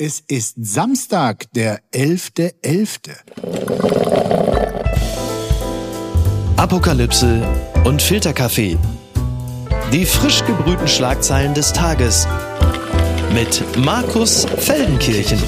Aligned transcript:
Es 0.00 0.22
ist 0.28 0.54
Samstag, 0.58 1.46
der 1.54 1.80
11.11. 1.92 3.16
Apokalypse 6.56 7.42
und 7.82 8.00
Filterkaffee. 8.00 8.78
Die 9.92 10.06
frisch 10.06 10.44
gebrühten 10.44 10.86
Schlagzeilen 10.86 11.52
des 11.52 11.72
Tages 11.72 12.28
mit 13.34 13.60
Markus 13.76 14.46
Feldenkirchen. 14.58 15.42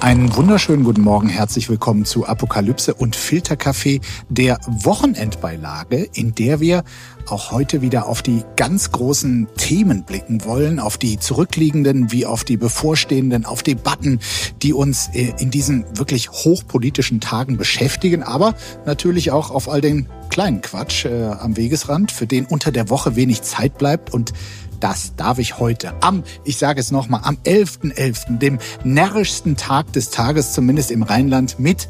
Einen 0.00 0.34
wunderschönen 0.34 0.82
guten 0.82 1.02
Morgen, 1.02 1.28
herzlich 1.28 1.68
willkommen 1.68 2.06
zu 2.06 2.24
Apokalypse 2.24 2.94
und 2.94 3.16
Filterkaffee, 3.16 4.00
der 4.30 4.58
Wochenendbeilage, 4.66 6.08
in 6.14 6.34
der 6.34 6.58
wir 6.58 6.84
auch 7.26 7.52
heute 7.52 7.82
wieder 7.82 8.08
auf 8.08 8.22
die 8.22 8.42
ganz 8.56 8.92
großen 8.92 9.48
Themen 9.58 10.04
blicken 10.04 10.42
wollen, 10.46 10.80
auf 10.80 10.96
die 10.96 11.18
zurückliegenden 11.18 12.12
wie 12.12 12.24
auf 12.24 12.44
die 12.44 12.56
bevorstehenden, 12.56 13.44
auf 13.44 13.62
Debatten, 13.62 14.20
die 14.62 14.72
uns 14.72 15.10
äh, 15.12 15.34
in 15.38 15.50
diesen 15.50 15.84
wirklich 15.98 16.30
hochpolitischen 16.30 17.20
Tagen 17.20 17.58
beschäftigen, 17.58 18.22
aber 18.22 18.54
natürlich 18.86 19.30
auch 19.32 19.50
auf 19.50 19.68
all 19.68 19.82
den 19.82 20.08
kleinen 20.30 20.62
Quatsch 20.62 21.04
äh, 21.04 21.24
am 21.24 21.58
Wegesrand, 21.58 22.10
für 22.10 22.26
den 22.26 22.46
unter 22.46 22.72
der 22.72 22.88
Woche 22.88 23.16
wenig 23.16 23.42
Zeit 23.42 23.76
bleibt 23.76 24.14
und 24.14 24.32
das 24.80 25.14
darf 25.16 25.38
ich 25.38 25.58
heute 25.58 25.94
am, 26.02 26.24
ich 26.44 26.56
sage 26.56 26.80
es 26.80 26.90
nochmal, 26.90 27.20
am 27.24 27.36
11.11., 27.44 27.94
.11., 27.94 28.38
dem 28.38 28.58
närrischsten 28.84 29.56
Tag 29.56 29.92
des 29.92 30.10
Tages, 30.10 30.52
zumindest 30.52 30.90
im 30.90 31.02
Rheinland, 31.02 31.58
mit 31.58 31.88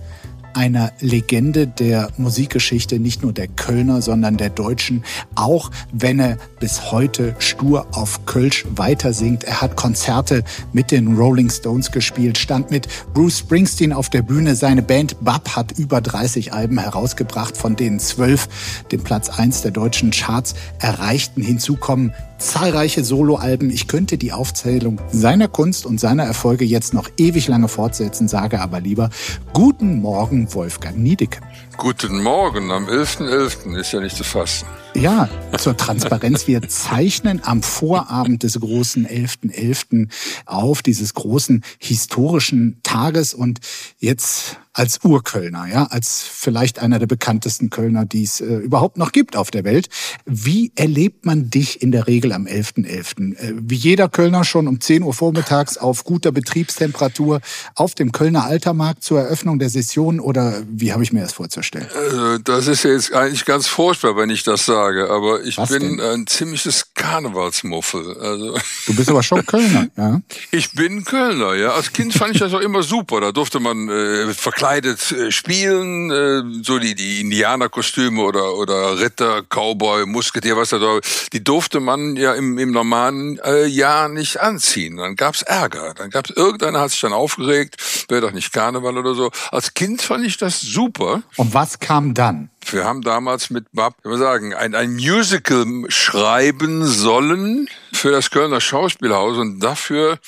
einer 0.55 0.93
Legende 1.01 1.66
der 1.66 2.11
Musikgeschichte, 2.16 2.99
nicht 2.99 3.23
nur 3.23 3.33
der 3.33 3.49
Kölner, 3.49 4.03
sondern 4.03 4.37
der 4.37 4.51
Deutschen, 4.51 5.05
auch 5.35 5.71
wenn 5.93 6.19
er 6.19 6.39
bis 6.59 6.91
heute 6.91 7.35
stur 7.39 7.87
auf 7.93 8.27
Kölsch 8.27 8.66
weiter 8.75 9.13
singt. 9.13 9.45
Er 9.45 9.61
hat 9.61 9.77
Konzerte 9.77 10.45
mit 10.73 10.91
den 10.91 11.16
Rolling 11.16 11.51
Stones 11.51 11.93
gespielt, 11.93 12.38
stand 12.38 12.71
mit 12.71 12.88
Bruce 13.15 13.38
Springsteen 13.38 13.93
auf 13.93 14.11
der 14.11 14.23
Bühne. 14.23 14.55
Seine 14.55 14.83
Band 14.83 15.16
Bab 15.21 15.57
hat 15.57 15.73
über 15.79 16.01
30 16.01 16.52
Alben 16.52 16.79
herausgebracht, 16.79 17.57
von 17.57 17.77
denen 17.77 18.01
zwölf 18.01 18.49
den 18.91 19.02
Platz 19.02 19.29
eins 19.29 19.63
der 19.63 19.71
deutschen 19.71 20.11
Charts 20.11 20.55
erreichten. 20.79 21.43
Hinzu 21.43 21.77
kommen 21.77 22.13
zahlreiche 22.41 23.05
Soloalben. 23.05 23.71
Ich 23.71 23.87
könnte 23.87 24.19
die 24.19 24.33
Aufzählung 24.33 25.01
seiner 25.13 25.49
Kunst 25.49 25.87
und 25.87 26.01
seiner 26.01 26.24
Erfolge 26.24 26.65
jetzt 26.65 26.95
noch 26.95 27.09
ewig 27.16 27.46
lange 27.49 27.69
fortsetzen, 27.69 28.27
sage 28.27 28.60
aber 28.60 28.80
lieber 28.80 29.10
Guten 29.52 30.01
Morgen, 30.01 30.52
Wolfgang 30.55 30.99
Niedecken. 30.99 31.45
Guten 31.77 32.23
Morgen, 32.23 32.71
am 32.71 32.87
11.11. 32.87 33.66
.11. 33.68 33.79
ist 33.79 33.93
ja 33.93 34.01
nicht 34.01 34.16
zu 34.16 34.24
fassen. 34.24 34.66
Ja, 34.95 35.29
zur 35.57 35.77
Transparenz. 35.77 36.46
Wir 36.46 36.69
zeichnen 36.69 37.41
am 37.45 37.63
Vorabend 37.63 38.43
des 38.43 38.59
großen 38.59 39.07
11.11. 39.07 39.51
.11. 39.51 40.09
auf, 40.46 40.83
dieses 40.83 41.15
großen 41.15 41.63
historischen 41.79 42.80
Tages. 42.83 43.33
Und 43.35 43.61
jetzt 43.99 44.57
als 44.73 45.01
Urkölner, 45.02 45.66
ja, 45.66 45.85
als 45.87 46.23
vielleicht 46.23 46.79
einer 46.79 46.99
der 46.99 47.09
bekanntesten 47.09 47.71
Kölner, 47.71 48.07
die 48.07 48.23
es 48.23 48.41
äh, 48.41 48.46
überhaupt 48.46 48.99
noch 48.99 49.11
gibt 49.11 49.37
auf 49.37 49.51
der 49.51 49.65
Welt. 49.65 49.88
Wie 50.27 50.73
erlebt 50.77 51.27
man 51.27 51.51
dich 51.51 51.83
in 51.83 51.91
der 51.91 52.07
Regel 52.07 52.33
am 52.33 52.46
11.11.? 52.46 52.87
.11.? 52.87 53.37
Äh, 53.37 53.55
wie 53.61 53.74
jeder 53.74 54.09
Kölner 54.09 54.45
schon 54.45 54.68
um 54.68 54.80
10 54.80 55.02
Uhr 55.02 55.13
vormittags 55.13 55.77
auf 55.77 56.05
guter 56.05 56.30
Betriebstemperatur 56.30 57.41
auf 57.74 57.95
dem 57.95 58.13
Kölner 58.13 58.45
Altermarkt 58.45 59.02
zur 59.02 59.21
Eröffnung 59.21 59.59
der 59.59 59.71
Session 59.71 60.21
oder 60.21 60.63
wie 60.71 60.93
habe 60.93 61.02
ich 61.02 61.13
mir 61.13 61.23
das 61.23 61.33
vorzustellen? 61.33 61.88
Also, 61.95 62.38
das 62.38 62.68
ist 62.68 62.85
jetzt 62.85 63.13
eigentlich 63.13 63.45
ganz 63.45 63.66
furchtbar, 63.66 64.16
wenn 64.16 64.31
ich 64.31 64.44
das 64.44 64.66
sage, 64.66 64.80
aber 64.89 65.43
ich 65.43 65.59
Was 65.59 65.71
bin 65.71 65.99
denn? 65.99 66.00
ein 66.00 66.27
ziemliches 66.27 66.95
Karnevalsmuffel. 66.95 68.17
Also 68.19 68.55
du 68.87 68.95
bist 68.95 69.11
aber 69.11 69.23
schon 69.23 69.45
Kölner, 69.47 69.89
ja? 69.97 70.21
Ich 70.50 70.73
bin 70.73 71.05
Kölner, 71.05 71.55
ja. 71.55 71.73
Als 71.73 71.93
Kind 71.93 72.12
fand 72.12 72.34
ich 72.34 72.41
das 72.41 72.53
auch 72.55 72.61
immer 72.61 72.83
super. 72.83 73.21
Da 73.21 73.33
durfte 73.33 73.61
man 73.61 73.89
äh, 73.89 74.33
verkleidet 74.34 75.12
äh, 75.12 75.31
spielen, 75.31 76.11
äh, 76.11 76.62
so 76.62 76.78
die, 76.78 76.95
die 76.95 77.21
Indianerkostüme 77.21 78.23
oder, 78.23 78.55
oder 78.55 78.99
Ritter, 78.99 79.43
Cowboy, 79.43 80.07
Musketier, 80.07 80.57
was 80.57 80.71
da, 80.71 80.99
die 81.33 81.43
durfte 81.43 81.81
man 81.81 82.17
ja 82.17 82.35
im, 82.35 82.59
im 82.59 82.71
normalen 82.71 83.39
äh, 83.45 83.67
Jahr 83.67 84.09
nicht 84.09 84.41
anziehen. 84.41 84.97
Dann 84.97 85.17
gab's 85.17 85.43
Ärger. 85.43 85.95
Dann 85.95 86.11
gab's 86.11 86.31
irgendeiner 86.31 86.81
hat 86.81 86.91
sich 86.91 87.01
dann 87.01 87.13
aufgeregt, 87.13 87.77
wäre 88.09 88.21
doch 88.21 88.33
nicht 88.33 88.53
Karneval 88.53 88.99
oder 88.99 89.15
so. 89.15 89.31
Als 89.51 89.75
Kind 89.75 90.03
fand 90.03 90.25
ich 90.25 90.37
das 90.37 90.61
super. 90.61 91.23
Und 91.37 91.55
was 91.55 91.79
kam 91.79 92.15
dann? 92.15 92.51
Wir 92.66 92.84
haben 92.84 93.03
damals 93.03 93.50
mit 93.50 93.66
Bab, 93.72 93.94
wie 94.04 94.10
wir 94.10 94.19
sagen, 94.19 94.54
ein, 94.54 94.75
ein 94.75 94.94
Musical 94.94 95.66
schreiben 95.88 96.87
sollen 96.87 97.69
für 97.93 98.12
das 98.12 98.31
Kölner 98.31 98.60
Schauspielhaus 98.60 99.38
und 99.38 99.60
dafür 99.60 100.19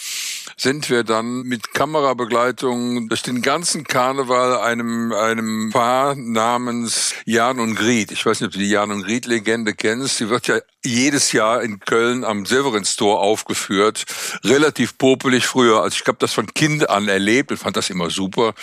sind 0.56 0.90
wir 0.90 1.04
dann 1.04 1.42
mit 1.42 1.74
Kamerabegleitung 1.74 3.08
durch 3.08 3.22
den 3.22 3.42
ganzen 3.42 3.84
Karneval 3.84 4.58
einem, 4.58 5.12
einem 5.12 5.70
Paar 5.70 6.14
namens 6.14 7.14
Jan 7.24 7.60
und 7.60 7.74
Griet. 7.74 8.12
Ich 8.12 8.24
weiß 8.24 8.40
nicht, 8.40 8.48
ob 8.48 8.52
du 8.52 8.58
die 8.58 8.70
Jan 8.70 8.90
und 8.90 9.02
Griet 9.02 9.26
Legende 9.26 9.74
kennst. 9.74 10.20
Die 10.20 10.28
wird 10.28 10.46
ja 10.46 10.58
jedes 10.84 11.32
Jahr 11.32 11.62
in 11.62 11.80
Köln 11.80 12.24
am 12.24 12.44
Severinstor 12.46 13.20
aufgeführt. 13.20 14.04
Relativ 14.44 14.98
popelig 14.98 15.46
früher. 15.46 15.82
Also 15.82 15.98
ich 16.00 16.06
habe 16.06 16.18
das 16.18 16.32
von 16.32 16.52
Kind 16.52 16.88
an 16.90 17.08
erlebt 17.08 17.50
und 17.50 17.56
fand 17.58 17.76
das 17.76 17.90
immer 17.90 18.10
super. 18.10 18.48
Und 18.48 18.54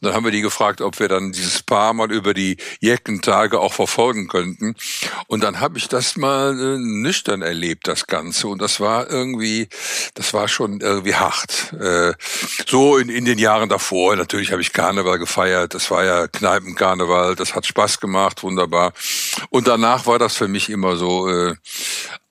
dann 0.00 0.14
haben 0.14 0.24
wir 0.24 0.30
die 0.30 0.40
gefragt, 0.40 0.80
ob 0.80 0.98
wir 0.98 1.08
dann 1.08 1.32
dieses 1.32 1.62
Paar 1.62 1.92
mal 1.92 2.10
über 2.10 2.34
die 2.34 2.56
Jeckentage 2.80 3.60
auch 3.60 3.74
verfolgen 3.74 4.28
könnten. 4.28 4.74
Und 5.26 5.42
dann 5.42 5.60
habe 5.60 5.78
ich 5.78 5.88
das 5.88 6.16
mal 6.16 6.58
äh, 6.58 6.78
nüchtern 6.78 7.42
erlebt, 7.42 7.88
das 7.88 8.06
Ganze. 8.06 8.48
Und 8.48 8.62
das 8.62 8.80
war 8.80 9.10
irgendwie, 9.10 9.68
das 10.14 10.32
war 10.32 10.48
schon 10.48 10.80
irgendwie 10.80 11.14
hart. 11.14 11.74
Äh, 11.78 12.14
so 12.66 12.96
in, 12.96 13.08
in 13.08 13.24
den 13.24 13.38
Jahren 13.38 13.68
davor, 13.68 14.16
natürlich 14.16 14.52
habe 14.52 14.62
ich 14.62 14.72
Karneval 14.72 15.18
gefeiert. 15.18 15.74
Das 15.74 15.90
war 15.90 16.04
ja 16.04 16.26
Kneipenkarneval. 16.26 17.36
Das 17.36 17.54
hat 17.54 17.66
Spaß 17.66 18.00
gemacht, 18.00 18.42
wunderbar. 18.42 18.92
Und 19.50 19.68
danach 19.68 20.06
war 20.06 20.18
das 20.18 20.36
für 20.36 20.48
mich 20.48 20.70
immer 20.70 20.96
so, 20.96 21.28
äh, 21.28 21.54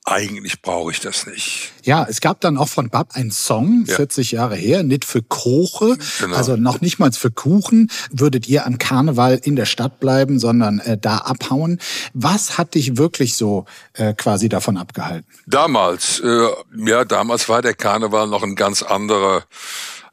eigentlich 0.08 0.62
brauche 0.62 0.92
ich 0.92 1.00
das 1.00 1.26
nicht. 1.26 1.72
Ja, 1.82 2.06
es 2.08 2.20
gab 2.20 2.40
dann 2.40 2.56
auch 2.56 2.68
von 2.68 2.90
Bab 2.90 3.16
einen 3.16 3.32
Song, 3.32 3.84
ja. 3.88 3.96
40 3.96 4.32
Jahre 4.32 4.54
her, 4.54 4.84
nicht 4.84 5.04
für 5.04 5.20
Kroche, 5.20 5.98
genau. 6.20 6.36
also 6.36 6.54
noch 6.54 6.80
nicht 6.80 7.00
mal 7.00 7.10
für 7.10 7.32
Kuchen, 7.32 7.90
würdet 8.12 8.48
ihr 8.48 8.66
an 8.66 8.78
Karneval 8.78 9.40
in 9.42 9.56
der 9.56 9.66
Stadt 9.66 9.98
bleiben, 9.98 10.38
sondern 10.38 10.78
äh, 10.78 10.96
da 10.96 11.18
abhauen. 11.18 11.80
Was 12.14 12.56
hat 12.56 12.74
dich 12.76 12.96
wirklich 12.96 13.34
so 13.34 13.64
äh, 13.94 14.14
quasi 14.14 14.48
davon 14.48 14.76
abgehalten? 14.76 15.26
Damals, 15.46 16.20
äh, 16.20 16.48
ja, 16.76 17.04
damals 17.04 17.48
war 17.48 17.60
der 17.60 17.74
Karneval 17.74 18.28
noch 18.28 18.44
ein 18.44 18.54
ganz 18.54 18.82
anderer 18.82 19.42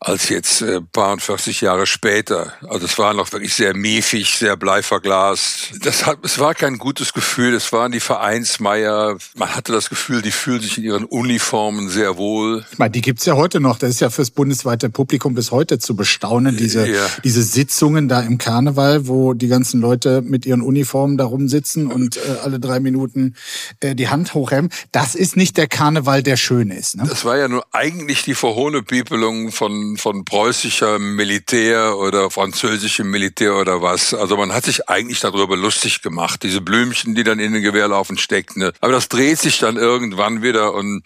als 0.04 0.28
jetzt 0.30 0.62
äh, 0.62 0.82
paar 0.82 1.14
und 1.14 1.22
40 1.22 1.62
Jahre 1.62 1.88
später. 1.88 2.54
Also 2.68 2.86
es 2.86 2.98
war 3.00 3.14
noch 3.14 3.32
wirklich 3.32 3.54
sehr 3.54 3.74
miefig, 3.74 4.36
sehr 4.38 4.58
bleiverglast. 4.58 5.76
Das 5.82 6.06
hat, 6.06 6.18
es 6.24 6.40
war 6.40 6.54
kein 6.54 6.78
gutes 6.78 7.14
Gefühl. 7.14 7.54
Es 7.54 7.72
waren 7.72 7.92
die 7.92 8.02
Vereinsmeier. 8.02 9.18
Man 9.36 9.56
hatte 9.56 9.72
das 9.72 9.90
Gefühl, 9.90 10.22
die 10.22 10.32
fühlen 10.32 10.62
sich 10.62 10.78
in 10.78 10.84
ihren 10.84 11.06
Uniformen 11.06 11.90
sehr 11.90 12.18
wohl. 12.18 12.66
Ich 12.72 12.78
meine, 12.78 12.92
die 12.92 13.02
gibt's 13.02 13.26
ja 13.26 13.36
heute 13.36 13.62
noch. 13.62 13.80
Das 13.80 13.90
ist 13.92 14.02
ja 14.02 14.10
fürs 14.10 14.32
bundesweite 14.32 14.90
Publikum 14.90 15.36
bis 15.36 15.52
heute 15.52 15.80
zu 15.80 15.96
bestaunen, 15.96 16.58
diese, 16.58 16.88
ja. 16.88 17.06
diese 17.24 17.44
Sitzungen 17.44 18.10
da 18.10 18.20
im 18.22 18.38
Karneval, 18.38 19.08
wo 19.08 19.34
die 19.34 19.48
ganzen 19.48 19.80
Leute 19.80 20.22
mit 20.22 20.46
ihren 20.46 20.62
Uniformen 20.62 21.18
da 21.18 21.26
rumsitzen 21.26 21.88
und 21.88 22.18
äh, 22.18 22.22
alle 22.44 22.60
drei 22.60 22.82
Minuten 22.82 23.36
äh, 23.80 23.96
die 23.96 24.10
Hand 24.10 24.34
hochhemmen. 24.34 24.70
Das 24.92 25.16
ist 25.16 25.38
nicht 25.38 25.56
der 25.56 25.68
Karneval, 25.68 26.24
der 26.24 26.36
schön 26.36 26.72
ist. 26.72 26.98
Ne? 26.98 27.06
Das 27.08 27.24
war 27.24 27.38
ja 27.38 27.48
nur 27.48 27.66
eigentlich 27.72 28.24
die 28.24 28.36
Verhohnepiepelung 28.36 29.52
von 29.52 29.93
von, 29.98 30.26
preußischer 30.26 31.00
Militär 31.00 31.98
oder 31.98 32.30
französischem 32.30 33.10
Militär 33.10 33.56
oder 33.56 33.82
was. 33.82 34.14
Also 34.14 34.38
man 34.38 34.54
hat 34.54 34.66
sich 34.66 34.90
eigentlich 34.90 35.20
darüber 35.20 35.56
lustig 35.56 36.02
gemacht, 36.02 36.44
diese 36.44 36.62
Blümchen, 36.62 37.16
die 37.16 37.24
dann 37.24 37.40
in 37.40 37.54
den 37.54 37.62
Gewehrlaufen 37.62 38.18
steckten. 38.18 38.62
Ne? 38.62 38.74
Aber 38.82 38.92
das 38.92 39.10
dreht 39.10 39.40
sich 39.40 39.60
dann 39.60 39.78
irgendwann 39.78 40.42
wieder 40.42 40.74
und 40.74 41.04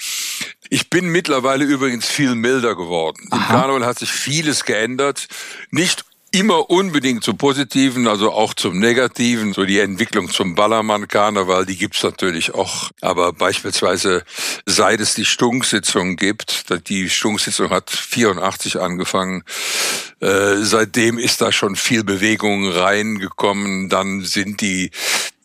ich 0.70 0.90
bin 0.90 1.08
mittlerweile 1.09 1.66
übrigens 1.66 2.08
viel 2.08 2.36
milder 2.36 2.75
geworden. 2.75 3.28
Aha. 3.31 3.38
Im 3.38 3.48
Karneval 3.48 3.86
hat 3.86 4.00
sich 4.00 4.12
vieles 4.12 4.66
geändert. 4.66 5.28
Nicht 5.72 6.06
immer 6.31 6.69
unbedingt 6.69 7.24
zum 7.24 7.38
Positiven, 7.38 8.07
also 8.07 8.31
auch 8.31 8.53
zum 8.53 8.79
Negativen. 8.79 9.53
So 9.53 9.65
die 9.65 9.79
Entwicklung 9.79 10.29
zum 10.29 10.56
Ballermann-Karneval, 10.56 11.65
die 11.65 11.77
gibt's 11.77 12.03
natürlich 12.03 12.53
auch. 12.53 12.91
Aber 13.01 13.33
beispielsweise, 13.33 14.24
seit 14.65 15.00
es 15.00 15.13
die 15.13 15.25
Stunksitzung 15.25 16.15
gibt, 16.15 16.65
die 16.89 17.09
Stunksitzung 17.09 17.69
hat 17.69 17.89
84 17.89 18.79
angefangen, 18.79 19.44
äh, 20.19 20.57
seitdem 20.57 21.18
ist 21.18 21.41
da 21.41 21.51
schon 21.51 21.75
viel 21.75 22.03
Bewegung 22.03 22.68
reingekommen. 22.68 23.89
Dann 23.89 24.21
sind 24.21 24.62
die 24.62 24.91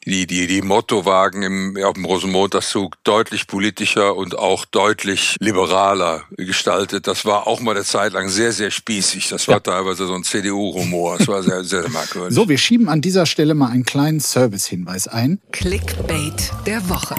die, 0.04 0.26
die, 0.26 0.46
die 0.46 0.62
Mottowagen 0.62 1.42
im, 1.42 1.78
auf 1.84 1.94
dem 1.94 2.04
Rosenmontagszug 2.04 3.02
deutlich 3.04 3.46
politischer 3.46 4.16
und 4.16 4.38
auch 4.38 4.64
deutlich 4.64 5.36
liberaler 5.40 6.24
gestaltet. 6.36 7.06
Das 7.06 7.24
war 7.24 7.46
auch 7.46 7.60
mal 7.60 7.72
eine 7.72 7.84
Zeit 7.84 8.12
lang 8.12 8.28
sehr, 8.28 8.52
sehr 8.52 8.70
spießig. 8.70 9.28
Das 9.28 9.48
war 9.48 9.56
ja. 9.56 9.60
teilweise 9.60 10.06
so 10.06 10.14
ein 10.14 10.24
CDU-Rumor. 10.24 11.18
Das 11.18 11.28
war 11.28 11.42
sehr, 11.42 11.64
sehr 11.64 11.88
merkwürdig. 11.88 12.34
So, 12.34 12.48
wir 12.48 12.58
schieben 12.58 12.88
an 12.88 13.00
dieser 13.00 13.26
Stelle 13.26 13.54
mal 13.54 13.70
einen 13.70 13.84
kleinen 13.84 14.20
Service-Hinweis 14.20 15.08
ein. 15.08 15.40
Clickbait 15.52 16.50
der 16.66 16.88
Woche. 16.88 17.14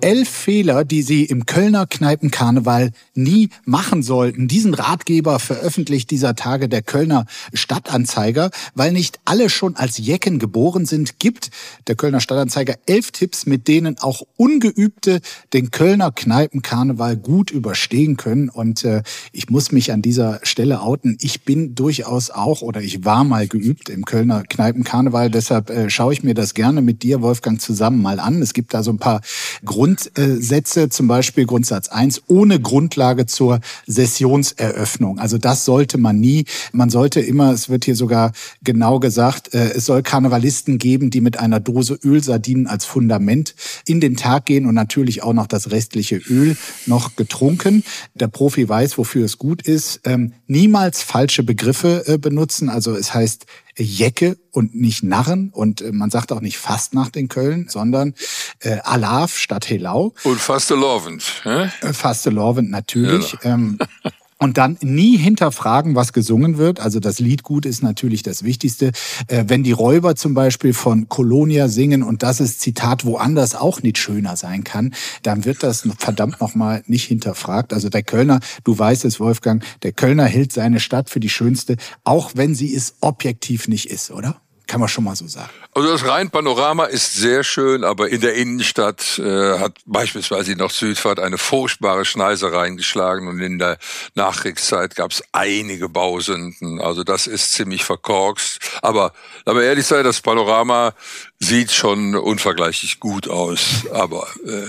Elf 0.00 0.28
Fehler, 0.28 0.84
die 0.84 1.02
Sie 1.02 1.24
im 1.24 1.46
Kölner 1.46 1.86
Kneipenkarneval 1.86 2.90
nie 3.14 3.50
machen 3.64 4.02
sollten. 4.02 4.48
Diesen 4.48 4.74
Ratgeber 4.74 5.38
veröffentlicht 5.38 6.10
dieser 6.10 6.34
Tage 6.34 6.68
der 6.68 6.82
Kölner 6.82 7.26
Stadtanzeiger. 7.52 8.50
Weil 8.74 8.92
nicht 8.92 9.20
alle 9.24 9.50
schon 9.50 9.76
als 9.76 9.98
Jecken 9.98 10.38
geboren 10.38 10.86
sind, 10.86 11.18
gibt 11.18 11.50
der 11.86 11.96
Kölner 11.96 12.20
Stadtanzeiger 12.20 12.74
elf 12.86 13.10
Tipps, 13.10 13.46
mit 13.46 13.68
denen 13.68 13.98
auch 13.98 14.22
Ungeübte 14.36 15.20
den 15.52 15.70
Kölner 15.70 16.12
Kneipenkarneval 16.12 17.16
gut 17.16 17.50
überstehen 17.50 18.16
können. 18.16 18.48
Und 18.48 18.84
äh, 18.84 19.02
ich 19.32 19.50
muss 19.50 19.72
mich 19.72 19.92
an 19.92 20.02
dieser 20.02 20.40
Stelle 20.42 20.80
outen. 20.80 21.18
Ich 21.20 21.44
bin 21.44 21.74
durchaus 21.74 22.30
auch 22.30 22.62
oder 22.62 22.80
ich 22.80 23.04
war 23.04 23.24
mal 23.24 23.48
geübt 23.48 23.88
im 23.88 24.04
Kölner 24.04 24.44
Kneipenkarneval. 24.48 25.30
Deshalb 25.30 25.70
äh, 25.70 25.90
schaue 25.90 26.12
ich 26.12 26.22
mir 26.22 26.34
das 26.34 26.54
gerne 26.54 26.80
mit 26.80 27.02
dir, 27.02 27.22
Wolfgang, 27.22 27.60
zusammen 27.60 28.00
mal 28.00 28.20
an. 28.20 28.40
Es 28.40 28.54
gibt 28.54 28.72
da 28.72 28.82
so 28.82 28.90
ein 28.90 28.98
paar 28.98 29.20
Grund 29.64 29.89
Grundsätze, 29.90 30.88
zum 30.88 31.08
Beispiel 31.08 31.46
Grundsatz 31.46 31.88
1, 31.88 32.22
ohne 32.28 32.60
Grundlage 32.60 33.26
zur 33.26 33.60
Sessionseröffnung. 33.86 35.18
Also 35.18 35.36
das 35.36 35.64
sollte 35.64 35.98
man 35.98 36.20
nie. 36.20 36.44
Man 36.72 36.90
sollte 36.90 37.20
immer, 37.20 37.52
es 37.52 37.68
wird 37.68 37.84
hier 37.84 37.96
sogar 37.96 38.32
genau 38.62 39.00
gesagt, 39.00 39.52
äh, 39.52 39.72
es 39.72 39.86
soll 39.86 40.02
Karnevalisten 40.02 40.78
geben, 40.78 41.10
die 41.10 41.20
mit 41.20 41.38
einer 41.38 41.58
Dose 41.58 41.98
Ölsardinen 42.04 42.66
als 42.66 42.84
Fundament 42.84 43.54
in 43.86 44.00
den 44.00 44.16
Tag 44.16 44.46
gehen 44.46 44.66
und 44.66 44.74
natürlich 44.74 45.22
auch 45.22 45.32
noch 45.32 45.48
das 45.48 45.70
restliche 45.70 46.16
Öl 46.16 46.56
noch 46.86 47.16
getrunken. 47.16 47.82
Der 48.14 48.28
Profi 48.28 48.68
weiß, 48.68 48.96
wofür 48.96 49.24
es 49.24 49.38
gut 49.38 49.62
ist. 49.62 50.00
Ähm, 50.04 50.34
niemals 50.46 51.02
falsche 51.02 51.42
Begriffe 51.42 52.04
äh, 52.06 52.18
benutzen. 52.18 52.68
Also 52.68 52.94
es 52.94 53.12
heißt 53.12 53.46
Jecke 53.82 54.36
und 54.50 54.74
nicht 54.74 55.02
Narren. 55.02 55.50
Und 55.50 55.80
äh, 55.80 55.92
man 55.92 56.10
sagt 56.10 56.32
auch 56.32 56.40
nicht 56.40 56.58
Fastnacht 56.58 57.16
in 57.16 57.28
Köln, 57.28 57.66
sondern 57.68 58.14
äh, 58.60 58.78
Alav 58.82 59.36
statt 59.36 59.68
Helau. 59.68 60.14
Und 60.24 60.40
Fastelovend. 60.40 61.42
Äh? 61.44 61.68
Fastelovend 61.92 62.70
natürlich. 62.70 63.32
Ja. 63.42 63.54
Ähm, 63.54 63.78
und 64.40 64.56
dann 64.58 64.78
nie 64.80 65.16
hinterfragen, 65.16 65.94
was 65.94 66.12
gesungen 66.12 66.56
wird. 66.56 66.80
Also 66.80 66.98
das 66.98 67.20
Liedgut 67.20 67.66
ist 67.66 67.82
natürlich 67.82 68.22
das 68.22 68.42
Wichtigste. 68.42 68.92
Äh, 69.28 69.44
wenn 69.46 69.62
die 69.62 69.72
Räuber 69.72 70.16
zum 70.16 70.34
Beispiel 70.34 70.72
von 70.72 71.08
Colonia 71.08 71.68
singen 71.68 72.02
und 72.02 72.22
das 72.22 72.40
ist 72.40 72.60
Zitat 72.60 73.04
woanders 73.04 73.54
auch 73.54 73.82
nicht 73.82 73.98
schöner 73.98 74.36
sein 74.36 74.64
kann, 74.64 74.94
dann 75.22 75.44
wird 75.44 75.62
das 75.62 75.86
verdammt 75.98 76.40
nochmal 76.40 76.82
nicht 76.86 77.04
hinterfragt. 77.04 77.72
Also 77.72 77.90
der 77.90 78.02
Kölner, 78.02 78.40
du 78.64 78.76
weißt 78.76 79.04
es, 79.04 79.20
Wolfgang, 79.20 79.62
der 79.82 79.92
Kölner 79.92 80.24
hält 80.24 80.52
seine 80.52 80.80
Stadt 80.80 81.10
für 81.10 81.20
die 81.20 81.28
schönste, 81.28 81.76
auch 82.04 82.32
wenn 82.34 82.54
sie 82.54 82.74
es 82.74 82.94
objektiv 83.00 83.68
nicht 83.68 83.90
ist, 83.90 84.10
oder? 84.10 84.40
Kann 84.66 84.80
man 84.80 84.88
schon 84.88 85.04
mal 85.04 85.16
so 85.16 85.26
sagen. 85.26 85.50
Also 85.80 85.92
das 85.92 86.06
Rheinpanorama 86.06 86.84
ist 86.84 87.14
sehr 87.14 87.42
schön, 87.42 87.84
aber 87.84 88.10
in 88.10 88.20
der 88.20 88.34
Innenstadt 88.34 89.18
äh, 89.18 89.58
hat 89.58 89.78
beispielsweise 89.86 90.54
noch 90.54 90.70
Südfahrt 90.70 91.18
eine 91.18 91.38
furchtbare 91.38 92.04
Schneise 92.04 92.52
reingeschlagen 92.52 93.26
und 93.28 93.40
in 93.40 93.58
der 93.58 93.78
Nachkriegszeit 94.14 94.94
gab 94.94 95.12
es 95.12 95.24
einige 95.32 95.88
Bausünden. 95.88 96.82
Also 96.82 97.02
das 97.02 97.26
ist 97.26 97.54
ziemlich 97.54 97.84
verkorkst. 97.84 98.58
Aber 98.82 99.14
aber 99.46 99.62
ehrlich 99.62 99.86
sein, 99.86 100.04
das 100.04 100.20
Panorama 100.20 100.92
sieht 101.38 101.72
schon 101.72 102.14
unvergleichlich 102.14 103.00
gut 103.00 103.26
aus. 103.28 103.86
Aber 103.92 104.26
äh, 104.44 104.66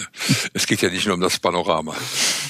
es 0.54 0.66
geht 0.66 0.81
ja 0.81 0.90
nicht 0.90 1.06
nur 1.06 1.16
um 1.16 1.22
das 1.22 1.38
Panorama. 1.38 1.94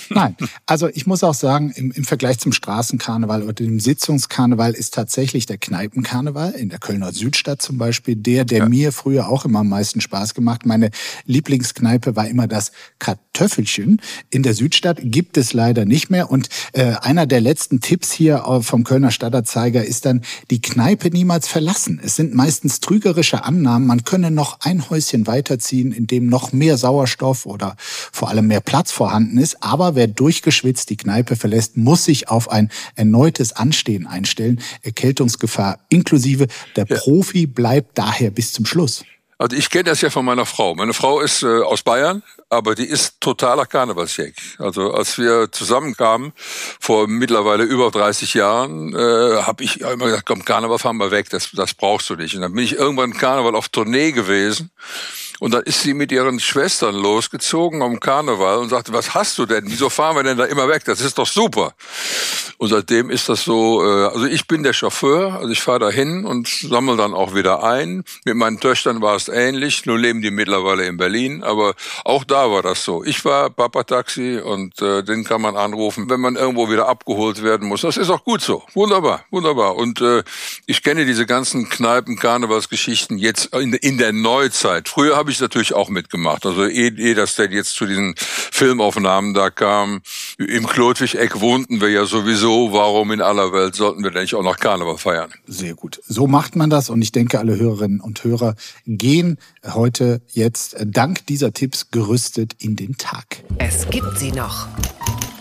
Nein, 0.10 0.36
also 0.68 0.88
ich 0.88 1.08
muss 1.08 1.24
auch 1.24 1.34
sagen, 1.34 1.72
im, 1.76 1.92
im 1.92 2.04
Vergleich 2.04 2.38
zum 2.38 2.52
Straßenkarneval 2.52 3.42
oder 3.42 3.54
dem 3.54 3.80
Sitzungskarneval 3.80 4.74
ist 4.74 4.94
tatsächlich 4.94 5.48
der 5.48 5.58
Kneipenkarneval 5.58 6.52
in 6.52 6.70
der 6.70 6.78
Kölner 6.78 7.12
Südstadt 7.14 7.62
zum 7.62 7.80
Beispiel 7.80 8.16
der, 8.16 8.46
der 8.52 8.60
ja. 8.60 8.70
mir 8.70 8.92
früher 8.92 9.30
auch 9.30 9.46
immer 9.46 9.60
am 9.60 9.70
meisten 9.70 10.02
Spaß 10.02 10.34
gemacht. 10.34 10.66
Meine 10.66 10.92
Lieblingskneipe 11.26 12.16
war 12.16 12.28
immer 12.28 12.48
das 12.48 12.72
Kartoffelchen. 13.00 14.02
In 14.30 14.44
der 14.44 14.54
Südstadt 14.54 15.00
gibt 15.02 15.38
es 15.38 15.54
leider 15.54 15.86
nicht 15.86 16.10
mehr. 16.10 16.30
Und 16.30 16.50
äh, 16.74 16.94
einer 17.02 17.26
der 17.26 17.42
letzten 17.42 17.80
Tipps 17.80 18.12
hier 18.12 18.44
vom 18.62 18.84
Kölner 18.84 19.12
Stadtanzeiger 19.12 19.84
ist 19.84 20.06
dann, 20.06 20.22
die 20.50 20.62
Kneipe 20.62 21.10
niemals 21.10 21.48
verlassen. 21.48 22.00
Es 22.04 22.16
sind 22.16 22.34
meistens 22.34 22.80
trügerische 22.82 23.44
Annahmen, 23.44 23.88
man 23.88 24.04
könne 24.04 24.32
noch 24.32 24.60
ein 24.62 24.90
Häuschen 24.90 25.28
weiterziehen, 25.28 25.92
in 25.92 26.08
dem 26.08 26.28
noch 26.28 26.52
mehr 26.52 26.78
Sauerstoff 26.78 27.46
oder 27.46 27.76
vor 27.80 28.30
allem 28.30 28.48
mehr 28.48 28.62
Platz 28.62 28.92
vorhanden 28.92 29.38
ist. 29.38 29.64
Aber 29.64 29.96
wer 29.96 30.08
durchgeschwitzt 30.08 30.90
die 30.90 30.98
Kneipe 30.98 31.36
verlässt, 31.36 31.78
muss 31.78 32.06
sich 32.06 32.30
auf 32.30 32.52
ein 32.52 32.70
erneutes 32.96 33.54
Anstehen 33.54 34.08
einstellen. 34.08 34.60
Erkältungsgefahr 34.82 35.80
inklusive. 35.90 36.48
Der 36.76 36.86
ja. 36.88 36.98
Profi 36.98 37.48
bleibt 37.48 37.98
daher 37.98 38.31
bis 38.32 38.54
zum 38.54 38.66
Schluss. 38.66 39.04
Also 39.42 39.58
ich 39.58 39.72
kenne 39.72 39.86
das 39.86 40.02
ja 40.02 40.12
von 40.12 40.24
meiner 40.24 40.46
Frau. 40.46 40.76
Meine 40.76 40.94
Frau 40.94 41.20
ist 41.20 41.42
äh, 41.42 41.62
aus 41.62 41.82
Bayern, 41.82 42.22
aber 42.50 42.76
die 42.76 42.86
ist 42.86 43.20
totaler 43.22 43.66
Karnevalsjack. 43.66 44.36
Also 44.60 44.94
als 44.94 45.18
wir 45.18 45.52
zusammenkamen 45.52 46.34
vor 46.80 47.08
mittlerweile 47.08 47.64
über 47.64 47.90
30 47.90 48.36
Jahren, 48.36 48.94
äh, 48.94 49.42
habe 49.42 49.64
ich 49.64 49.82
immer 49.82 50.06
gesagt, 50.06 50.28
komm, 50.28 50.46
Karneval 50.46 50.78
fahren 50.78 50.98
wir 50.98 51.10
weg, 51.10 51.32
das, 51.32 51.50
das 51.54 51.74
brauchst 51.74 52.08
du 52.12 52.16
nicht. 52.16 52.36
Und 52.36 52.42
dann 52.42 52.54
bin 52.54 52.64
ich 52.64 52.76
irgendwann 52.76 53.14
Karneval 53.14 53.56
auf 53.56 53.70
Tournee 53.70 54.12
gewesen 54.12 54.70
und 55.42 55.56
dann 55.56 55.64
ist 55.64 55.82
sie 55.82 55.96
mit 55.96 56.12
ihren 56.12 56.40
Schwestern 56.40 56.94
losgezogen 56.94 57.82
am 57.82 58.00
Karneval 58.00 58.60
und 58.60 58.70
sagte, 58.70 58.94
was 58.94 59.16
hast 59.16 59.40
du 59.40 59.48
denn? 59.48 59.64
Wieso 59.66 59.90
fahren 59.90 60.16
wir 60.16 60.22
denn 60.22 60.38
da 60.38 60.46
immer 60.46 60.68
weg? 60.68 60.84
Das 60.86 61.02
ist 61.02 61.18
doch 61.18 61.26
super. 61.26 61.74
Und 62.62 62.68
seitdem 62.68 63.10
ist 63.10 63.28
das 63.28 63.44
so, 63.44 63.84
äh, 63.84 64.06
also 64.14 64.28
ich 64.28 64.46
bin 64.46 64.62
der 64.62 64.74
Chauffeur, 64.74 65.34
also 65.34 65.50
ich 65.50 65.64
fahre 65.64 65.80
da 65.80 65.90
hin 65.90 66.26
und 66.26 66.48
sammle 66.48 66.96
dann 66.96 67.16
auch 67.16 67.34
wieder 67.34 67.64
ein. 67.64 68.04
Mit 68.24 68.36
meinen 68.36 68.60
Töchtern 68.60 69.02
war 69.02 69.16
es 69.16 69.30
ähnlich, 69.30 69.88
nur 69.88 69.98
leben 69.98 70.22
die 70.22 70.30
mittlerweile 70.30 70.86
in 70.86 70.96
Berlin, 70.96 71.42
aber 71.42 71.74
auch 72.06 72.24
da 72.24 72.52
war 72.52 72.62
das 72.62 72.84
so. 72.84 73.04
Ich 73.04 73.26
war 73.26 73.50
Papa-Taxi 73.50 74.38
und 74.38 74.80
äh, 74.80 75.02
den 75.02 75.24
kann 75.24 75.42
man 75.42 75.58
anrufen, 75.58 76.08
wenn 76.08 76.20
man 76.20 76.36
irgendwo 76.36 76.70
wieder 76.70 76.88
abgeholt 76.88 77.42
werden 77.42 77.68
muss. 77.68 77.82
Das 77.82 77.98
ist 77.98 78.12
auch 78.12 78.24
gut 78.24 78.44
so. 78.44 78.62
Wunderbar, 78.76 79.26
wunderbar. 79.32 79.76
Und 79.76 80.00
äh, 80.00 80.22
ich 80.68 80.84
kenne 80.84 81.08
diese 81.08 81.26
ganzen 81.26 81.68
Kneipen, 81.68 82.16
Karnevalsgeschichten 82.16 83.18
jetzt 83.18 83.56
in, 83.56 83.74
in 83.74 83.98
der 83.98 84.14
Neuzeit. 84.14 84.88
Früher 84.88 85.16
habe 85.18 85.32
ich 85.32 85.40
natürlich 85.40 85.74
auch 85.74 85.90
mitgemacht. 85.90 86.46
Also 86.46 86.68
eh, 86.68 86.90
eh 86.90 87.16
dass 87.16 87.38
der 87.38 87.50
jetzt 87.50 87.74
zu 87.74 87.88
diesen 87.88 88.14
Filmaufnahmen 88.18 89.34
da 89.34 89.50
kam, 89.50 90.04
im 90.38 90.68
Klotwig-Eck 90.68 91.42
wohnten 91.42 91.82
wir 91.82 91.90
ja 91.90 92.06
sowieso. 92.06 92.51
Warum 92.52 93.12
in 93.12 93.22
aller 93.22 93.54
Welt 93.54 93.76
sollten 93.76 94.04
wir 94.04 94.12
denn 94.12 94.24
nicht 94.24 94.36
auch 94.36 94.44
noch 94.44 94.58
Karneval 94.58 94.98
feiern? 94.98 95.32
Sehr 95.48 95.74
gut. 95.74 96.02
So 96.06 96.28
macht 96.28 96.56
man 96.56 96.70
das 96.70 96.90
und 96.90 97.02
ich 97.02 97.12
denke, 97.12 97.40
alle 97.40 97.58
Hörerinnen 97.58 98.02
und 98.02 98.24
Hörer 98.24 98.56
gehen 98.86 99.38
heute 99.66 100.22
jetzt 100.28 100.76
dank 100.86 101.26
dieser 101.28 101.54
Tipps 101.54 101.92
gerüstet 101.92 102.56
in 102.60 102.76
den 102.76 102.98
Tag. 102.98 103.44
Es 103.58 103.90
gibt 103.90 104.20
sie 104.20 104.32
noch. 104.32 104.68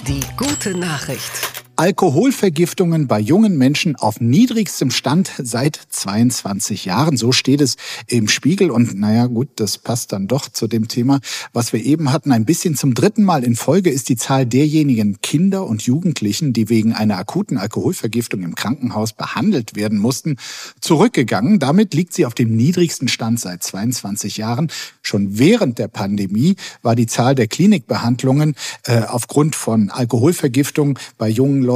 Die 0.07 0.21
gute 0.37 0.77
Nachricht. 0.77 1.65
Alkoholvergiftungen 1.81 3.07
bei 3.07 3.19
jungen 3.19 3.57
Menschen 3.57 3.97
auf 3.97 4.21
niedrigstem 4.21 4.91
Stand 4.91 5.33
seit 5.39 5.81
22 5.89 6.85
Jahren. 6.85 7.17
So 7.17 7.33
steht 7.33 7.63
es 7.63 7.79
im 8.07 8.29
Spiegel. 8.29 8.71
Und 8.71 9.01
naja, 9.01 9.25
gut, 9.29 9.49
das 9.57 9.79
passt 9.79 10.13
dann 10.13 10.27
doch 10.27 10.51
zu 10.51 10.67
dem 10.67 10.89
Thema, 10.89 11.21
was 11.55 11.73
wir 11.73 11.83
eben 11.83 12.13
hatten. 12.13 12.33
Ein 12.33 12.45
bisschen 12.45 12.75
zum 12.75 12.93
dritten 12.93 13.25
Mal 13.25 13.45
in 13.45 13.57
Folge 13.57 13.89
ist 13.89 14.11
die 14.11 14.17
Zahl 14.17 14.45
derjenigen 14.45 15.23
Kinder 15.23 15.67
und 15.67 15.81
Jugendlichen, 15.81 16.53
die 16.53 16.69
wegen 16.69 16.93
einer 16.93 17.17
akuten 17.17 17.57
Alkoholvergiftung 17.57 18.43
im 18.43 18.55
Krankenhaus 18.55 19.15
behandelt 19.15 19.75
werden 19.75 19.97
mussten, 19.97 20.37
zurückgegangen. 20.83 21.61
Damit 21.61 21.95
liegt 21.95 22.13
sie 22.13 22.27
auf 22.27 22.35
dem 22.35 22.55
niedrigsten 22.55 23.09
Stand 23.09 23.41
seit 23.41 23.63
22 23.63 24.37
Jahren. 24.37 24.71
Schon 25.01 25.39
während 25.39 25.79
der 25.79 25.89
Pandemie 25.89 26.57
war 26.83 26.95
die 26.95 27.07
Zahl 27.07 27.35
der 27.35 27.47
Klinikbehandlungen 27.47 28.55
äh, 28.85 29.01
aufgrund 29.05 29.57
von 29.57 29.89
Alkoholvergiftung 29.89 30.99
bei 31.17 31.31
jungen 31.31 31.70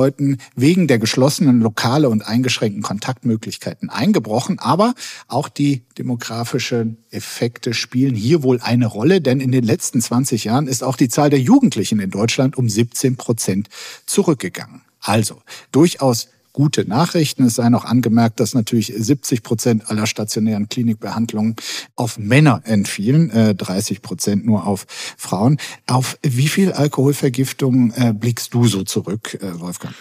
wegen 0.57 0.87
der 0.87 0.99
geschlossenen 0.99 1.61
Lokale 1.61 2.09
und 2.09 2.27
eingeschränkten 2.27 2.83
Kontaktmöglichkeiten 2.83 3.91
eingebrochen. 3.91 4.59
Aber 4.59 4.95
auch 5.29 5.49
die 5.49 5.85
demografischen 5.99 6.99
Effekte 7.11 7.75
spielen 7.75 8.15
hier 8.15 8.43
wohl 8.43 8.61
eine 8.61 8.87
Rolle, 8.87 9.21
denn 9.21 9.41
in 9.41 9.53
den 9.53 9.65
letzten 9.65 10.01
20 10.01 10.45
Jahren 10.45 10.67
ist 10.67 10.83
auch 10.83 10.97
die 10.97 11.09
Zahl 11.09 11.31
der 11.31 11.41
Jugendlichen 11.41 12.01
in 12.01 12.11
Deutschland 12.11 12.57
um 12.57 12.69
17 12.69 13.17
Prozent 13.17 13.69
zurückgegangen. 14.07 14.83
Also 15.01 15.43
durchaus 15.71 16.29
gute 16.55 16.89
Nachrichten. 16.89 17.45
Es 17.45 17.57
sei 17.57 17.69
noch 17.69 17.85
angemerkt, 17.85 18.41
dass 18.41 18.55
natürlich 18.55 18.95
70 18.97 19.43
Prozent 19.43 19.91
aller 19.91 20.07
stationären 20.07 20.71
Klinikbehandlungen 20.71 21.57
auf 21.97 22.17
Männer 22.17 22.63
entfielen, 22.65 23.29
äh, 23.31 23.55
30 23.55 24.01
Prozent 24.01 24.47
nur 24.47 24.67
auf 24.67 24.87
Frauen. 25.19 25.59
Auf 25.87 26.17
wie 26.23 26.49
viel 26.49 26.73
Alkoholvergiftungen 26.73 27.93
äh, 27.97 28.15
blickst 28.15 28.55
du 28.55 28.67
so 28.67 28.85
zurück, 28.85 29.35
äh, 29.35 29.61
Wolfgang? 29.61 29.95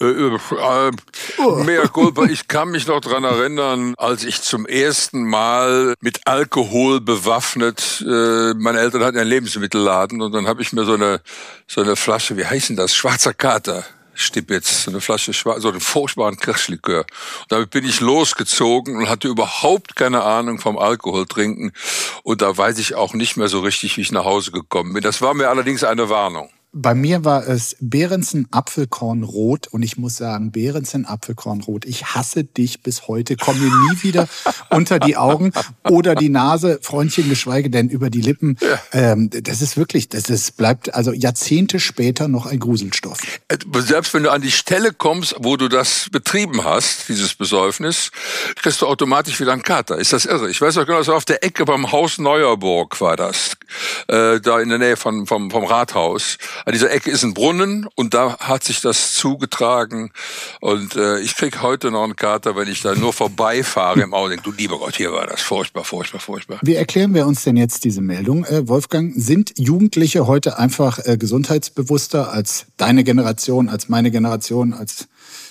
Äh, 0.00 0.04
äh, 0.04 0.38
oh. 1.38 1.64
Mehr 1.64 1.88
Culpa. 1.92 2.26
Ich 2.26 2.46
kann 2.46 2.68
mich 2.68 2.86
noch 2.86 3.00
dran 3.00 3.24
erinnern, 3.24 3.94
als 3.96 4.22
ich 4.24 4.42
zum 4.42 4.66
ersten 4.66 5.24
Mal 5.24 5.94
mit 6.00 6.26
Alkohol 6.26 7.00
bewaffnet, 7.00 8.04
äh, 8.06 8.52
meine 8.54 8.80
Eltern 8.80 9.02
hatten 9.02 9.16
einen 9.16 9.30
Lebensmittelladen 9.30 10.20
und 10.20 10.32
dann 10.32 10.46
habe 10.46 10.60
ich 10.60 10.74
mir 10.74 10.84
so 10.84 10.92
eine, 10.92 11.22
so 11.66 11.80
eine 11.80 11.96
Flasche, 11.96 12.36
wie 12.36 12.44
heißen 12.44 12.76
das, 12.76 12.94
schwarzer 12.94 13.32
Kater 13.32 13.84
Stipp 14.16 14.50
jetzt 14.50 14.88
eine 14.88 15.00
Flasche, 15.00 15.32
so 15.32 15.68
einen 15.68 15.80
furchtbaren 15.80 16.36
Kirschlikör. 16.36 17.00
Und 17.00 17.52
damit 17.52 17.70
bin 17.70 17.84
ich 17.84 18.00
losgezogen 18.00 18.96
und 18.96 19.08
hatte 19.08 19.28
überhaupt 19.28 19.96
keine 19.96 20.22
Ahnung 20.22 20.58
vom 20.58 20.78
Alkohol 20.78 21.26
trinken. 21.26 21.72
Und 22.22 22.42
da 22.42 22.56
weiß 22.56 22.78
ich 22.78 22.94
auch 22.94 23.14
nicht 23.14 23.36
mehr 23.36 23.48
so 23.48 23.60
richtig, 23.60 23.96
wie 23.96 24.00
ich 24.00 24.12
nach 24.12 24.24
Hause 24.24 24.50
gekommen 24.50 24.94
bin. 24.94 25.02
Das 25.02 25.22
war 25.22 25.34
mir 25.34 25.48
allerdings 25.48 25.84
eine 25.84 26.08
Warnung. 26.08 26.50
Bei 26.78 26.94
mir 26.94 27.24
war 27.24 27.48
es 27.48 27.74
Behrensen 27.80 28.48
Apfelkornrot 28.50 29.68
und 29.68 29.82
ich 29.82 29.96
muss 29.96 30.16
sagen, 30.16 30.52
Behrensen 30.52 31.06
Apfelkornrot, 31.06 31.86
ich 31.86 32.14
hasse 32.14 32.44
dich 32.44 32.82
bis 32.82 33.08
heute, 33.08 33.36
komm 33.36 33.58
mir 33.58 33.70
nie 33.70 34.02
wieder 34.02 34.28
unter 34.70 34.98
die 34.98 35.16
Augen 35.16 35.52
oder 35.88 36.14
die 36.14 36.28
Nase, 36.28 36.78
Freundchen, 36.82 37.30
geschweige 37.30 37.70
denn 37.70 37.88
über 37.88 38.10
die 38.10 38.20
Lippen. 38.20 38.58
Ähm, 38.92 39.30
das 39.30 39.62
ist 39.62 39.78
wirklich, 39.78 40.10
das 40.10 40.28
ist, 40.28 40.58
bleibt 40.58 40.92
also 40.92 41.12
Jahrzehnte 41.12 41.80
später 41.80 42.28
noch 42.28 42.44
ein 42.44 42.60
Gruselstoff. 42.60 43.20
Äh, 43.48 43.56
selbst 43.78 44.12
wenn 44.12 44.24
du 44.24 44.30
an 44.30 44.42
die 44.42 44.50
Stelle 44.50 44.92
kommst, 44.92 45.34
wo 45.38 45.56
du 45.56 45.68
das 45.68 46.08
betrieben 46.12 46.62
hast, 46.62 47.08
dieses 47.08 47.34
Besäufnis, 47.34 48.10
kriegst 48.54 48.82
du 48.82 48.86
automatisch 48.86 49.40
wieder 49.40 49.54
einen 49.54 49.62
Kater. 49.62 49.96
Ist 49.96 50.12
das 50.12 50.26
irre? 50.26 50.50
Ich 50.50 50.60
weiß 50.60 50.76
auch 50.76 50.84
genau, 50.84 51.02
so 51.02 51.14
auf 51.14 51.24
der 51.24 51.42
Ecke 51.42 51.64
beim 51.64 51.90
Haus 51.90 52.18
Neuerburg 52.18 53.00
war 53.00 53.16
das, 53.16 53.56
äh, 54.08 54.40
da 54.40 54.60
in 54.60 54.68
der 54.68 54.78
Nähe 54.78 54.96
von, 54.96 55.26
vom, 55.26 55.50
vom 55.50 55.64
Rathaus 55.64 56.38
an 56.64 56.72
dieser 56.72 56.90
Ecke 56.90 57.10
ist 57.10 57.22
ein 57.22 57.34
Brunnen 57.34 57.86
und 57.94 58.14
da 58.14 58.38
hat 58.38 58.64
sich 58.64 58.80
das 58.80 59.14
zugetragen. 59.14 60.10
Und 60.60 60.96
äh, 60.96 61.20
ich 61.20 61.36
krieg 61.36 61.62
heute 61.62 61.90
noch 61.90 62.04
einen 62.04 62.16
Kater, 62.16 62.56
wenn 62.56 62.68
ich 62.68 62.82
da 62.82 62.94
nur 62.94 63.12
vorbeifahre 63.12 64.00
im 64.00 64.14
Auto. 64.14 64.34
Du 64.42 64.52
lieber 64.52 64.78
Gott, 64.78 64.96
hier 64.96 65.12
war 65.12 65.26
das 65.26 65.40
furchtbar, 65.40 65.84
furchtbar, 65.84 66.20
furchtbar. 66.20 66.58
Wie 66.62 66.74
erklären 66.74 67.14
wir 67.14 67.26
uns 67.26 67.44
denn 67.44 67.56
jetzt 67.56 67.84
diese 67.84 68.00
Meldung, 68.00 68.44
äh, 68.44 68.66
Wolfgang? 68.68 69.12
Sind 69.16 69.52
Jugendliche 69.56 70.26
heute 70.26 70.58
einfach 70.58 70.98
äh, 71.04 71.16
gesundheitsbewusster 71.16 72.32
als 72.32 72.66
deine 72.76 73.04
Generation, 73.04 73.68
als 73.68 73.88
meine 73.88 74.10
Generation, 74.10 74.72
als 74.72 75.08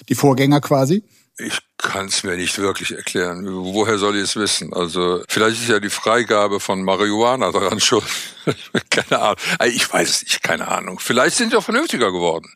die 0.10 0.16
Vorgänger 0.16 0.62
quasi? 0.62 1.04
Ich 1.38 1.60
kann 1.78 2.08
es 2.08 2.24
mir 2.24 2.38
nicht 2.38 2.58
wirklich 2.60 2.94
erklären. 2.94 3.46
Woher 3.46 3.98
soll 3.98 4.16
ich 4.16 4.24
es 4.24 4.36
wissen? 4.38 4.74
Also 4.74 5.22
vielleicht 5.28 5.62
ist 5.62 5.70
ja 5.70 5.82
die 5.82 5.90
Freigabe 5.90 6.62
von 6.62 6.82
Marihuana 6.82 7.52
daran 7.52 7.82
schuld. 7.82 8.06
keine 8.90 9.22
Ahnung. 9.22 9.38
Ich 9.66 9.92
weiß 9.92 10.10
es 10.10 10.24
nicht, 10.24 10.44
keine 10.44 10.70
Ahnung. 10.70 10.98
Vielleicht 11.00 11.36
sind 11.36 11.50
sie 11.50 11.58
auch 11.58 11.64
vernünftiger 11.64 12.14
geworden. 12.14 12.50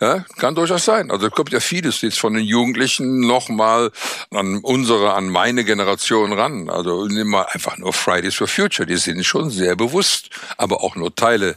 Ja, 0.00 0.26
kann 0.36 0.54
durchaus 0.54 0.84
sein. 0.84 1.10
Also 1.10 1.30
kommt 1.30 1.50
ja 1.52 1.60
vieles 1.60 2.02
jetzt 2.02 2.20
von 2.20 2.34
den 2.34 2.44
Jugendlichen 2.44 3.20
nochmal 3.20 3.90
an 4.30 4.58
unsere, 4.58 5.14
an 5.14 5.30
meine 5.30 5.64
Generation 5.64 6.34
ran. 6.34 6.68
Also 6.68 7.06
nimm 7.06 7.28
mal 7.28 7.46
einfach 7.50 7.78
nur 7.78 7.94
Fridays 7.94 8.34
for 8.34 8.48
Future. 8.48 8.86
Die 8.86 8.98
sind 8.98 9.24
schon 9.24 9.48
sehr 9.48 9.76
bewusst, 9.76 10.28
aber 10.58 10.82
auch 10.82 10.94
nur 10.94 11.14
Teile 11.14 11.56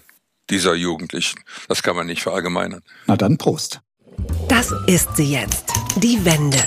dieser 0.50 0.76
Jugendlichen. 0.76 1.42
Das 1.68 1.84
kann 1.84 1.98
man 1.98 2.08
nicht 2.08 2.24
verallgemeinern. 2.24 2.84
Na 3.08 3.18
dann 3.18 3.38
Prost. 3.38 3.82
Das 4.48 4.74
ist 4.88 5.16
sie 5.16 5.32
jetzt. 5.32 5.66
Die 5.98 6.24
Wende. 6.26 6.60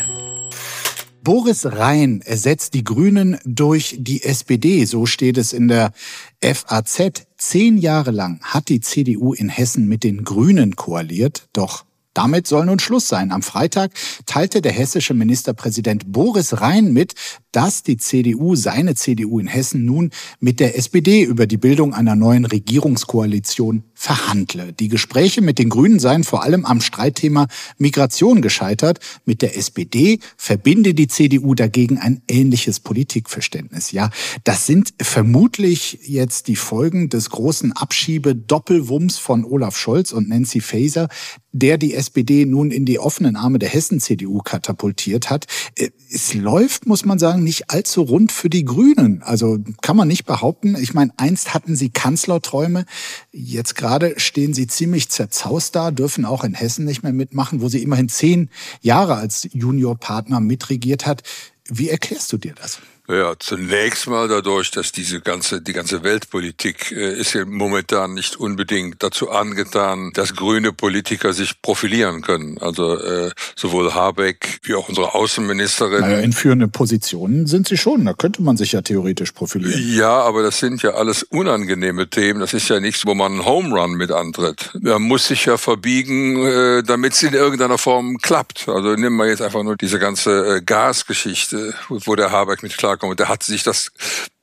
Boris 1.22 1.66
Rhein 1.66 2.20
ersetzt 2.24 2.74
die 2.74 2.84
Grünen 2.84 3.38
durch 3.44 3.96
die 3.98 4.22
SPD, 4.22 4.84
so 4.84 5.06
steht 5.06 5.38
es 5.38 5.52
in 5.52 5.66
der 5.66 5.92
FAZ. 6.40 7.26
Zehn 7.36 7.78
Jahre 7.78 8.12
lang 8.12 8.40
hat 8.42 8.68
die 8.68 8.80
CDU 8.80 9.32
in 9.32 9.48
Hessen 9.48 9.88
mit 9.88 10.04
den 10.04 10.22
Grünen 10.22 10.76
koaliert, 10.76 11.48
doch 11.52 11.84
damit 12.16 12.46
soll 12.46 12.66
nun 12.66 12.78
Schluss 12.78 13.08
sein. 13.08 13.30
Am 13.30 13.42
Freitag 13.42 13.92
teilte 14.25 14.62
der 14.62 14.73
hessische 14.73 15.12
Ministerpräsident 15.12 16.11
Boris 16.11 16.61
Rhein 16.61 16.92
mit, 16.92 17.14
dass 17.52 17.82
die 17.82 17.96
CDU, 17.96 18.54
seine 18.54 18.94
CDU 18.94 19.38
in 19.38 19.46
Hessen 19.46 19.85
nun 19.85 20.11
mit 20.40 20.61
der 20.61 20.76
SPD 20.76 21.23
über 21.23 21.46
die 21.46 21.56
Bildung 21.56 21.94
einer 21.94 22.14
neuen 22.14 22.44
Regierungskoalition 22.44 23.85
verhandle. 23.94 24.75
Die 24.75 24.88
Gespräche 24.88 25.40
mit 25.40 25.58
den 25.58 25.70
Grünen 25.70 25.99
seien 25.99 26.23
vor 26.23 26.42
allem 26.42 26.66
am 26.66 26.82
Streitthema 26.82 27.46
Migration 27.78 28.42
gescheitert. 28.42 29.00
Mit 29.25 29.40
der 29.40 29.56
SPD 29.56 30.18
verbinde 30.37 30.92
die 30.92 31.08
CDU 31.08 31.54
dagegen 31.54 31.96
ein 31.99 32.20
ähnliches 32.28 32.80
Politikverständnis. 32.80 33.92
Ja, 33.92 34.11
das 34.44 34.66
sind 34.66 34.92
vermutlich 35.00 35.99
jetzt 36.02 36.49
die 36.49 36.56
Folgen 36.56 37.08
des 37.08 37.30
großen 37.30 37.73
Abschiebe-Doppelwumms 37.73 39.16
von 39.16 39.44
Olaf 39.46 39.78
Scholz 39.78 40.12
und 40.12 40.28
Nancy 40.28 40.61
Faeser, 40.61 41.08
der 41.52 41.78
die 41.78 41.94
nun 42.46 42.70
in 42.70 42.84
die 42.84 42.98
offenen 42.98 43.36
Arme 43.36 43.58
der 43.58 43.68
Hessen-CDU 43.68 44.38
katapultiert 44.38 45.30
hat. 45.30 45.46
Äh, 45.76 45.90
es 46.10 46.34
läuft, 46.34 46.86
muss 46.86 47.04
man 47.04 47.18
sagen, 47.18 47.42
nicht 47.42 47.70
allzu 47.70 48.02
rund 48.02 48.32
für 48.32 48.50
die 48.50 48.64
Grünen. 48.64 49.22
Also 49.22 49.58
kann 49.82 49.96
man 49.96 50.08
nicht 50.08 50.25
behaupten. 50.25 50.76
Ich 50.80 50.94
meine, 50.94 51.12
einst 51.16 51.54
hatten 51.54 51.76
sie 51.76 51.90
Kanzlerträume. 51.90 52.84
Jetzt 53.32 53.75
gerade 53.75 54.18
stehen 54.18 54.54
sie 54.54 54.66
ziemlich 54.66 55.08
zerzaust 55.08 55.75
da, 55.75 55.90
dürfen 55.90 56.25
auch 56.25 56.44
in 56.44 56.54
Hessen 56.54 56.84
nicht 56.84 57.02
mehr 57.02 57.12
mitmachen, 57.12 57.60
wo 57.60 57.68
sie 57.68 57.82
immerhin 57.82 58.08
zehn 58.08 58.50
Jahre 58.80 59.16
als 59.16 59.48
Juniorpartner 59.52 60.40
mitregiert 60.40 61.06
hat. 61.06 61.22
Wie 61.68 61.88
erklärst 61.88 62.32
du 62.32 62.38
dir 62.38 62.54
das? 62.54 62.80
Ja, 63.08 63.34
zunächst 63.38 64.08
mal 64.08 64.26
dadurch, 64.26 64.70
dass 64.72 64.90
diese 64.90 65.20
ganze, 65.20 65.60
die 65.60 65.72
ganze 65.72 66.02
Weltpolitik 66.02 66.90
äh, 66.90 67.14
ist 67.18 67.34
ja 67.34 67.44
momentan 67.44 68.14
nicht 68.14 68.36
unbedingt 68.36 69.02
dazu 69.02 69.30
angetan, 69.30 70.10
dass 70.14 70.34
grüne 70.34 70.72
Politiker 70.72 71.32
sich 71.32 71.62
profilieren 71.62 72.22
können. 72.22 72.58
Also 72.58 72.98
äh, 72.98 73.30
sowohl 73.54 73.94
Habeck 73.94 74.58
wie 74.62 74.75
auch 74.75 74.88
unsere 74.88 75.14
Außenministerin. 75.14 76.00
Naja, 76.00 76.18
in 76.18 76.32
führenden 76.32 76.72
Positionen 76.72 77.46
sind 77.46 77.68
sie 77.68 77.76
schon. 77.76 78.04
Da 78.04 78.12
könnte 78.12 78.42
man 78.42 78.56
sich 78.56 78.72
ja 78.72 78.82
theoretisch 78.82 79.32
profilieren. 79.32 79.80
Ja, 79.94 80.22
aber 80.22 80.42
das 80.42 80.58
sind 80.58 80.82
ja 80.82 80.94
alles 80.94 81.22
unangenehme 81.22 82.10
Themen. 82.10 82.40
Das 82.40 82.54
ist 82.54 82.68
ja 82.68 82.80
nichts, 82.80 83.06
wo 83.06 83.14
man 83.14 83.32
einen 83.32 83.44
Home 83.44 83.78
Run 83.78 83.92
mit 83.92 84.10
antritt. 84.10 84.70
Man 84.80 85.02
muss 85.02 85.28
sich 85.28 85.44
ja 85.44 85.56
verbiegen, 85.58 86.44
äh, 86.44 86.82
damit 86.82 87.12
es 87.12 87.22
in 87.22 87.34
irgendeiner 87.34 87.78
Form 87.78 88.18
klappt. 88.18 88.68
Also 88.68 88.94
nehmen 88.94 89.16
wir 89.16 89.28
jetzt 89.28 89.42
einfach 89.42 89.62
nur 89.62 89.76
diese 89.76 90.00
ganze 90.00 90.56
äh, 90.56 90.62
Gasgeschichte, 90.62 91.75
wo 91.88 92.16
der 92.16 92.32
Habeck 92.32 92.62
mit 92.62 92.76
klar 92.76 92.95
klarkommen. 92.96 93.16
Der 93.16 93.28
hat 93.28 93.42
sich 93.42 93.62
das 93.62 93.92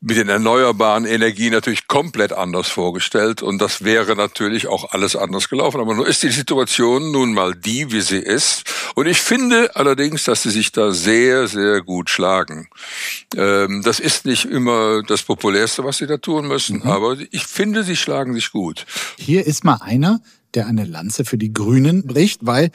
mit 0.02 0.18
den 0.18 0.30
erneuerbaren 0.30 1.06
Energien 1.06 1.54
natürlich 1.54 1.88
komplett 1.88 2.34
anders 2.34 2.68
vorgestellt 2.68 3.42
und 3.42 3.60
das 3.60 3.84
wäre 3.84 4.16
natürlich 4.16 4.68
auch 4.68 4.92
alles 4.92 5.16
anders 5.16 5.50
gelaufen. 5.50 5.80
Aber 5.80 5.96
nur 5.96 6.08
ist 6.08 6.24
die 6.24 6.30
Situation 6.30 7.12
nun 7.12 7.34
mal 7.34 7.56
die, 7.56 7.92
wie 7.92 8.02
sie 8.02 8.20
ist. 8.20 8.64
Und 8.96 9.08
ich 9.08 9.22
finde 9.22 9.76
allerdings, 9.76 10.26
dass 10.26 10.44
sie 10.44 10.52
sich 10.52 10.72
da 10.72 10.92
sehr, 10.92 11.48
sehr 11.48 11.82
gut 11.82 12.10
schlagen. 12.10 12.68
Ähm, 13.36 13.82
das 13.84 14.00
ist 14.00 14.26
nicht 14.26 14.46
immer 14.46 15.04
das 15.04 15.24
Populärste, 15.24 15.84
was 15.84 15.98
sie 15.98 16.08
da 16.08 16.18
tun 16.18 16.48
müssen, 16.48 16.80
mhm. 16.80 16.90
aber 16.90 17.18
ich 17.32 17.46
finde, 17.46 17.84
sie 17.84 17.96
schlagen 17.96 18.34
sich 18.34 18.52
gut. 18.52 18.86
Hier 19.18 19.48
ist 19.48 19.64
mal 19.64 19.80
einer, 19.82 20.20
der 20.56 20.68
eine 20.68 20.86
Lanze 20.86 21.26
für 21.26 21.38
die 21.38 21.54
Grünen 21.54 22.06
bricht, 22.06 22.46
weil 22.46 22.72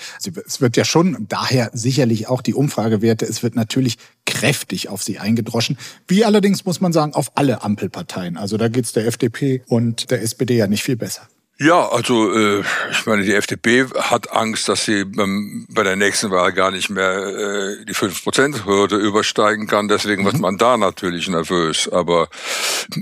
es 0.47 0.61
wird 0.61 0.77
ja 0.77 0.85
schon 0.85 1.27
daher 1.29 1.71
sicherlich 1.73 2.29
auch 2.29 2.43
die 2.43 2.55
Umfragewerte, 2.55 3.25
es 3.25 3.43
wird 3.43 3.57
natürlich 3.57 3.99
kräftig 4.27 4.89
auf 4.89 5.03
sie 5.03 5.19
eingedroschen. 5.19 5.79
Wie 6.07 6.25
allerdings 6.25 6.65
muss 6.65 6.81
man 6.81 6.93
sagen, 6.93 7.15
auf 7.15 7.33
alle 7.35 7.63
Ampelparteien. 7.63 8.37
Also 8.37 8.57
da 8.57 8.69
geht's 8.69 8.93
der 8.93 9.07
FDP 9.07 9.63
und 9.67 10.11
der 10.11 10.23
SPD 10.23 10.57
ja 10.57 10.67
nicht 10.67 10.83
viel 10.83 10.97
besser. 10.97 11.29
Ja, 11.61 11.89
also 11.89 12.33
äh, 12.33 12.63
ich 12.93 13.07
meine, 13.07 13.25
die 13.25 13.35
FDP 13.35 13.87
hat 13.97 14.31
Angst, 14.31 14.69
dass 14.69 14.85
sie 14.85 15.05
beim, 15.05 15.67
bei 15.69 15.83
der 15.83 15.97
nächsten 15.97 16.31
Wahl 16.31 16.53
gar 16.53 16.71
nicht 16.71 16.89
mehr 16.89 17.27
äh, 17.27 17.85
die 17.85 17.97
5%-Hürde 17.97 18.95
übersteigen 18.95 19.67
kann. 19.67 19.89
Deswegen 19.89 20.25
wird 20.25 20.37
mhm. 20.37 20.43
man 20.43 20.59
da 20.59 20.77
natürlich 20.77 21.27
nervös. 21.27 21.89
Aber 21.89 22.29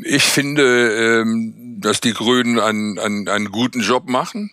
ich 0.05 0.23
finde, 0.23 1.21
ähm, 1.21 1.77
dass 1.81 2.01
die 2.01 2.15
Grünen 2.15 2.59
einen, 2.59 2.99
einen, 2.99 3.29
einen 3.29 3.53
guten 3.53 3.83
Job 3.83 4.09
machen. 4.09 4.51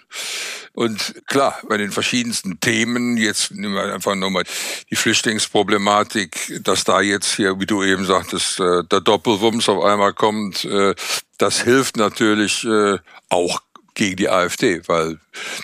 Und 0.74 1.16
klar, 1.28 1.58
bei 1.70 1.78
den 1.78 1.92
verschiedensten 1.92 2.60
Themen, 2.60 3.16
jetzt 3.16 3.52
nehmen 3.52 3.76
wir 3.76 3.94
einfach 3.94 4.16
nochmal 4.16 4.44
die 4.90 4.98
Flüchtlingsproblematik, 4.98 6.60
dass 6.62 6.84
da 6.84 7.00
jetzt 7.00 7.36
hier, 7.36 7.58
wie 7.62 7.68
du 7.68 7.84
eben 7.84 8.04
sagtest, 8.04 8.60
äh, 8.60 8.84
der 8.84 9.00
Doppelwumms 9.00 9.70
auf 9.70 9.82
einmal 9.82 10.12
kommt, 10.12 10.66
äh, 10.66 10.94
das 11.38 11.62
hilft 11.62 11.96
natürlich 11.96 12.66
äh, 12.66 12.98
auch 13.30 13.62
gegen 13.94 14.16
die 14.16 14.30
AfD, 14.30 14.82
weil 14.88 15.20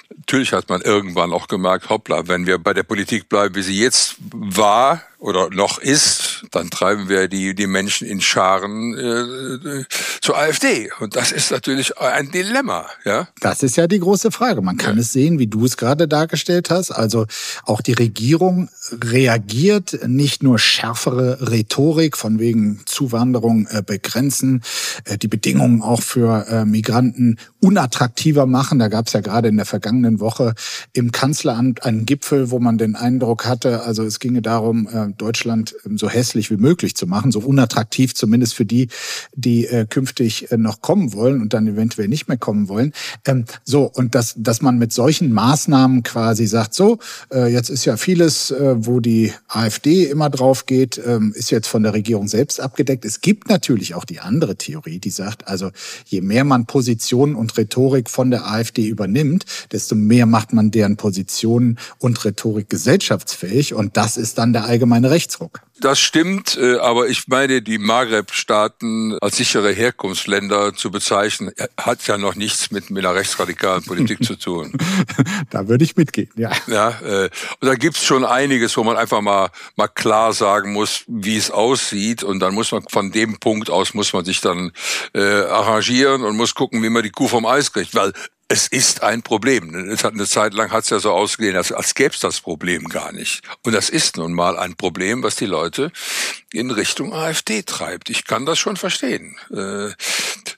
natürlich 0.10 0.54
hat 0.54 0.70
man 0.70 0.82
irgendwann 0.82 1.34
auch 1.34 1.48
gemerkt, 1.48 1.90
hoppla, 1.90 2.28
wenn 2.28 2.46
wir 2.46 2.58
bei 2.58 2.74
der 2.74 2.84
Politik 2.84 3.30
bleiben, 3.30 3.56
wie 3.56 3.62
sie 3.62 3.80
jetzt 3.80 4.16
war, 4.20 5.02
oder 5.20 5.50
noch 5.50 5.80
ist, 5.80 6.46
dann 6.52 6.70
treiben 6.70 7.10
wir 7.10 7.28
die, 7.28 7.54
die 7.54 7.68
Menschen 7.68 8.08
in 8.08 8.22
Scharen 8.22 8.98
äh, 8.98 9.84
zur 10.22 10.38
AfD. 10.38 10.90
Und 11.02 11.18
das 11.18 11.34
ist 11.34 11.52
natürlich 11.52 11.98
ein 11.98 12.32
Dilemma. 12.32 12.86
Ja? 13.04 13.28
Das 13.42 13.62
ist 13.62 13.76
ja 13.76 13.88
die 13.88 14.00
große 14.00 14.32
Frage. 14.32 14.62
Man 14.62 14.78
kann 14.78 14.96
ja. 14.96 15.02
es 15.02 15.12
sehen, 15.12 15.38
wie 15.38 15.48
du 15.48 15.66
es 15.66 15.76
gerade 15.76 16.08
dargestellt 16.08 16.70
hast. 16.70 16.92
Also 16.92 17.26
auch 17.66 17.82
die 17.82 17.94
Regierung 17.94 18.70
reagiert 18.92 20.00
nicht 20.08 20.42
nur 20.42 20.58
schärfere 20.58 21.52
Rhetorik 21.52 22.16
von 22.16 22.40
wegen 22.40 22.82
Zuwanderung 22.86 23.68
äh, 23.68 23.84
begrenzen, 23.86 24.64
äh, 25.04 25.18
die 25.18 25.28
Bedingungen 25.28 25.82
auch 25.82 26.02
für 26.02 26.48
äh, 26.48 26.64
Migranten 26.64 27.38
unattraktiver 27.60 28.46
machen. 28.46 28.80
Da 28.80 28.88
gab 28.88 29.08
es 29.08 29.14
ja 29.14 29.20
gerade 29.20 29.50
in 29.50 29.58
der 29.60 29.66
vergangenen 29.66 30.20
Woche 30.20 30.56
im 30.94 31.12
Kanzleramt 31.12 31.84
einen 31.84 32.06
Gipfel, 32.06 32.50
wo 32.50 32.60
man 32.60 32.78
den 32.78 32.96
Eindruck 32.96 33.46
hatte, 33.46 33.84
also 33.84 34.04
es 34.04 34.20
ginge 34.20 34.42
darum, 34.42 34.88
äh, 34.88 35.10
Deutschland 35.18 35.76
ähm, 35.86 35.98
so 35.98 36.10
hässlich 36.10 36.50
wie 36.50 36.58
möglich 36.58 36.96
zu 36.96 37.08
machen, 37.08 37.32
so 37.32 37.40
unattraktiv 37.40 38.16
zumindest 38.16 38.56
für 38.56 38.66
die, 38.66 38.88
die 39.36 39.68
äh, 39.68 39.86
künftig 39.86 40.52
äh, 40.52 40.58
noch 40.58 40.82
kommen 40.82 41.14
wollen 41.14 41.42
und 41.42 41.54
dann 41.54 41.68
eventuell 41.68 42.08
nicht 42.08 42.28
mehr 42.28 42.38
kommen 42.38 42.70
wollen. 42.70 42.94
Ähm, 43.26 43.46
so, 43.64 43.84
und 43.84 44.16
dass, 44.16 44.34
dass 44.38 44.62
man 44.62 44.78
mit 44.78 44.94
solchen 44.94 45.32
Maßnahmen 45.34 46.04
quasi 46.04 46.48
sagt, 46.48 46.74
so, 46.74 47.00
jetzt 47.32 47.70
ist 47.70 47.86
ja 47.86 47.98
vieles, 47.98 48.54
wo 48.58 49.00
die 49.00 49.34
AfD 49.48 50.06
immer 50.06 50.30
drauf 50.30 50.66
geht, 50.66 51.02
ähm, 51.06 51.34
ist 51.36 51.52
jetzt 51.52 51.68
von 51.68 51.84
der 51.84 51.94
Regierung 51.94 52.28
selbst 52.28 52.62
abgedeckt. 52.62 53.06
Es 53.06 53.22
gibt 53.22 53.50
natürlich 53.50 53.96
auch 53.96 54.06
die 54.06 54.20
andere 54.20 54.56
Theorie, 54.56 55.00
die 55.00 55.10
sagt, 55.10 55.48
also 55.48 55.72
je 56.06 56.22
mehr 56.22 56.44
man 56.44 56.66
Positionen 56.66 57.36
und 57.36 57.58
Rhetorik 57.58 58.10
von 58.10 58.32
der 58.32 58.50
AfD 58.50 58.88
übernimmt, 58.88 59.46
desto 59.72 59.96
mehr 59.96 60.26
macht 60.26 60.54
man 60.54 60.72
deren 60.72 60.98
Positionen 60.98 61.80
und 62.00 62.24
Rhetorik 62.26 62.70
gesellschaftsfähig 62.70 63.74
und 63.74 63.98
das 63.98 64.18
ist 64.18 64.38
dann 64.38 64.54
der 64.54 64.66
allgemeine 64.66 65.12
Rechtsruck. 65.12 65.62
Das 65.80 66.00
stimmt, 66.00 66.58
äh, 66.58 66.78
aber 66.78 67.08
ich 67.08 67.28
meine, 67.28 67.62
die 67.62 67.78
Maghreb-Staaten 67.78 69.18
als 69.22 69.38
sichere 69.38 69.72
Herkunftsländer 69.72 70.74
zu 70.74 70.92
bezeichnen, 70.92 71.52
hat 71.80 72.06
ja 72.06 72.18
noch 72.18 72.36
nichts 72.36 72.72
mit, 72.72 72.90
mit 72.90 73.06
einer 73.06 73.16
rechtsradikalen 73.16 73.84
Politik 73.84 74.24
zu 74.24 74.36
tun. 74.36 74.74
Da 75.52 75.68
würde 75.68 75.84
ich 75.84 75.96
mitgehen, 75.96 76.30
ja. 76.36 76.52
Ja, 76.68 77.00
äh, 77.02 77.30
und 77.60 77.68
da 77.68 77.76
gibt's 77.76 78.04
schon 78.04 78.26
einiges, 78.26 78.76
wo 78.78 78.84
man 78.84 78.98
einfach 78.98 79.22
mal, 79.22 79.50
mal 79.76 79.88
klar 79.88 80.34
sagen 80.34 80.74
muss, 80.74 81.04
wie 81.08 81.38
es 81.38 81.50
aussieht. 81.50 82.24
Und 82.24 82.40
dann 82.40 82.54
muss 82.54 82.72
man 82.72 82.84
von 82.90 83.12
dem 83.12 83.40
Punkt 83.40 83.70
aus 83.70 83.94
muss 83.94 84.14
man 84.14 84.26
sich 84.26 84.42
dann 84.42 84.72
äh, 85.14 85.22
arrangieren 85.22 86.24
und 86.24 86.36
muss 86.36 86.56
gucken, 86.56 86.84
wie 86.84 86.90
man 86.90 87.04
die 87.04 87.10
Kuh 87.10 87.28
vom 87.28 87.46
Eis 87.46 87.72
kriegt. 87.72 87.96
Weil 87.96 88.14
es 88.52 88.68
ist 88.68 89.04
ein 89.04 89.22
Problem. 89.22 89.76
Es 89.90 90.04
hat 90.04 90.14
eine 90.14 90.26
Zeit 90.26 90.56
lang 90.56 90.72
hat 90.72 90.84
es 90.84 90.90
ja 90.90 91.00
so 91.00 91.12
ausgesehen, 91.12 91.56
als, 91.56 91.72
als 91.72 91.94
gäbe 91.94 92.16
es 92.16 92.20
das 92.20 92.42
Problem 92.42 92.90
gar 92.90 93.12
nicht. 93.12 93.42
Und 93.64 93.74
das 93.74 93.90
ist 93.90 94.18
nun 94.18 94.34
mal 94.34 94.58
ein 94.58 94.76
Problem, 94.76 95.22
was 95.22 95.36
die 95.36 95.46
Leute 95.46 95.92
in 96.52 96.72
Richtung 96.72 97.14
AfD 97.14 97.62
treibt. 97.62 98.10
Ich 98.10 98.26
kann 98.26 98.48
das 98.48 98.58
schon 98.58 98.76
verstehen, 98.76 99.38
äh, 99.52 99.94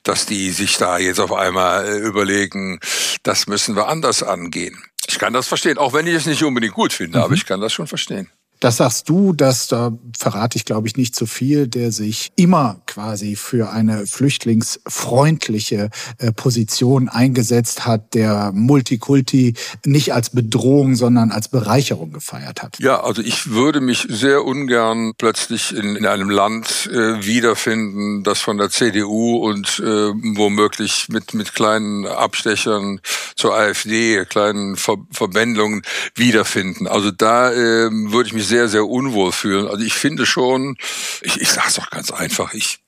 dass 0.03 0.25
die 0.25 0.51
sich 0.51 0.77
da 0.77 0.97
jetzt 0.97 1.19
auf 1.19 1.33
einmal 1.33 1.85
äh, 1.85 1.97
überlegen, 1.97 2.79
das 3.23 3.47
müssen 3.47 3.75
wir 3.75 3.89
anders 3.89 4.23
angehen. 4.23 4.81
Ich 5.07 5.19
kann 5.19 5.33
das 5.33 5.49
verstehen, 5.49 5.77
auch 5.77 5.91
wenn 5.91 6.07
ich 6.07 6.15
es 6.15 6.25
nicht 6.25 6.43
unbedingt 6.43 6.73
gut 6.73 6.93
finde, 6.93 7.17
mhm. 7.17 7.23
aber 7.25 7.33
ich 7.33 7.45
kann 7.45 7.59
das 7.59 7.73
schon 7.73 7.87
verstehen. 7.87 8.31
Das 8.61 8.77
sagst 8.77 9.09
du, 9.09 9.33
dass 9.33 9.67
da 9.67 9.91
verrate 10.17 10.55
ich, 10.55 10.65
glaube 10.65 10.87
ich, 10.87 10.95
nicht 10.95 11.15
zu 11.15 11.25
so 11.25 11.25
viel, 11.25 11.67
der 11.67 11.91
sich 11.91 12.31
immer 12.35 12.79
quasi 12.85 13.35
für 13.35 13.71
eine 13.71 14.05
flüchtlingsfreundliche 14.05 15.89
äh, 16.19 16.31
Position 16.31 17.09
eingesetzt 17.09 17.87
hat, 17.87 18.13
der 18.13 18.51
Multikulti 18.53 19.55
nicht 19.83 20.13
als 20.13 20.29
Bedrohung, 20.29 20.95
sondern 20.95 21.31
als 21.31 21.47
Bereicherung 21.47 22.13
gefeiert 22.13 22.61
hat. 22.61 22.77
Ja, 22.79 23.01
also 23.01 23.23
ich 23.23 23.49
würde 23.49 23.81
mich 23.81 24.05
sehr 24.09 24.45
ungern 24.45 25.13
plötzlich 25.17 25.75
in, 25.75 25.95
in 25.95 26.05
einem 26.05 26.29
Land 26.29 26.87
äh, 26.93 27.25
wiederfinden, 27.25 28.23
das 28.23 28.41
von 28.41 28.59
der 28.59 28.69
CDU 28.69 29.37
und 29.37 29.79
äh, 29.79 30.11
womöglich 30.35 31.07
mit, 31.09 31.33
mit 31.33 31.55
kleinen 31.55 32.05
Abstechern 32.05 32.99
zur 33.35 33.55
AfD, 33.55 34.23
kleinen 34.25 34.75
Ver 34.75 34.97
Verbändungen 35.11 35.81
wiederfinden. 36.13 36.87
Also 36.87 37.09
da 37.09 37.51
äh, 37.51 37.89
würde 37.89 38.27
ich 38.27 38.33
mich 38.33 38.50
sehr, 38.51 38.67
sehr 38.67 38.85
unwohl 38.85 39.31
fühlen. 39.31 39.65
Also 39.67 39.81
ich 39.83 39.93
finde 39.93 40.25
schon, 40.25 40.75
ich, 41.21 41.39
ich 41.39 41.49
sage 41.49 41.69
es 41.69 41.75
doch 41.75 41.89
ganz 41.89 42.11
einfach, 42.11 42.53
ich, 42.53 42.79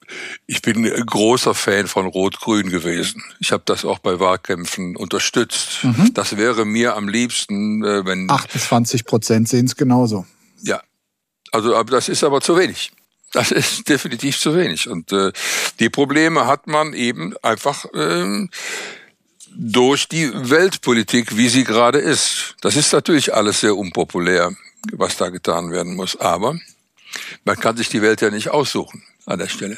ich 0.45 0.61
bin 0.61 0.85
ein 0.85 1.05
großer 1.05 1.55
Fan 1.55 1.87
von 1.87 2.05
Rot-Grün 2.05 2.69
gewesen. 2.69 3.23
Ich 3.39 3.53
habe 3.53 3.63
das 3.65 3.85
auch 3.85 3.99
bei 3.99 4.19
Wahlkämpfen 4.19 4.97
unterstützt. 4.97 5.85
Mhm. 5.85 6.13
Das 6.13 6.35
wäre 6.35 6.65
mir 6.65 6.97
am 6.97 7.07
liebsten, 7.07 7.81
äh, 7.81 8.05
wenn... 8.05 8.29
28 8.29 9.05
Prozent 9.05 9.47
sehen 9.47 9.65
es 9.65 9.77
genauso. 9.77 10.25
Ja, 10.61 10.81
also 11.53 11.77
aber 11.77 11.91
das 11.91 12.09
ist 12.09 12.25
aber 12.25 12.41
zu 12.41 12.57
wenig. 12.57 12.91
Das 13.31 13.51
ist 13.51 13.87
definitiv 13.87 14.37
zu 14.37 14.57
wenig. 14.57 14.89
Und 14.89 15.13
äh, 15.13 15.31
die 15.79 15.89
Probleme 15.89 16.45
hat 16.45 16.67
man 16.67 16.93
eben 16.93 17.35
einfach... 17.41 17.85
Äh, 17.93 18.47
durch 19.55 20.07
die 20.07 20.31
Weltpolitik, 20.33 21.37
wie 21.37 21.47
sie 21.47 21.63
gerade 21.63 21.99
ist. 21.99 22.55
Das 22.61 22.75
ist 22.75 22.91
natürlich 22.91 23.35
alles 23.35 23.59
sehr 23.59 23.77
unpopulär 23.77 24.51
was 24.91 25.17
da 25.17 25.29
getan 25.29 25.71
werden 25.71 25.95
muss. 25.95 26.19
Aber 26.19 26.57
man 27.45 27.55
kann 27.55 27.77
sich 27.77 27.89
die 27.89 28.01
Welt 28.01 28.21
ja 28.21 28.29
nicht 28.29 28.49
aussuchen 28.49 29.03
an 29.25 29.39
der 29.39 29.47
Stelle. 29.47 29.77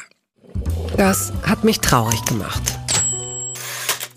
Das 0.96 1.32
hat 1.42 1.64
mich 1.64 1.80
traurig 1.80 2.24
gemacht. 2.24 2.62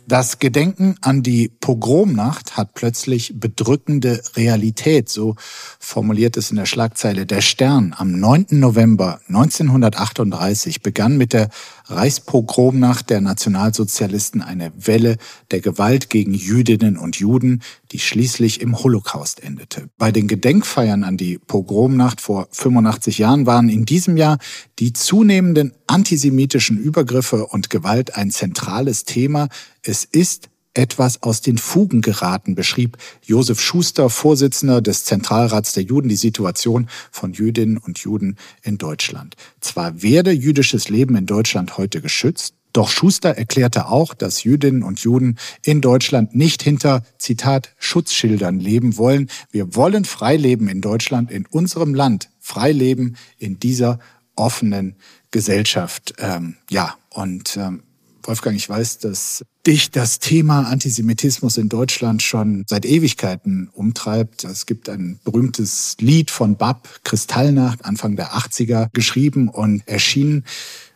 Das 0.09 0.39
Gedenken 0.39 0.95
an 1.01 1.21
die 1.21 1.49
Pogromnacht 1.49 2.57
hat 2.57 2.73
plötzlich 2.73 3.33
bedrückende 3.35 4.19
Realität, 4.35 5.07
so 5.07 5.35
formuliert 5.79 6.35
es 6.35 6.49
in 6.49 6.57
der 6.57 6.65
Schlagzeile 6.65 7.27
Der 7.27 7.41
Stern. 7.41 7.93
Am 7.95 8.19
9. 8.19 8.47
November 8.49 9.19
1938 9.27 10.81
begann 10.81 11.17
mit 11.17 11.33
der 11.33 11.49
Reichspogromnacht 11.89 13.09
der 13.09 13.21
Nationalsozialisten 13.21 14.41
eine 14.41 14.71
Welle 14.77 15.17
der 15.51 15.61
Gewalt 15.61 16.09
gegen 16.09 16.33
Jüdinnen 16.33 16.97
und 16.97 17.17
Juden, 17.17 17.61
die 17.91 17.99
schließlich 17.99 18.61
im 18.61 18.77
Holocaust 18.77 19.43
endete. 19.43 19.89
Bei 19.97 20.11
den 20.11 20.27
Gedenkfeiern 20.27 21.03
an 21.03 21.17
die 21.17 21.37
Pogromnacht 21.37 22.21
vor 22.21 22.47
85 22.51 23.17
Jahren 23.17 23.45
waren 23.45 23.69
in 23.69 23.85
diesem 23.85 24.17
Jahr 24.17 24.37
die 24.79 24.93
zunehmenden 24.93 25.73
antisemitischen 25.87 26.77
Übergriffe 26.77 27.47
und 27.47 27.69
Gewalt 27.69 28.15
ein 28.15 28.31
zentrales 28.31 29.05
Thema. 29.05 29.49
Es 29.81 30.05
ist 30.05 30.49
etwas 30.73 31.23
aus 31.23 31.41
den 31.41 31.57
Fugen 31.57 32.01
geraten, 32.01 32.55
beschrieb 32.55 32.97
Josef 33.23 33.59
Schuster, 33.59 34.09
Vorsitzender 34.09 34.81
des 34.81 35.05
Zentralrats 35.05 35.73
der 35.73 35.83
Juden, 35.83 36.09
die 36.09 36.15
Situation 36.15 36.87
von 37.11 37.33
Jüdinnen 37.33 37.77
und 37.77 37.99
Juden 37.99 38.37
in 38.61 38.77
Deutschland. 38.77 39.35
Zwar 39.61 40.01
werde 40.01 40.31
jüdisches 40.31 40.89
Leben 40.89 41.15
in 41.15 41.25
Deutschland 41.25 41.77
heute 41.77 42.01
geschützt, 42.01 42.53
doch 42.73 42.89
Schuster 42.89 43.29
erklärte 43.29 43.87
auch, 43.87 44.13
dass 44.13 44.43
Jüdinnen 44.43 44.83
und 44.83 44.99
Juden 44.99 45.37
in 45.63 45.81
Deutschland 45.81 46.35
nicht 46.35 46.61
hinter, 46.61 47.03
Zitat, 47.17 47.73
Schutzschildern 47.79 48.59
leben 48.59 48.97
wollen. 48.97 49.29
Wir 49.51 49.75
wollen 49.75 50.05
frei 50.05 50.37
leben 50.37 50.67
in 50.67 50.81
Deutschland, 50.81 51.31
in 51.31 51.47
unserem 51.47 51.95
Land, 51.95 52.29
frei 52.39 52.71
leben 52.71 53.15
in 53.39 53.59
dieser 53.59 53.99
offenen 54.35 54.95
Gesellschaft. 55.31 56.13
Ähm, 56.19 56.57
ja, 56.69 56.95
und 57.09 57.57
ähm, 57.57 57.81
Wolfgang, 58.23 58.55
ich 58.55 58.69
weiß, 58.69 58.99
dass 58.99 59.43
dich 59.69 59.91
das 59.91 60.17
Thema 60.17 60.63
Antisemitismus 60.63 61.57
in 61.57 61.69
Deutschland 61.69 62.23
schon 62.23 62.65
seit 62.67 62.87
Ewigkeiten 62.87 63.69
umtreibt. 63.71 64.43
Es 64.43 64.65
gibt 64.65 64.89
ein 64.89 65.19
berühmtes 65.23 65.95
Lied 65.99 66.31
von 66.31 66.57
Bab, 66.57 66.89
Kristallnacht, 67.03 67.85
Anfang 67.85 68.15
der 68.15 68.31
80er, 68.31 68.89
geschrieben 68.93 69.47
und 69.47 69.87
erschienen. 69.87 70.43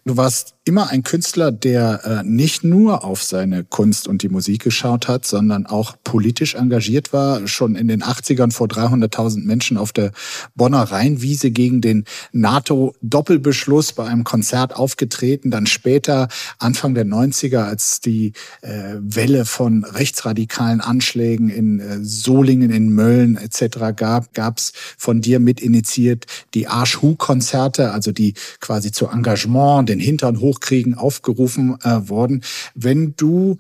Du 0.06 0.18
warst 0.18 0.56
immer 0.66 0.90
ein 0.90 1.04
Künstler, 1.04 1.52
der 1.54 2.04
äh, 2.04 2.28
nicht 2.28 2.66
nur 2.66 3.06
auf 3.06 3.24
seine 3.24 3.64
Kunst 3.64 4.06
und 4.06 4.22
die 4.22 4.28
Musik 4.28 4.64
geschaut 4.64 5.08
hat, 5.08 5.26
sondern 5.26 5.66
auch 5.66 5.96
politisch 6.04 6.56
engagiert 6.56 7.14
war. 7.14 7.48
Schon 7.48 7.76
in 7.76 7.88
den 7.88 8.04
80ern 8.04 8.52
vor 8.52 8.68
300.000 8.68 9.46
Menschen 9.46 9.78
auf 9.78 9.94
der 9.94 10.12
Bonner 10.56 10.84
Rheinwiese 10.84 11.52
gegen 11.52 11.80
den 11.80 12.04
NATO-Doppelbeschluss 12.34 13.94
bei 13.94 14.06
einem 14.06 14.26
Konzert 14.26 14.76
aufgetreten. 14.76 15.52
Dann 15.52 15.68
später, 15.68 16.28
Anfang 16.60 16.96
der 16.96 17.06
90er, 17.06 17.64
als 17.64 18.02
die 18.02 18.34
Welle 18.64 19.46
von 19.46 19.84
rechtsradikalen 19.84 20.80
Anschlägen 20.80 21.50
in 21.50 21.80
äh, 21.80 22.00
Solingen, 22.02 22.72
in 22.72 22.90
Mölln 22.90 23.36
etc. 23.36 23.96
gab, 23.96 24.34
gab 24.34 24.60
es 24.60 24.72
von 24.98 25.22
dir 25.22 25.40
mit 25.40 25.60
initiiert 25.60 26.26
die 26.54 26.68
Arsch-Hu-Konzerte, 26.68 27.92
also 27.92 28.12
die 28.12 28.34
quasi 28.62 28.92
zu 28.92 29.08
Engagement, 29.08 29.90
den 29.90 30.00
Hintern 30.00 30.40
hoch 30.40 30.54
Hochkriegen 30.54 30.94
aufgerufen 30.94 31.78
äh, 31.84 32.10
worden. 32.10 32.44
Wenn 32.76 33.16
du 33.16 33.58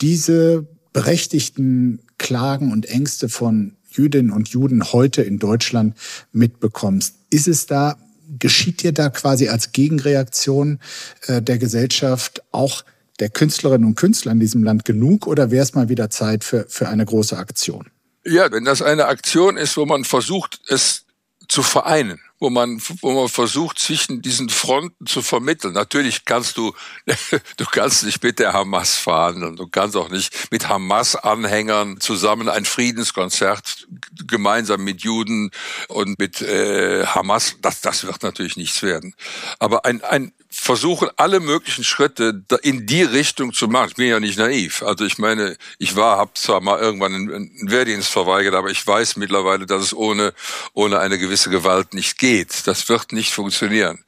diese 0.00 0.66
berechtigten 0.92 2.00
Klagen 2.18 2.72
und 2.72 2.86
Ängste 2.86 3.28
von 3.28 3.76
Jüdinnen 3.90 4.30
und 4.30 4.48
Juden 4.48 4.92
heute 4.92 5.22
in 5.22 5.38
Deutschland 5.38 5.94
mitbekommst, 6.32 7.14
ist 7.30 7.48
es 7.48 7.66
da, 7.66 7.96
geschieht 8.38 8.82
dir 8.82 8.92
da 8.92 9.10
quasi 9.10 9.48
als 9.48 9.72
Gegenreaktion 9.72 10.80
äh, 11.26 11.40
der 11.40 11.58
Gesellschaft 11.58 12.42
auch 12.50 12.84
der 13.20 13.30
Künstlerinnen 13.30 13.86
und 13.86 13.94
Künstler 13.94 14.32
in 14.32 14.40
diesem 14.40 14.64
Land 14.64 14.84
genug 14.84 15.26
oder 15.26 15.50
wäre 15.50 15.62
es 15.62 15.74
mal 15.74 15.88
wieder 15.88 16.10
Zeit 16.10 16.44
für, 16.44 16.66
für 16.68 16.88
eine 16.88 17.04
große 17.04 17.36
Aktion? 17.36 17.90
Ja, 18.24 18.50
wenn 18.52 18.64
das 18.64 18.82
eine 18.82 19.06
Aktion 19.06 19.56
ist, 19.56 19.76
wo 19.76 19.84
man 19.84 20.04
versucht, 20.04 20.60
es 20.68 21.06
zu 21.48 21.62
vereinen, 21.62 22.20
wo 22.42 22.50
man, 22.50 22.82
wo 23.00 23.12
man 23.12 23.28
versucht, 23.28 23.78
zwischen 23.78 24.20
diesen 24.20 24.48
Fronten 24.48 25.06
zu 25.06 25.22
vermitteln. 25.22 25.74
Natürlich 25.74 26.24
kannst 26.24 26.56
du, 26.56 26.74
du 27.56 27.64
kannst 27.64 28.02
nicht 28.02 28.22
mit 28.24 28.40
der 28.40 28.52
Hamas 28.52 29.06
und 29.06 29.56
du 29.56 29.68
kannst 29.68 29.96
auch 29.96 30.08
nicht 30.08 30.50
mit 30.50 30.68
Hamas-Anhängern 30.68 32.00
zusammen 32.00 32.48
ein 32.48 32.64
Friedenskonzert 32.64 33.86
gemeinsam 34.26 34.82
mit 34.82 35.02
Juden 35.02 35.52
und 35.86 36.18
mit 36.18 36.42
äh, 36.42 37.06
Hamas, 37.06 37.56
das, 37.62 37.80
das 37.80 38.04
wird 38.04 38.24
natürlich 38.24 38.56
nichts 38.56 38.82
werden. 38.82 39.14
Aber 39.60 39.84
ein, 39.84 40.02
ein 40.02 40.32
versuchen 40.50 41.08
alle 41.16 41.40
möglichen 41.40 41.82
Schritte 41.82 42.44
in 42.62 42.86
die 42.86 43.02
Richtung 43.02 43.54
zu 43.54 43.68
machen. 43.68 43.88
Ich 43.90 43.96
bin 43.96 44.08
ja 44.08 44.20
nicht 44.20 44.38
naiv. 44.38 44.82
Also 44.82 45.06
ich 45.06 45.16
meine, 45.16 45.56
ich 45.78 45.96
war, 45.96 46.18
habe 46.18 46.32
zwar 46.34 46.60
mal 46.60 46.78
irgendwann 46.78 47.14
einen 47.14 47.70
Wehrdienst 47.70 48.10
verweigert, 48.10 48.54
aber 48.54 48.68
ich 48.68 48.86
weiß 48.86 49.16
mittlerweile, 49.16 49.64
dass 49.64 49.82
es 49.82 49.94
ohne 49.94 50.34
ohne 50.74 50.98
eine 50.98 51.18
gewisse 51.18 51.48
Gewalt 51.48 51.94
nicht 51.94 52.18
geht. 52.18 52.31
Das 52.66 52.88
wird 52.88 53.12
nicht 53.12 53.32
funktionieren. 53.32 54.04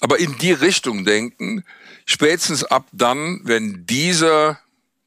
Aber 0.00 0.18
in 0.18 0.38
die 0.38 0.52
Richtung 0.52 1.04
denken, 1.04 1.64
spätestens 2.06 2.64
ab 2.64 2.86
dann, 2.92 3.40
wenn 3.44 3.86
dieser 3.86 4.60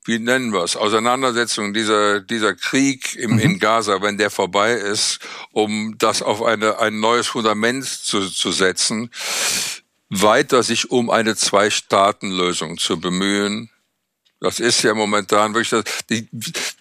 wie 0.05 0.19
nennen 0.19 0.51
wir 0.51 0.63
es, 0.63 0.75
Auseinandersetzung, 0.75 1.73
dieser, 1.73 2.19
dieser 2.19 2.53
Krieg 2.55 3.15
im, 3.15 3.33
mhm. 3.33 3.39
in 3.39 3.59
Gaza, 3.59 4.01
wenn 4.01 4.17
der 4.17 4.29
vorbei 4.29 4.73
ist, 4.73 5.19
um 5.51 5.95
das 5.97 6.21
auf 6.21 6.43
eine, 6.43 6.79
ein 6.79 6.99
neues 6.99 7.27
Fundament 7.27 7.85
zu, 7.85 8.29
zu 8.29 8.51
setzen, 8.51 9.09
weiter 10.09 10.61
sich 10.63 10.91
um 10.91 11.09
eine 11.09 11.35
Zwei-Staaten-Lösung 11.35 12.77
zu 12.77 12.99
bemühen. 12.99 13.69
Das 14.43 14.59
ist 14.59 14.83
ja 14.83 14.93
momentan 14.93 15.53
wirklich, 15.53 15.69
das, 15.69 15.85
die, 16.09 16.27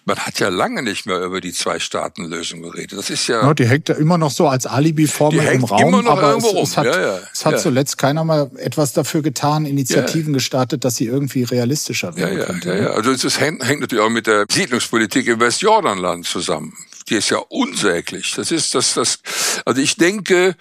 man 0.03 0.17
hat 0.17 0.37
ja 0.39 0.49
lange 0.49 0.83
nicht 0.83 1.05
mehr 1.05 1.21
über 1.21 1.39
die 1.39 1.53
Zwei-Staaten-Lösung 1.53 2.61
geredet. 2.61 2.99
Das 2.99 3.09
ist 3.09 3.27
ja, 3.27 3.41
ja. 3.41 3.53
Die 3.53 3.65
hängt 3.65 3.87
ja 3.87 3.95
immer 3.95 4.17
noch 4.17 4.31
so 4.31 4.49
als 4.49 4.65
Alibi-Formel 4.65 5.47
im 5.47 5.63
Raum. 5.63 5.87
Immer 5.87 6.03
noch 6.03 6.17
aber 6.17 6.31
irgendwo 6.31 6.61
es, 6.61 6.71
es 6.71 6.77
hat, 6.77 6.87
ja, 6.87 7.01
ja, 7.01 7.19
es 7.31 7.45
hat 7.45 7.61
zuletzt 7.61 7.97
keiner 7.97 8.25
mal 8.25 8.51
etwas 8.57 8.91
dafür 8.91 9.21
getan, 9.21 9.65
Initiativen 9.65 10.33
gestartet, 10.33 10.83
dass 10.83 10.97
sie 10.97 11.05
irgendwie 11.05 11.43
realistischer 11.43 12.17
werden 12.17 12.37
ja, 12.37 12.45
könnte. 12.45 12.67
Ja, 12.67 12.75
ja. 12.75 12.89
Also 12.89 13.11
es 13.11 13.39
hängt, 13.39 13.65
hängt 13.65 13.79
natürlich 13.79 14.03
auch 14.03 14.09
mit 14.09 14.27
der 14.27 14.45
Siedlungspolitik 14.51 15.27
im 15.27 15.39
Westjordanland 15.39 16.25
zusammen 16.25 16.73
die 17.09 17.15
ist 17.15 17.29
ja 17.29 17.37
unsäglich. 17.49 18.33
Das 18.35 18.49
ist 18.49 18.75
das, 18.75 18.93
das, 18.93 19.19
also 19.65 19.81
ich 19.81 19.97
denke, 19.97 20.55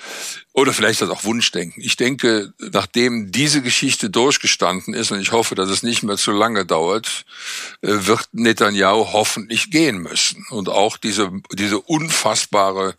oder 0.55 0.73
vielleicht 0.73 1.01
das 1.01 1.09
auch 1.09 1.25
Wunschdenken. 1.25 1.83
Ich 1.83 1.97
denke, 1.97 2.53
nachdem 2.59 3.33
diese 3.33 3.63
Geschichte 3.63 4.11
durchgestanden 4.11 4.93
ist, 4.93 5.11
und 5.11 5.21
ich 5.21 5.33
hoffe, 5.33 5.55
dass 5.55 5.71
es 5.71 5.83
nicht 5.83 6.03
mehr 6.03 6.17
zu 6.17 6.31
lange 6.31 6.67
dauert, 6.67 7.25
äh, 7.81 7.89
wird 8.07 8.29
Netanyahu 8.33 9.13
hoffentlich 9.13 9.71
gehen 9.71 9.99
müssen. 9.99 10.45
Und 10.51 10.69
auch 10.69 10.99
diese, 10.99 11.33
diese 11.53 11.81
unfassbare 11.81 12.95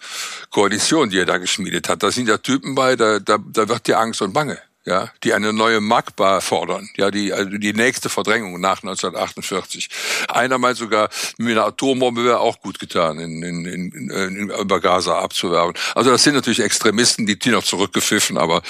Koalition, 0.50 1.10
die 1.10 1.20
er 1.20 1.26
da 1.26 1.38
geschmiedet 1.38 1.90
hat, 1.90 2.02
da 2.02 2.12
sind 2.12 2.28
ja 2.28 2.38
Typen 2.38 2.74
bei, 2.74 2.96
da, 2.96 3.20
da, 3.20 3.38
da 3.38 3.70
wird 3.70 3.88
dir 3.88 4.00
Angst 4.00 4.22
und 4.22 4.34
Bange 4.34 4.60
ja, 4.86 5.10
die 5.24 5.34
eine 5.34 5.54
neue 5.54 5.80
Magba 5.80 6.42
fordern, 6.42 6.90
ja, 6.98 7.10
die, 7.10 7.32
also 7.32 7.58
die 7.58 7.74
nächste 7.74 8.10
Verdrängung 8.10 8.60
nach 8.60 8.84
1948. 8.84 9.90
Einer 10.28 10.58
meint 10.58 10.78
sogar, 10.78 11.10
mit 11.38 11.52
einer 11.52 11.66
Atombombe 11.66 12.26
wäre 12.26 12.40
auch 12.40 12.60
gut 12.60 12.80
getan, 12.80 13.20
in, 13.20 13.42
in, 13.44 13.66
in, 13.66 14.10
in, 14.10 14.50
über 14.50 14.82
Gaza 14.82 15.20
abzuwerben. 15.20 15.74
Also 15.96 16.12
das 16.12 16.24
sind 16.24 16.36
natürlich 16.36 16.60
Extremisten, 16.60 17.26
die 17.26 17.40
die 17.40 17.50
noch 17.50 17.64
zurückgepfiffen, 17.64 18.38
aber 18.38 18.62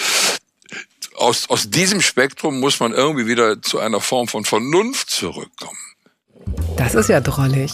aus, 1.15 1.49
aus 1.49 1.69
diesem 1.69 2.01
Spektrum 2.01 2.59
muss 2.59 2.79
man 2.79 2.91
irgendwie 2.91 3.27
wieder 3.27 3.61
zu 3.61 3.79
einer 3.79 3.99
Form 3.99 4.27
von 4.27 4.45
Vernunft 4.45 5.09
zurückkommen. 5.09 5.77
Das 6.77 6.95
ist 6.95 7.09
ja 7.09 7.21
drollig. 7.21 7.71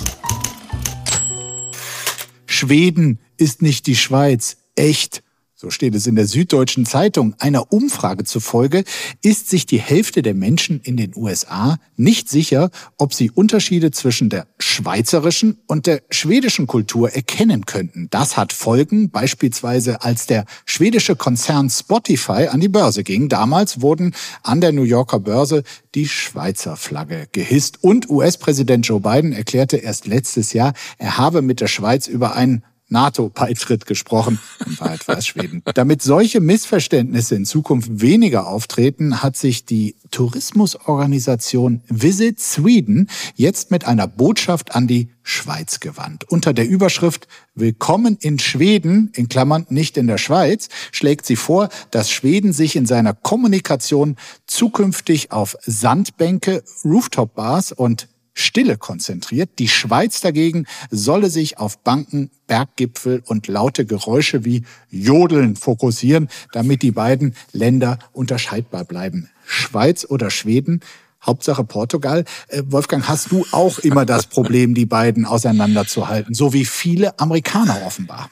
Schweden 2.46 3.20
ist 3.38 3.62
nicht 3.62 3.88
die 3.88 3.96
Schweiz. 3.96 4.58
Echt 4.76 5.24
so 5.62 5.70
steht 5.70 5.94
es 5.94 6.08
in 6.08 6.16
der 6.16 6.26
Süddeutschen 6.26 6.86
Zeitung, 6.86 7.36
einer 7.38 7.74
Umfrage 7.74 8.24
zufolge 8.24 8.86
ist 9.22 9.50
sich 9.50 9.66
die 9.66 9.82
Hälfte 9.82 10.22
der 10.22 10.34
Menschen 10.34 10.80
in 10.80 10.96
den 10.96 11.12
USA 11.18 11.78
nicht 11.98 12.30
sicher, 12.30 12.70
ob 12.98 13.14
sie 13.14 13.30
Unterschiede 13.30 13.92
zwischen 13.92 14.30
der 14.30 14.48
schweizerischen 14.58 15.58
und 15.68 15.86
der 15.86 16.02
schwedischen 16.12 16.66
Kultur 16.66 17.12
erkennen 17.12 17.66
könnten. 17.66 18.08
Das 18.10 18.38
hat 18.38 18.54
Folgen, 18.54 19.12
beispielsweise 19.12 20.02
als 20.02 20.28
der 20.28 20.46
schwedische 20.66 21.18
Konzern 21.18 21.70
Spotify 21.70 22.48
an 22.48 22.62
die 22.62 22.70
Börse 22.70 23.04
ging. 23.04 23.28
Damals 23.28 23.82
wurden 23.82 24.16
an 24.44 24.62
der 24.62 24.72
New 24.72 24.84
Yorker 24.84 25.20
Börse 25.20 25.64
die 25.94 26.08
Schweizer 26.08 26.78
Flagge 26.78 27.28
gehisst 27.34 27.84
und 27.84 28.10
US-Präsident 28.10 28.88
Joe 28.88 29.02
Biden 29.02 29.34
erklärte 29.34 29.76
erst 29.76 30.08
letztes 30.08 30.54
Jahr, 30.54 30.72
er 31.00 31.18
habe 31.18 31.42
mit 31.42 31.60
der 31.60 31.68
Schweiz 31.68 32.08
über 32.08 32.34
einen 32.38 32.64
NATO-Beitritt 32.90 33.86
gesprochen. 33.86 34.40
In 34.66 34.80
Wahrheit 34.80 35.08
war 35.08 35.18
es 35.18 35.28
Schweden. 35.28 35.62
Damit 35.74 36.02
solche 36.02 36.40
Missverständnisse 36.40 37.36
in 37.36 37.46
Zukunft 37.46 38.02
weniger 38.02 38.48
auftreten, 38.48 39.22
hat 39.22 39.38
sich 39.38 39.66
die 39.66 39.96
Tourismusorganisation 40.12 41.82
Visit 41.88 42.40
Sweden 42.40 43.10
jetzt 43.36 43.72
mit 43.72 43.86
einer 43.86 44.08
Botschaft 44.08 44.76
an 44.76 44.88
die 44.88 45.10
Schweiz 45.22 45.80
gewandt. 45.80 46.24
Unter 46.30 46.54
der 46.54 46.68
Überschrift 46.68 47.28
Willkommen 47.54 48.18
in 48.22 48.40
Schweden, 48.40 49.12
in 49.16 49.30
Klammern 49.30 49.66
nicht 49.70 49.98
in 49.98 50.08
der 50.08 50.18
Schweiz, 50.18 50.70
schlägt 50.92 51.26
sie 51.26 51.36
vor, 51.36 51.70
dass 51.92 52.10
Schweden 52.10 52.54
sich 52.54 52.76
in 52.76 52.86
seiner 52.86 53.14
Kommunikation 53.14 54.16
zukünftig 54.48 55.32
auf 55.32 55.58
Sandbänke, 55.62 56.64
Rooftop-Bars 56.84 57.72
und 57.72 58.08
Stille 58.40 58.78
konzentriert. 58.78 59.52
Die 59.60 59.68
Schweiz 59.68 60.22
dagegen 60.22 60.66
solle 60.90 61.30
sich 61.30 61.58
auf 61.58 61.80
Banken, 61.80 62.32
Berggipfel 62.48 63.22
und 63.26 63.48
laute 63.48 63.86
Geräusche 63.86 64.46
wie 64.46 64.64
Jodeln 64.90 65.56
fokussieren, 65.56 66.30
damit 66.52 66.82
die 66.82 66.92
beiden 66.92 67.36
Länder 67.52 68.00
unterscheidbar 68.14 68.86
bleiben. 68.86 69.30
Schweiz 69.46 70.06
oder 70.08 70.30
Schweden? 70.32 70.82
Hauptsache 71.22 71.64
Portugal. 71.64 72.24
Äh, 72.48 72.64
Wolfgang, 72.68 73.08
hast 73.08 73.32
du 73.32 73.46
auch 73.52 73.80
immer 73.80 74.06
das 74.06 74.28
Problem, 74.28 74.74
die 74.74 74.86
beiden 74.86 75.26
auseinanderzuhalten, 75.26 76.34
so 76.34 76.54
wie 76.54 76.66
viele 76.66 77.20
Amerikaner 77.20 77.82
offenbar? 77.86 78.30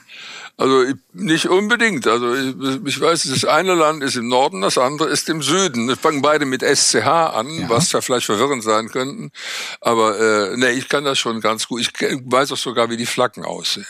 Also 0.59 0.85
nicht 1.13 1.47
unbedingt. 1.47 2.07
Also 2.07 2.33
ich, 2.33 2.55
ich, 2.85 2.99
weiß, 2.99 3.23
das 3.23 3.45
eine 3.45 3.75
Land 3.75 4.01
ist 4.01 4.15
im 4.15 4.27
Norden, 4.27 4.61
das 4.61 4.79
andere 4.79 5.07
ist 5.07 5.29
im 5.29 5.43
Süden. 5.43 5.87
Es 5.87 5.99
fangen 5.99 6.23
beide 6.23 6.45
mit 6.45 6.63
SCH 6.63 7.05
an, 7.05 7.47
ja. 7.53 7.69
was 7.69 7.91
ja 7.91 8.01
vielleicht 8.01 8.25
verwirrend 8.25 8.63
sein 8.63 8.89
könnten. 8.89 9.31
Aber 9.81 10.19
äh, 10.19 10.57
nee, 10.57 10.71
ich 10.71 10.89
kann 10.89 11.05
das 11.05 11.19
schon 11.19 11.41
ganz 11.41 11.67
gut. 11.67 11.81
Ich 11.81 11.91
weiß 12.01 12.51
auch 12.51 12.57
sogar, 12.57 12.89
wie 12.89 12.97
die 12.97 13.05
Flaggen 13.05 13.45
aussehen. 13.45 13.85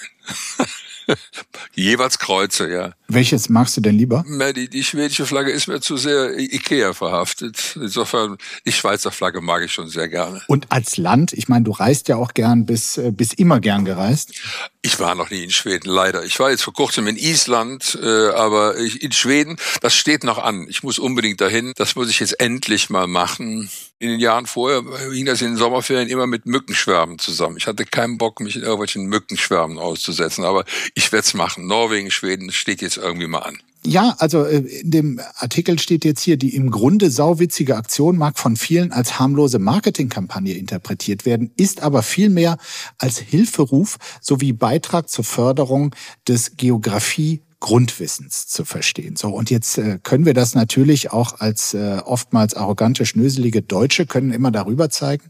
Jeweils 1.73 2.19
Kreuze, 2.19 2.69
ja. 2.69 2.91
Welches 3.09 3.47
magst 3.47 3.77
du 3.77 3.81
denn 3.81 3.97
lieber? 3.97 4.25
Die, 4.53 4.69
die 4.69 4.83
schwedische 4.83 5.25
Flagge 5.25 5.51
ist 5.51 5.67
mir 5.67 5.79
zu 5.79 5.95
sehr 5.95 6.37
Ikea 6.37 6.93
verhaftet. 6.93 7.77
Insofern, 7.79 8.37
die 8.65 8.73
Schweizer 8.73 9.11
Flagge 9.11 9.39
mag 9.39 9.63
ich 9.63 9.71
schon 9.71 9.87
sehr 9.87 10.09
gerne. 10.09 10.41
Und 10.47 10.65
als 10.69 10.97
Land, 10.97 11.31
ich 11.31 11.47
meine, 11.47 11.63
du 11.63 11.71
reist 11.71 12.09
ja 12.09 12.17
auch 12.17 12.33
gern, 12.33 12.65
bis, 12.65 12.97
äh, 12.97 13.11
bis 13.11 13.31
immer 13.33 13.61
gern 13.61 13.85
gereist. 13.85 14.33
Ich 14.81 14.99
war 14.99 15.15
noch 15.15 15.29
nie 15.29 15.43
in 15.43 15.51
Schweden, 15.51 15.89
leider. 15.89 16.23
Ich 16.23 16.39
war 16.39 16.49
jetzt 16.49 16.63
vor 16.63 16.73
kurzem 16.73 17.07
in 17.07 17.17
Island, 17.17 17.97
äh, 18.01 18.29
aber 18.29 18.77
ich, 18.77 19.01
in 19.01 19.11
Schweden, 19.11 19.57
das 19.81 19.95
steht 19.95 20.23
noch 20.23 20.37
an. 20.37 20.65
Ich 20.69 20.83
muss 20.83 20.99
unbedingt 20.99 21.39
dahin. 21.39 21.73
Das 21.75 21.95
muss 21.95 22.09
ich 22.09 22.19
jetzt 22.19 22.39
endlich 22.39 22.89
mal 22.89 23.07
machen. 23.07 23.69
In 23.99 24.09
den 24.09 24.19
Jahren 24.19 24.45
vorher 24.45 24.83
hing 25.11 25.25
das 25.25 25.41
in 25.41 25.47
den 25.47 25.57
Sommerferien 25.57 26.07
immer 26.07 26.27
mit 26.27 26.45
Mückenschwärmen 26.45 27.19
zusammen. 27.19 27.57
Ich 27.57 27.67
hatte 27.67 27.83
keinen 27.83 28.17
Bock, 28.17 28.39
mich 28.39 28.55
in 28.55 28.61
irgendwelchen 28.61 29.07
Mückenschwärmen 29.07 29.79
auszusetzen, 29.79 30.45
aber 30.45 30.65
ich 30.93 31.11
werde 31.11 31.25
es 31.25 31.33
machen. 31.33 31.65
Norwegen, 31.65 32.11
Schweden 32.11 32.51
steht 32.51 32.81
jetzt 32.81 32.96
irgendwie 32.97 33.27
mal 33.27 33.39
an. 33.39 33.57
Ja, 33.85 34.15
also 34.19 34.43
äh, 34.43 34.57
in 34.57 34.91
dem 34.91 35.21
Artikel 35.35 35.79
steht 35.79 36.03
jetzt 36.03 36.21
hier, 36.21 36.37
die 36.37 36.55
im 36.55 36.71
Grunde 36.71 37.09
sauwitzige 37.09 37.77
Aktion 37.77 38.17
mag 38.17 38.37
von 38.37 38.57
vielen 38.57 38.91
als 38.91 39.17
harmlose 39.17 39.59
Marketingkampagne 39.59 40.55
interpretiert 40.55 41.25
werden, 41.25 41.51
ist 41.55 41.83
aber 41.83 42.03
vielmehr 42.03 42.57
als 42.97 43.17
Hilferuf 43.17 43.97
sowie 44.19 44.51
Beitrag 44.51 45.09
zur 45.09 45.23
Förderung 45.23 45.95
des 46.27 46.57
Geografie 46.57 47.43
Grundwissens 47.59 48.47
zu 48.47 48.65
verstehen. 48.65 49.15
So, 49.15 49.29
und 49.29 49.49
jetzt 49.49 49.77
äh, 49.77 49.99
können 50.03 50.25
wir 50.25 50.33
das 50.33 50.53
natürlich 50.53 51.11
auch 51.11 51.39
als 51.39 51.73
äh, 51.73 52.01
oftmals 52.03 52.55
arrogante, 52.55 53.05
schnöselige 53.05 53.61
Deutsche 53.61 54.05
können 54.05 54.31
immer 54.31 54.51
darüber 54.51 54.89
zeigen 54.89 55.29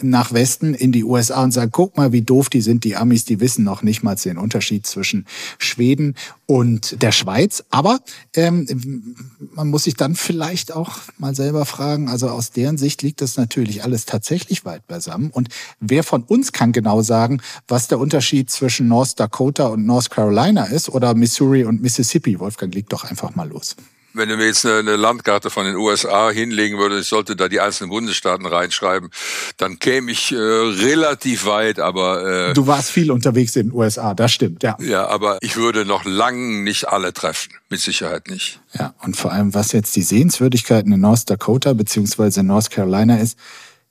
nach 0.00 0.32
Westen 0.32 0.74
in 0.74 0.92
die 0.92 1.04
USA 1.04 1.42
und 1.42 1.52
sagen, 1.52 1.72
guck 1.72 1.96
mal, 1.96 2.12
wie 2.12 2.22
doof 2.22 2.48
die 2.50 2.60
sind, 2.60 2.84
die 2.84 2.96
Amis, 2.96 3.24
die 3.24 3.40
wissen 3.40 3.64
noch 3.64 3.82
nicht 3.82 4.02
mal 4.02 4.14
den 4.14 4.38
Unterschied 4.38 4.86
zwischen 4.86 5.26
Schweden 5.58 6.14
und 6.46 7.02
der 7.02 7.12
Schweiz. 7.12 7.64
Aber 7.70 8.00
ähm, 8.34 9.16
man 9.54 9.68
muss 9.68 9.84
sich 9.84 9.94
dann 9.94 10.14
vielleicht 10.14 10.72
auch 10.72 10.98
mal 11.18 11.34
selber 11.34 11.64
fragen, 11.64 12.08
also 12.08 12.28
aus 12.28 12.50
deren 12.50 12.78
Sicht 12.78 13.02
liegt 13.02 13.20
das 13.20 13.36
natürlich 13.36 13.82
alles 13.82 14.06
tatsächlich 14.06 14.64
weit 14.64 14.86
beisammen. 14.86 15.30
Und 15.30 15.48
wer 15.80 16.04
von 16.04 16.22
uns 16.22 16.52
kann 16.52 16.72
genau 16.72 17.02
sagen, 17.02 17.40
was 17.66 17.88
der 17.88 17.98
Unterschied 17.98 18.50
zwischen 18.50 18.88
North 18.88 19.18
Dakota 19.18 19.66
und 19.66 19.84
North 19.84 20.10
Carolina 20.10 20.64
ist 20.64 20.88
oder 20.88 21.14
Missouri 21.14 21.64
und 21.64 21.82
Mississippi? 21.82 22.38
Wolfgang, 22.38 22.74
leg 22.74 22.88
doch 22.88 23.04
einfach 23.04 23.34
mal 23.34 23.48
los 23.48 23.76
wenn 24.18 24.28
du 24.28 24.36
mir 24.36 24.46
jetzt 24.46 24.66
eine, 24.66 24.78
eine, 24.78 24.96
Landkarte 24.96 25.50
von 25.50 25.64
den 25.64 25.76
USA 25.76 26.30
hinlegen 26.30 26.78
würdest, 26.78 27.02
ich 27.02 27.08
sollte 27.08 27.36
da 27.36 27.48
die 27.48 27.60
einzelnen 27.60 27.90
Bundesstaaten 27.90 28.46
reinschreiben, 28.46 29.10
dann 29.56 29.78
käme 29.78 30.10
ich 30.10 30.32
äh, 30.32 30.36
relativ 30.36 31.46
weit, 31.46 31.78
aber 31.78 32.50
äh, 32.50 32.52
Du 32.54 32.66
warst 32.66 32.90
viel 32.90 33.10
unterwegs 33.10 33.56
in 33.56 33.68
den 33.68 33.76
USA, 33.76 34.14
das 34.14 34.32
stimmt, 34.32 34.62
ja. 34.62 34.76
Ja, 34.80 35.06
aber 35.06 35.38
ich 35.40 35.56
würde 35.56 35.84
noch 35.84 36.04
lang 36.04 36.64
nicht 36.64 36.88
alle 36.88 37.12
treffen, 37.12 37.52
mit 37.68 37.80
Sicherheit 37.80 38.28
nicht. 38.28 38.60
Ja, 38.74 38.94
und 39.02 39.16
vor 39.16 39.32
allem, 39.32 39.54
was 39.54 39.72
jetzt 39.72 39.96
die 39.96 40.02
Sehenswürdigkeiten 40.02 40.92
in 40.92 41.00
North 41.00 41.30
Dakota 41.30 41.72
beziehungsweise 41.72 42.42
North 42.42 42.70
Carolina 42.70 43.16
ist, 43.18 43.38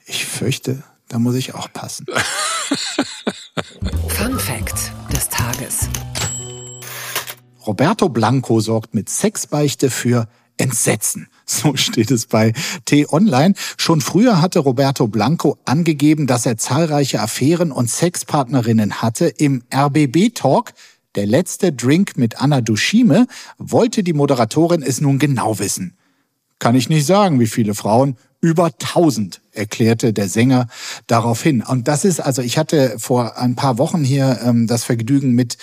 ich 0.05 0.25
fürchte, 0.25 0.83
da 1.09 1.19
muss 1.19 1.35
ich 1.35 1.55
auch 1.55 1.71
passen. 1.71 2.05
Fun 4.09 4.39
Fact 4.39 4.91
des 5.11 5.29
Tages. 5.29 5.89
Roberto 7.67 8.08
Blanco 8.08 8.62
sorgt 8.62 8.95
mit 8.95 9.10
Sexbeichte 9.10 9.89
für 9.89 10.27
Entsetzen. 10.58 11.27
So 11.49 11.77
steht 11.77 12.12
es 12.12 12.25
bei 12.25 12.51
T-Online. 12.84 13.53
Schon 13.77 14.01
früher 14.01 14.41
hatte 14.41 14.60
Roberto 14.60 15.08
Blanco 15.08 15.58
angegeben, 15.63 16.27
dass 16.27 16.45
er 16.45 16.58
zahlreiche 16.58 17.21
Affären 17.21 17.71
und 17.71 17.89
Sexpartnerinnen 17.89 19.01
hatte. 19.01 19.27
Im 19.27 19.63
RBB-Talk 19.73 20.73
der 21.15 21.25
letzte 21.25 21.71
Drink 21.71 22.17
mit 22.17 22.41
Anna 22.41 22.60
Dushime 22.60 23.27
wollte 23.58 24.03
die 24.03 24.12
Moderatorin 24.12 24.82
es 24.84 24.99
nun 24.99 25.19
genau 25.19 25.58
wissen. 25.58 25.95
Kann 26.60 26.75
ich 26.75 26.89
nicht 26.89 27.06
sagen, 27.06 27.39
wie 27.39 27.47
viele 27.47 27.75
Frauen. 27.75 28.17
Über 28.41 28.65
1000, 28.65 29.41
erklärte 29.57 30.13
der 30.13 30.29
Sänger 30.29 30.67
daraufhin. 31.07 31.63
Und 31.63 31.87
das 31.87 32.05
ist, 32.05 32.19
also 32.19 32.41
ich 32.41 32.57
hatte 32.57 32.95
vor 32.97 33.37
ein 33.37 33.55
paar 33.55 33.77
Wochen 33.77 34.03
hier 34.03 34.39
ähm, 34.43 34.67
das 34.67 34.83
Vergnügen 34.83 35.33
mit 35.33 35.57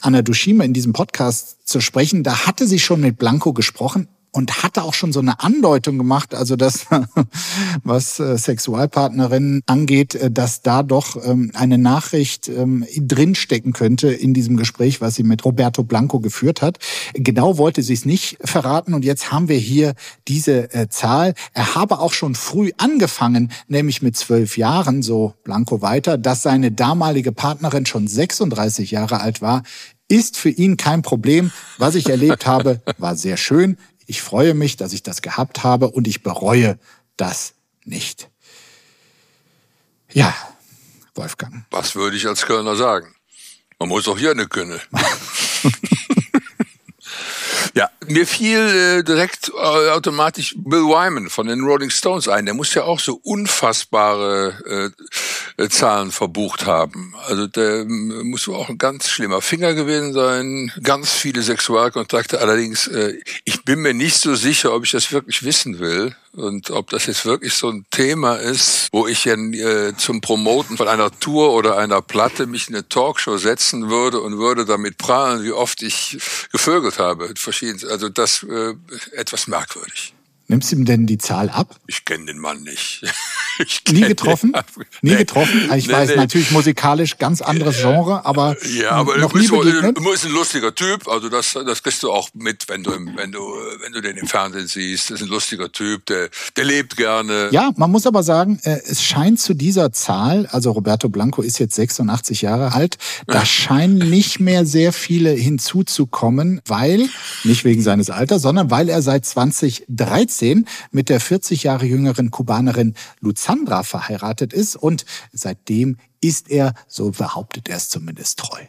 Anna 0.00 0.22
Dushime 0.22 0.64
in 0.64 0.72
diesem 0.72 0.92
Podcast 0.92 1.66
zu 1.66 1.80
sprechen. 1.80 2.22
Da 2.22 2.46
hatte 2.46 2.66
sie 2.66 2.78
schon 2.78 3.00
mit 3.00 3.18
Blanco 3.18 3.52
gesprochen 3.52 4.08
und 4.32 4.62
hatte 4.62 4.82
auch 4.82 4.94
schon 4.94 5.12
so 5.12 5.20
eine 5.20 5.40
Andeutung 5.40 5.98
gemacht, 5.98 6.34
also 6.34 6.56
das, 6.56 6.86
was 7.82 8.20
äh, 8.20 8.36
Sexualpartnerinnen 8.36 9.62
angeht, 9.66 10.14
äh, 10.14 10.30
dass 10.30 10.62
da 10.62 10.82
doch 10.82 11.16
ähm, 11.24 11.50
eine 11.54 11.78
Nachricht 11.78 12.48
ähm, 12.48 12.84
drinstecken 12.96 13.72
könnte 13.72 14.12
in 14.12 14.34
diesem 14.34 14.56
Gespräch, 14.56 15.00
was 15.00 15.14
sie 15.14 15.22
mit 15.22 15.44
Roberto 15.44 15.82
Blanco 15.82 16.20
geführt 16.20 16.62
hat. 16.62 16.78
Genau 17.14 17.58
wollte 17.58 17.82
sie 17.82 17.94
es 17.94 18.04
nicht 18.04 18.38
verraten 18.44 18.94
und 18.94 19.04
jetzt 19.04 19.32
haben 19.32 19.48
wir 19.48 19.58
hier 19.58 19.94
diese 20.28 20.72
äh, 20.74 20.88
Zahl. 20.88 21.34
Er 21.54 21.74
habe 21.74 21.98
auch 21.98 22.12
schon 22.12 22.34
früh 22.34 22.70
angefangen, 22.78 23.50
nämlich 23.66 24.02
mit 24.02 24.16
zwölf 24.16 24.56
Jahren, 24.56 25.02
so 25.02 25.34
Blanco 25.44 25.80
weiter, 25.82 26.18
dass 26.18 26.42
seine 26.42 26.70
damalige 26.70 27.32
Partnerin 27.32 27.86
schon 27.86 28.06
36 28.06 28.90
Jahre 28.90 29.20
alt 29.20 29.40
war, 29.40 29.62
ist 30.08 30.36
für 30.36 30.50
ihn 30.50 30.76
kein 30.76 31.02
Problem. 31.02 31.52
Was 31.76 31.94
ich 31.94 32.08
erlebt 32.08 32.46
habe, 32.46 32.80
war 32.96 33.14
sehr 33.14 33.36
schön. 33.36 33.76
Ich 34.10 34.22
freue 34.22 34.54
mich, 34.54 34.78
dass 34.78 34.94
ich 34.94 35.02
das 35.02 35.20
gehabt 35.20 35.64
habe 35.64 35.90
und 35.90 36.08
ich 36.08 36.22
bereue 36.22 36.78
das 37.18 37.52
nicht. 37.84 38.30
Ja, 40.10 40.34
Wolfgang. 41.14 41.66
Was 41.70 41.94
würde 41.94 42.16
ich 42.16 42.26
als 42.26 42.46
Kölner 42.46 42.74
sagen? 42.74 43.14
Man 43.78 43.90
muss 43.90 44.08
auch 44.08 44.18
hier 44.18 44.30
eine 44.30 44.48
können. 44.48 44.80
Mir 48.08 48.26
fiel 48.26 48.58
äh, 48.58 49.04
direkt 49.04 49.50
äh, 49.50 49.90
automatisch 49.90 50.54
Bill 50.56 50.84
Wyman 50.84 51.28
von 51.28 51.46
den 51.46 51.60
Rolling 51.60 51.90
Stones 51.90 52.28
ein. 52.28 52.46
Der 52.46 52.54
muss 52.54 52.72
ja 52.74 52.84
auch 52.84 53.00
so 53.00 53.20
unfassbare 53.22 54.92
äh, 55.56 55.62
äh, 55.62 55.68
Zahlen 55.68 56.12
verbucht 56.12 56.66
haben. 56.66 57.14
Also 57.26 57.48
der 57.48 57.80
ähm, 57.80 58.30
muss 58.30 58.48
auch 58.48 58.68
ein 58.68 58.78
ganz 58.78 59.08
schlimmer 59.08 59.42
Finger 59.42 59.74
gewesen 59.74 60.12
sein. 60.12 60.72
Ganz 60.82 61.12
viele 61.12 61.42
Sexualkontakte. 61.42 62.40
Allerdings, 62.40 62.86
äh, 62.86 63.14
ich 63.44 63.64
bin 63.64 63.80
mir 63.80 63.92
nicht 63.92 64.18
so 64.18 64.36
sicher, 64.36 64.72
ob 64.72 64.84
ich 64.84 64.92
das 64.92 65.10
wirklich 65.10 65.42
wissen 65.42 65.80
will. 65.80 66.14
Und 66.32 66.70
ob 66.70 66.90
das 66.90 67.06
jetzt 67.06 67.26
wirklich 67.26 67.54
so 67.54 67.68
ein 67.68 67.84
Thema 67.90 68.36
ist, 68.36 68.88
wo 68.92 69.08
ich 69.08 69.24
ja 69.24 69.34
äh, 69.34 69.96
zum 69.96 70.20
Promoten 70.20 70.76
von 70.76 70.86
einer 70.86 71.10
Tour 71.10 71.52
oder 71.52 71.76
einer 71.76 72.00
Platte 72.00 72.46
mich 72.46 72.68
in 72.68 72.76
eine 72.76 72.88
Talkshow 72.88 73.38
setzen 73.38 73.90
würde 73.90 74.20
und 74.20 74.38
würde 74.38 74.64
damit 74.64 74.98
prahlen, 74.98 75.42
wie 75.42 75.50
oft 75.50 75.82
ich 75.82 76.18
gevögelt 76.52 77.00
habe. 77.00 77.34
Also 77.90 77.97
das 77.98 78.44
äh, 78.44 78.74
etwas 79.12 79.46
merkwürdig. 79.48 80.14
Nimmst 80.50 80.72
du 80.72 80.76
ihm 80.76 80.86
denn 80.86 81.06
die 81.06 81.18
Zahl 81.18 81.50
ab? 81.50 81.76
Ich 81.86 82.06
kenne 82.06 82.24
den 82.24 82.38
Mann 82.38 82.62
nicht. 82.62 83.02
Nie 83.92 84.00
getroffen? 84.00 84.52
Nie 85.02 85.10
nee. 85.10 85.16
getroffen? 85.16 85.70
Ich 85.76 85.88
nee, 85.88 85.92
weiß, 85.92 86.10
nee. 86.10 86.16
natürlich 86.16 86.52
musikalisch 86.52 87.18
ganz 87.18 87.42
anderes 87.42 87.78
Genre, 87.78 88.24
aber 88.24 88.56
ja, 88.66 88.92
aber 88.92 89.18
noch 89.18 89.34
nie 89.34 89.44
ist, 89.44 89.50
begegnet? 89.50 89.98
ist 89.98 90.24
ein 90.24 90.32
lustiger 90.32 90.74
Typ. 90.74 91.06
Also 91.06 91.28
das, 91.28 91.52
das 91.52 91.82
kriegst 91.82 92.02
du 92.02 92.10
auch 92.10 92.30
mit, 92.34 92.68
wenn 92.68 92.82
du, 92.82 92.92
wenn 92.92 93.32
du, 93.32 93.40
wenn 93.82 93.92
du 93.92 94.00
den 94.00 94.16
im 94.16 94.26
Fernsehen 94.26 94.68
siehst. 94.68 95.10
Das 95.10 95.20
ist 95.20 95.26
ein 95.26 95.30
lustiger 95.30 95.70
Typ, 95.70 96.06
der, 96.06 96.30
der 96.56 96.64
lebt 96.64 96.96
gerne. 96.96 97.48
Ja, 97.50 97.72
man 97.76 97.90
muss 97.90 98.06
aber 98.06 98.22
sagen, 98.22 98.58
äh, 98.62 98.78
es 98.86 99.02
scheint 99.02 99.40
zu 99.40 99.52
dieser 99.52 99.92
Zahl, 99.92 100.46
also 100.46 100.70
Roberto 100.70 101.10
Blanco 101.10 101.42
ist 101.42 101.58
jetzt 101.58 101.74
86 101.74 102.42
Jahre 102.42 102.72
alt, 102.72 102.96
da 103.26 103.44
scheinen 103.44 103.98
nicht 103.98 104.40
mehr 104.40 104.64
sehr 104.64 104.94
viele 104.94 105.30
hinzuzukommen, 105.30 106.62
weil, 106.64 107.08
nicht 107.44 107.64
wegen 107.64 107.82
seines 107.82 108.08
Alters, 108.08 108.40
sondern 108.42 108.70
weil 108.70 108.88
er 108.88 109.02
seit 109.02 109.26
2013 109.26 110.37
2016 110.38 110.66
mit 110.90 111.08
der 111.08 111.20
40 111.20 111.64
Jahre 111.64 111.86
jüngeren 111.86 112.30
Kubanerin 112.30 112.94
Luzandra 113.20 113.82
verheiratet 113.82 114.52
ist 114.52 114.76
und 114.76 115.04
seitdem 115.32 115.96
ist 116.20 116.50
er, 116.50 116.74
so 116.86 117.10
behauptet 117.10 117.68
er 117.68 117.76
es 117.76 117.88
zumindest, 117.88 118.38
treu. 118.38 118.60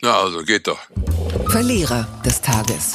Na, 0.00 0.20
also 0.20 0.42
geht 0.42 0.66
doch. 0.66 0.78
Verlierer 1.48 2.06
des 2.24 2.40
Tages. 2.40 2.94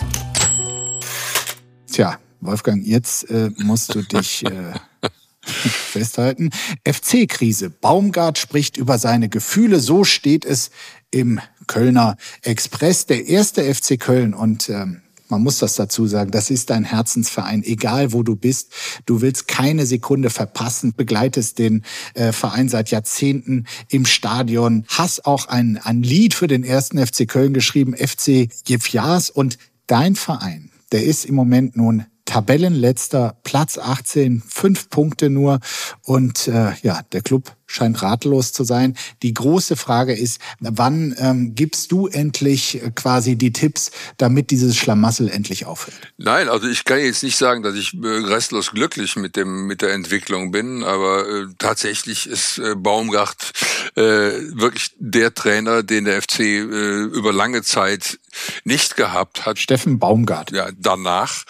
Tja, 1.92 2.18
Wolfgang, 2.40 2.86
jetzt 2.86 3.30
äh, 3.30 3.52
musst 3.58 3.94
du 3.94 4.02
dich 4.02 4.46
äh, 4.46 4.74
festhalten. 5.42 6.50
FC-Krise. 6.86 7.70
Baumgart 7.70 8.38
spricht 8.38 8.78
über 8.78 8.98
seine 8.98 9.30
Gefühle. 9.30 9.80
So 9.80 10.04
steht 10.04 10.46
es 10.46 10.72
im 11.12 11.40
Kölner 11.68 12.18
Express. 12.42 13.06
Der 13.06 13.28
erste 13.28 13.74
FC 13.74 14.00
Köln 14.00 14.34
und 14.34 14.70
ähm, 14.70 15.03
man 15.34 15.42
muss 15.42 15.58
das 15.58 15.74
dazu 15.74 16.06
sagen, 16.06 16.30
das 16.30 16.52
ist 16.52 16.70
dein 16.70 16.84
Herzensverein, 16.84 17.64
egal 17.64 18.14
wo 18.14 18.22
du 18.22 18.36
bist. 18.36 18.72
Du 19.08 19.22
willst 19.22 19.48
keine 19.48 19.88
Sekunde 19.88 20.30
verpassen, 20.30 20.94
begleitest 20.96 21.58
den 21.58 21.84
äh, 22.14 22.32
Verein 22.32 22.70
seit 22.70 22.92
Jahrzehnten 22.92 23.66
im 23.90 24.06
Stadion, 24.06 24.86
hast 24.90 25.26
auch 25.26 25.48
ein, 25.48 25.80
ein 25.84 26.04
Lied 26.04 26.36
für 26.36 26.46
den 26.46 26.64
ersten 26.64 27.04
FC 27.04 27.28
Köln 27.28 27.54
geschrieben, 27.54 27.96
FC 27.96 28.48
Jefjas 28.68 29.32
und 29.32 29.58
dein 29.88 30.16
Verein, 30.16 30.70
der 30.92 31.04
ist 31.04 31.26
im 31.26 31.34
Moment 31.34 31.76
nun 31.76 32.06
Tabellenletzter, 32.26 33.38
Platz 33.44 33.80
18, 33.80 34.44
fünf 34.48 34.90
Punkte 34.90 35.32
nur 35.32 35.60
und 36.04 36.48
äh, 36.48 36.74
ja, 36.84 37.02
der 37.12 37.22
Club 37.22 37.56
scheint 37.74 38.02
ratlos 38.02 38.54
zu 38.54 38.64
sein. 38.64 38.96
Die 39.22 39.34
große 39.34 39.76
Frage 39.76 40.14
ist, 40.14 40.40
wann 40.60 41.16
ähm, 41.18 41.56
gibst 41.56 41.92
du 41.92 42.08
endlich 42.08 42.82
äh, 42.84 42.92
quasi 42.94 43.36
die 43.36 43.54
Tipps, 43.54 43.92
damit 44.18 44.52
dieses 44.52 44.78
Schlamassel 44.78 45.30
endlich 45.30 45.66
aufhört? 45.66 45.98
Nein, 46.18 46.50
also 46.50 46.68
ich 46.68 46.86
kann 46.86 47.00
jetzt 47.00 47.24
nicht 47.24 47.38
sagen, 47.38 47.64
dass 47.64 47.76
ich 47.76 47.94
äh, 47.94 48.08
restlos 48.08 48.72
glücklich 48.72 49.16
mit 49.16 49.36
dem 49.36 49.68
mit 49.68 49.82
der 49.82 49.94
Entwicklung 49.94 50.52
bin, 50.52 50.84
aber 50.84 51.28
äh, 51.28 51.46
tatsächlich 51.58 52.28
ist 52.28 52.58
äh, 52.58 52.76
Baumgart 52.76 53.52
äh, 53.96 54.02
wirklich 54.02 54.92
der 54.98 55.34
Trainer, 55.34 55.84
den 55.84 56.06
der 56.06 56.22
FC 56.22 56.40
äh, 56.40 57.04
über 57.04 57.34
lange 57.34 57.64
Zeit 57.64 58.20
nicht 58.64 58.96
gehabt 58.96 59.46
hat. 59.46 59.60
Steffen 59.60 60.00
Baumgart. 60.00 60.52
Ja, 60.52 60.70
danach 60.78 61.44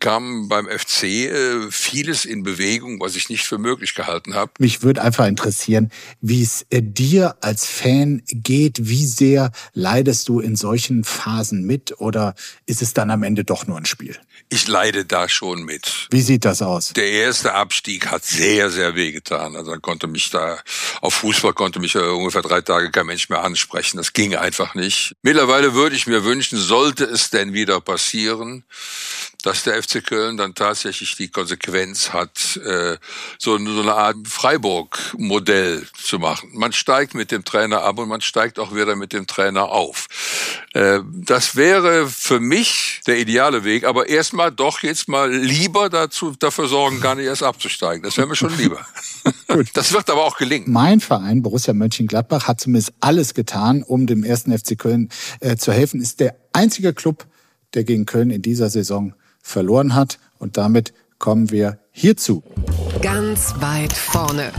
kam 0.00 0.48
beim 0.48 0.66
FC 0.66 1.04
äh, 1.04 1.70
vieles 1.70 2.24
in 2.24 2.42
Bewegung, 2.42 3.00
was 3.00 3.16
ich 3.16 3.28
nicht 3.28 3.44
für 3.44 3.58
möglich 3.58 3.94
gehalten 3.94 4.34
habe. 4.34 4.52
Mich 4.58 4.82
würde 4.82 5.02
einfach 5.02 5.26
interessieren, 5.26 5.63
interessieren, 5.64 5.90
wie 6.20 6.42
es 6.42 6.66
äh, 6.70 6.82
dir 6.82 7.36
als 7.40 7.66
Fan 7.66 8.22
geht. 8.26 8.88
Wie 8.88 9.06
sehr 9.06 9.50
leidest 9.72 10.28
du 10.28 10.40
in 10.40 10.56
solchen 10.56 11.04
Phasen 11.04 11.64
mit 11.64 11.94
oder 11.98 12.34
ist 12.66 12.82
es 12.82 12.94
dann 12.94 13.10
am 13.10 13.22
Ende 13.22 13.44
doch 13.44 13.66
nur 13.66 13.76
ein 13.76 13.86
Spiel? 13.86 14.18
Ich 14.50 14.68
leide 14.68 15.04
da 15.04 15.28
schon 15.28 15.64
mit. 15.64 16.08
Wie 16.10 16.20
sieht 16.20 16.44
das 16.44 16.62
aus? 16.62 16.92
Der 16.94 17.10
erste 17.10 17.54
Abstieg 17.54 18.10
hat 18.10 18.24
sehr, 18.24 18.70
sehr 18.70 18.94
wehgetan. 18.94 19.56
Also 19.56 19.72
konnte 19.80 20.06
mich 20.06 20.30
da, 20.30 20.58
auf 21.00 21.14
Fußball 21.14 21.54
konnte 21.54 21.80
mich 21.80 21.96
ungefähr 21.96 22.42
drei 22.42 22.60
Tage 22.60 22.90
kein 22.90 23.06
Mensch 23.06 23.28
mehr 23.28 23.42
ansprechen. 23.42 23.96
Das 23.96 24.12
ging 24.12 24.36
einfach 24.36 24.74
nicht. 24.74 25.14
Mittlerweile 25.22 25.74
würde 25.74 25.96
ich 25.96 26.06
mir 26.06 26.24
wünschen, 26.24 26.58
sollte 26.58 27.04
es 27.04 27.30
denn 27.30 27.52
wieder 27.52 27.80
passieren, 27.80 28.64
dass 29.42 29.62
der 29.62 29.82
FC 29.82 30.04
Köln 30.04 30.36
dann 30.36 30.54
tatsächlich 30.54 31.16
die 31.16 31.28
Konsequenz 31.28 32.12
hat, 32.12 32.56
äh, 32.64 32.96
so 33.38 33.56
eine 33.56 33.94
Art 33.94 34.16
Freiburg-Modell 34.26 35.53
zu 35.96 36.18
machen. 36.18 36.50
Man 36.52 36.72
steigt 36.72 37.14
mit 37.14 37.30
dem 37.30 37.44
Trainer 37.44 37.82
ab 37.82 37.98
und 37.98 38.08
man 38.08 38.20
steigt 38.20 38.58
auch 38.58 38.74
wieder 38.74 38.96
mit 38.96 39.12
dem 39.12 39.26
Trainer 39.26 39.70
auf. 39.70 40.06
Äh, 40.72 41.00
das 41.12 41.56
wäre 41.56 42.06
für 42.08 42.40
mich 42.40 43.00
der 43.06 43.18
ideale 43.18 43.64
Weg, 43.64 43.84
aber 43.84 44.08
erstmal 44.08 44.52
doch 44.52 44.82
jetzt 44.82 45.08
mal 45.08 45.32
lieber 45.32 45.90
dazu, 45.90 46.34
dafür 46.38 46.68
sorgen, 46.68 47.00
gar 47.00 47.14
nicht 47.14 47.26
erst 47.26 47.42
abzusteigen. 47.42 48.02
Das 48.02 48.16
wäre 48.16 48.26
mir 48.26 48.36
schon 48.36 48.56
lieber. 48.56 48.86
das 49.74 49.92
wird 49.92 50.10
aber 50.10 50.24
auch 50.24 50.36
gelingen. 50.36 50.70
Mein 50.70 51.00
Verein, 51.00 51.42
Borussia 51.42 51.74
Mönchengladbach, 51.74 52.48
hat 52.48 52.60
zumindest 52.60 52.92
alles 53.00 53.34
getan, 53.34 53.82
um 53.82 54.06
dem 54.06 54.24
ersten 54.24 54.56
FC 54.56 54.78
Köln 54.78 55.08
äh, 55.40 55.56
zu 55.56 55.72
helfen, 55.72 56.00
ist 56.00 56.20
der 56.20 56.36
einzige 56.52 56.92
Club, 56.92 57.26
der 57.74 57.84
gegen 57.84 58.06
Köln 58.06 58.30
in 58.30 58.42
dieser 58.42 58.70
Saison 58.70 59.14
verloren 59.42 59.94
hat. 59.94 60.18
Und 60.38 60.56
damit 60.56 60.92
kommen 61.18 61.50
wir 61.50 61.78
hierzu. 61.90 62.42
Ganz 63.00 63.54
weit 63.60 63.92
vorne. 63.92 64.52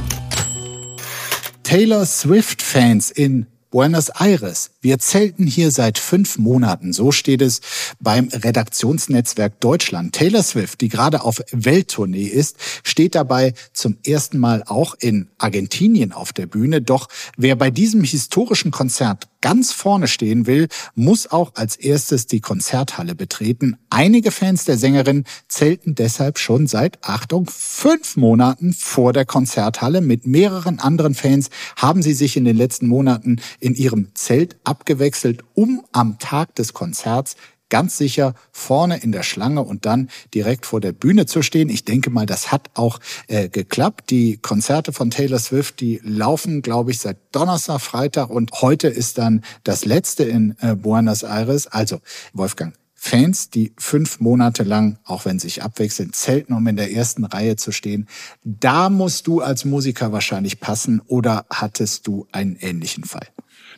Taylor 1.65 2.05
Swift-Fans 2.05 3.09
in 3.09 3.47
Buenos 3.71 4.09
Aires. 4.09 4.69
Wir 4.81 4.99
zelten 4.99 5.47
hier 5.47 5.71
seit 5.71 5.97
fünf 5.97 6.37
Monaten. 6.37 6.93
So 6.93 7.11
steht 7.11 7.41
es 7.41 7.59
beim 7.99 8.29
Redaktionsnetzwerk 8.29 9.59
Deutschland. 9.61 10.13
Taylor 10.13 10.43
Swift, 10.43 10.79
die 10.81 10.89
gerade 10.89 11.23
auf 11.23 11.41
Welttournee 11.51 12.27
ist, 12.27 12.57
steht 12.83 13.15
dabei 13.15 13.55
zum 13.73 13.97
ersten 14.05 14.37
Mal 14.37 14.63
auch 14.67 14.93
in 14.99 15.27
Argentinien 15.39 16.11
auf 16.11 16.33
der 16.33 16.45
Bühne. 16.45 16.83
Doch 16.83 17.09
wer 17.35 17.55
bei 17.55 17.71
diesem 17.71 18.03
historischen 18.03 18.69
Konzert 18.69 19.27
ganz 19.45 19.71
vorne 19.71 20.07
stehen 20.07 20.47
will, 20.47 20.69
muss 20.95 21.31
auch 21.31 21.51
als 21.53 21.75
erstes 21.75 22.25
die 22.25 22.41
Konzerthalle 22.41 23.13
betreten. 23.13 23.77
Einige 23.91 24.31
Fans 24.31 24.65
der 24.65 24.75
Sängerin 24.75 25.23
zelten 25.47 25.93
deshalb 25.93 26.39
schon 26.39 26.65
seit, 26.65 26.97
Achtung, 27.03 27.45
fünf 27.47 28.17
Monaten 28.17 28.73
vor 28.73 29.13
der 29.13 29.25
Konzerthalle. 29.25 30.01
Mit 30.01 30.25
mehreren 30.25 30.79
anderen 30.79 31.13
Fans 31.13 31.51
haben 31.75 32.01
sie 32.01 32.13
sich 32.13 32.37
in 32.37 32.45
den 32.45 32.57
letzten 32.57 32.87
Monaten 32.87 33.39
in 33.59 33.75
ihrem 33.75 34.15
Zelt 34.15 34.57
abgewechselt, 34.63 35.43
um 35.53 35.85
am 35.91 36.17
Tag 36.17 36.55
des 36.55 36.73
Konzerts 36.73 37.35
ganz 37.69 37.97
sicher 37.97 38.35
vorne 38.51 38.97
in 38.97 39.11
der 39.11 39.23
Schlange 39.23 39.61
und 39.61 39.85
dann 39.85 40.09
direkt 40.33 40.65
vor 40.65 40.81
der 40.81 40.91
Bühne 40.91 41.25
zu 41.25 41.41
stehen. 41.41 41.69
Ich 41.69 41.85
denke 41.85 42.09
mal, 42.09 42.25
das 42.25 42.51
hat 42.51 42.69
auch 42.75 42.99
äh, 43.27 43.49
geklappt. 43.49 44.09
Die 44.09 44.37
Konzerte 44.37 44.93
von 44.93 45.09
Taylor 45.09 45.39
Swift, 45.39 45.79
die 45.79 45.99
laufen, 46.03 46.61
glaube 46.61 46.91
ich, 46.91 46.99
seit 46.99 47.17
Donnerstag, 47.31 47.81
Freitag 47.81 48.29
und 48.29 48.51
heute 48.61 48.87
ist 48.87 49.17
dann 49.17 49.43
das 49.63 49.85
letzte 49.85 50.23
in 50.23 50.55
äh, 50.61 50.75
Buenos 50.75 51.23
Aires. 51.23 51.67
Also, 51.67 51.99
Wolfgang, 52.33 52.73
Fans, 52.93 53.51
die 53.51 53.71
fünf 53.77 54.19
Monate 54.19 54.63
lang, 54.63 54.97
auch 55.03 55.25
wenn 55.25 55.37
sich 55.37 55.61
abwechseln, 55.61 56.11
zelten, 56.11 56.53
um 56.53 56.65
in 56.65 56.75
der 56.75 56.91
ersten 56.91 57.23
Reihe 57.23 57.55
zu 57.55 57.71
stehen. 57.71 58.07
Da 58.43 58.89
musst 58.89 59.27
du 59.27 59.41
als 59.41 59.63
Musiker 59.63 60.11
wahrscheinlich 60.11 60.59
passen 60.59 61.01
oder 61.05 61.45
hattest 61.51 62.07
du 62.07 62.25
einen 62.31 62.55
ähnlichen 62.55 63.03
Fall? 63.03 63.27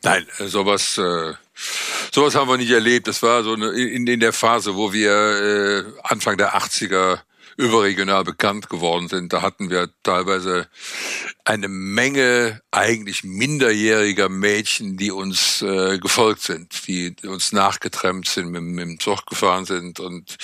Nein, 0.03 0.25
äh, 0.39 0.47
sowas, 0.47 0.97
äh, 0.97 1.33
sowas 2.11 2.35
haben 2.35 2.49
wir 2.49 2.57
nicht 2.57 2.71
erlebt. 2.71 3.07
Das 3.07 3.21
war 3.23 3.43
so 3.43 3.53
in, 3.53 4.07
in 4.07 4.19
der 4.19 4.33
Phase, 4.33 4.75
wo 4.75 4.93
wir 4.93 5.11
äh, 5.11 5.83
Anfang 6.03 6.37
der 6.37 6.55
80er 6.55 7.19
überregional 7.57 8.23
bekannt 8.23 8.69
geworden 8.69 9.09
sind. 9.09 9.33
Da 9.33 9.41
hatten 9.41 9.71
wir 9.71 9.89
teilweise 10.03 10.67
eine 11.43 11.67
Menge 11.67 12.61
eigentlich 12.69 13.23
minderjähriger 13.23 14.29
Mädchen, 14.29 14.95
die 14.95 15.11
uns 15.11 15.63
äh, 15.63 15.97
gefolgt 15.97 16.41
sind, 16.41 16.87
die 16.87 17.15
uns 17.25 17.51
nachgetrennt 17.51 18.27
sind, 18.27 18.51
mit, 18.51 18.61
mit 18.61 18.85
dem 18.85 18.99
Zug 18.99 19.25
gefahren 19.25 19.65
sind 19.65 19.99
und 19.99 20.37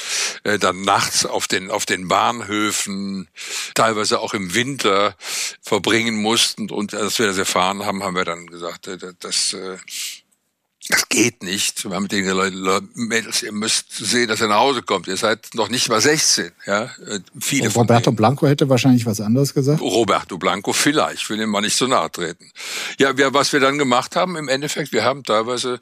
äh, 0.43 0.57
dann 0.57 0.81
nachts 0.81 1.25
auf 1.25 1.47
den 1.47 1.69
auf 1.69 1.85
den 1.85 2.07
Bahnhöfen, 2.07 3.29
teilweise 3.75 4.19
auch 4.19 4.33
im 4.33 4.55
Winter 4.55 5.15
verbringen 5.61 6.15
mussten. 6.15 6.71
Und 6.71 6.95
als 6.95 7.19
wir 7.19 7.27
das 7.27 7.37
erfahren 7.37 7.85
haben, 7.85 8.03
haben 8.03 8.15
wir 8.15 8.25
dann 8.25 8.47
gesagt, 8.47 8.87
äh, 8.87 8.97
das 9.19 9.53
äh, 9.53 9.77
das 10.89 11.07
geht 11.07 11.43
nicht. 11.43 11.85
Wir 11.85 11.95
haben 11.95 12.03
mit 12.03 12.11
den 12.11 12.25
Leuten, 12.25 12.89
Mädels, 12.95 13.41
ihr 13.41 13.53
müsst 13.53 13.85
sehen, 13.95 14.27
dass 14.27 14.41
ihr 14.41 14.49
nach 14.49 14.59
Hause 14.59 14.81
kommt. 14.81 15.07
Ihr 15.07 15.15
seid 15.15 15.55
noch 15.55 15.69
nicht 15.69 15.87
mal 15.87 16.01
16. 16.01 16.51
Ja, 16.65 16.89
viele 17.39 17.67
Und 17.67 17.75
Roberto 17.75 18.11
Blanco 18.11 18.47
hätte 18.47 18.67
wahrscheinlich 18.67 19.05
was 19.05 19.21
anderes 19.21 19.53
gesagt. 19.53 19.79
Roberto 19.79 20.37
Blanco 20.37 20.73
vielleicht. 20.73 21.21
Ich 21.23 21.29
will 21.29 21.39
ihm 21.39 21.49
mal 21.49 21.61
nicht 21.61 21.77
so 21.77 21.87
nahe 21.87 22.11
treten. 22.11 22.51
Ja, 22.99 23.17
wir, 23.17 23.33
was 23.33 23.53
wir 23.53 23.61
dann 23.61 23.77
gemacht 23.77 24.17
haben 24.17 24.35
im 24.35 24.49
Endeffekt, 24.49 24.91
wir 24.91 25.05
haben 25.05 25.23
teilweise 25.23 25.79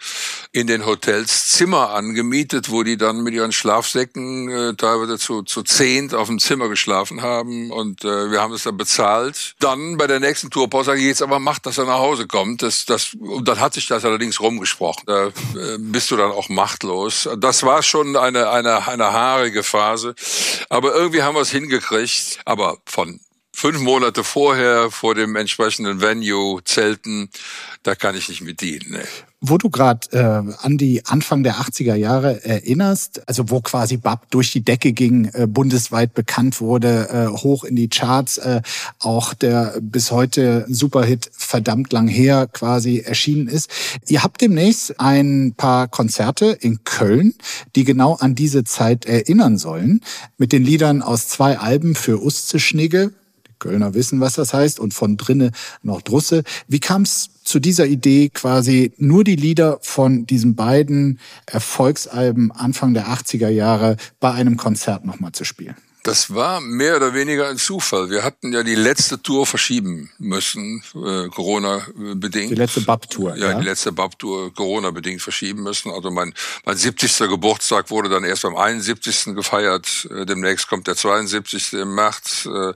in 0.52 0.68
den 0.68 0.86
Hotels 0.86 1.48
Zimmer 1.48 1.90
angemietet, 1.90 2.70
wo 2.70 2.84
die 2.84 2.98
dann 2.98 3.24
mit 3.24 3.34
ihren 3.34 3.54
Schlafsäcken 3.54 4.50
äh, 4.50 4.76
teilweise 4.76 5.18
zu, 5.18 5.42
zu 5.42 5.64
zehnt 5.64 6.14
auf 6.14 6.28
dem 6.28 6.38
Zimmer 6.38 6.70
geschlafen 6.70 7.24
haben. 7.24 7.72
Und 7.72 8.06
äh, 8.06 8.30
wir 8.30 8.40
haben 8.40 8.54
es 8.54 8.64
dann 8.64 8.78
bezahlt. 8.78 9.56
Dann 9.60 9.98
bei 9.98 10.06
der 10.06 10.20
nächsten 10.20 10.52
Tourpause 10.52 10.92
sage 10.92 11.00
ich 11.00 11.08
jetzt 11.08 11.24
aber 11.24 11.40
macht, 11.40 11.66
dass 11.66 11.80
er 11.80 11.86
nach 11.86 12.00
Hause 12.00 12.28
kommt. 12.28 12.62
Das, 12.62 12.86
das, 12.86 13.16
und 13.20 13.48
dann 13.48 13.60
hat 13.60 13.74
sich 13.74 13.88
das 13.88 14.06
allerdings 14.06 14.40
rumgesprochen 14.40 14.90
auch. 14.91 14.97
Da 15.06 15.27
äh, 15.27 15.32
bist 15.80 16.12
du 16.12 16.17
dann 16.17 16.32
auch 16.32 16.49
machtlos. 16.49 17.30
Das 17.38 17.63
war 17.63 17.82
schon 17.84 18.15
eine, 18.17 18.49
eine, 18.49 18.88
eine 18.88 19.12
haarige 19.12 19.63
Phase. 19.63 20.15
Aber 20.69 20.93
irgendwie 20.93 21.23
haben 21.23 21.36
wir 21.36 21.41
es 21.41 21.51
hingekriegt. 21.51 22.39
Aber 22.45 22.77
von 22.86 23.19
fünf 23.62 23.80
Monate 23.82 24.24
vorher, 24.24 24.89
vor 24.89 25.13
dem 25.13 25.36
entsprechenden 25.36 26.02
Venue, 26.02 26.63
Zelten, 26.65 27.30
da 27.84 27.93
kann 27.93 28.15
ich 28.15 28.28
nicht 28.28 28.41
mit 28.41 28.62
dienen. 28.62 28.88
Nee. 28.89 29.06
Wo 29.39 29.60
du 29.60 29.69
gerade 29.69 30.08
äh, 30.12 30.65
an 30.65 30.80
die 30.80 31.06
Anfang 31.06 31.43
der 31.43 31.58
80er 31.58 31.93
Jahre 31.93 32.43
erinnerst, 32.43 33.21
also 33.28 33.52
wo 33.52 33.62
quasi 33.62 33.97
Bab 33.97 34.32
durch 34.32 34.52
die 34.52 34.65
Decke 34.65 34.93
ging, 34.93 35.26
äh, 35.34 35.45
bundesweit 35.45 36.15
bekannt 36.15 36.60
wurde, 36.60 37.10
äh, 37.10 37.38
hoch 37.38 37.63
in 37.63 37.76
die 37.76 37.88
Charts, 37.88 38.39
äh, 38.39 38.62
auch 38.97 39.36
der 39.36 39.78
bis 39.80 40.10
heute 40.10 40.65
Superhit 40.67 41.30
verdammt 41.32 41.93
lang 41.93 42.08
her 42.08 42.47
quasi 42.52 43.00
erschienen 43.00 43.47
ist. 43.47 43.69
Ihr 44.08 44.24
habt 44.24 44.41
demnächst 44.41 45.00
ein 45.00 45.54
paar 45.56 45.88
Konzerte 45.88 46.47
in 46.47 46.84
Köln, 46.84 47.36
die 47.76 47.84
genau 47.84 48.15
an 48.15 48.34
diese 48.34 48.63
Zeit 48.63 49.06
erinnern 49.06 49.60
sollen, 49.60 50.02
mit 50.38 50.52
den 50.52 50.63
Liedern 50.63 51.04
aus 51.04 51.28
zwei 51.28 51.60
Alben 51.60 51.93
für 51.93 52.24
Ustze 52.24 52.60
Schnigge, 52.60 53.12
Kölner 53.62 53.93
wissen, 53.93 54.19
was 54.19 54.34
das 54.34 54.54
heißt, 54.54 54.80
und 54.80 54.93
von 54.93 55.15
drinne 55.15 55.52
noch 55.84 56.02
Drusse. 56.02 56.43
Wie 56.67 56.80
kam 56.80 57.04
es 57.04 57.30
zu 57.43 57.60
dieser 57.60 57.86
Idee, 57.86 58.30
quasi 58.30 58.91
nur 58.97 59.24
die 59.24 59.38
Lieder 59.38 59.80
von 59.82 60.26
diesen 60.26 60.56
beiden 60.56 61.19
Erfolgsalben 61.45 62.52
Anfang 62.52 62.93
der 62.93 63.08
80er 63.08 63.50
Jahre 63.50 63.95
bei 64.19 64.32
einem 64.32 64.58
Konzert 64.58 65.06
nochmal 65.06 65.32
zu 65.32 65.45
spielen? 65.45 65.76
Das 66.04 66.34
war 66.34 66.62
mehr 66.62 66.96
oder 66.96 67.14
weniger 67.14 67.48
ein 67.50 67.58
Zufall. 67.58 68.10
Wir 68.10 68.24
hatten 68.24 68.52
ja 68.54 68.64
die 68.64 68.74
letzte 68.74 69.22
Tour 69.22 69.46
verschieben 69.46 70.10
müssen, 70.18 70.84
äh, 70.96 71.28
Corona-bedingt. 71.30 72.50
Die 72.50 72.56
letzte 72.56 72.82
BAP-Tour. 72.82 73.36
Ja, 73.36 73.52
ja, 73.52 73.60
die 73.60 73.66
letzte 73.66 73.92
BAP-Tour 73.92 74.52
Corona-bedingt 74.56 75.22
verschieben 75.22 75.62
müssen. 75.62 75.92
Also 75.92 76.10
mein, 76.10 76.34
mein 76.66 76.76
70. 76.76 77.30
Geburtstag 77.30 77.92
wurde 77.92 78.10
dann 78.10 78.24
erst 78.24 78.42
beim 78.42 78.56
71. 78.56 79.36
gefeiert. 79.36 80.10
Äh, 80.10 80.26
demnächst 80.26 80.68
kommt 80.68 80.88
der 80.88 80.96
72. 80.96 81.74
im 81.74 81.94
März. 81.94 82.48
Äh, 82.52 82.74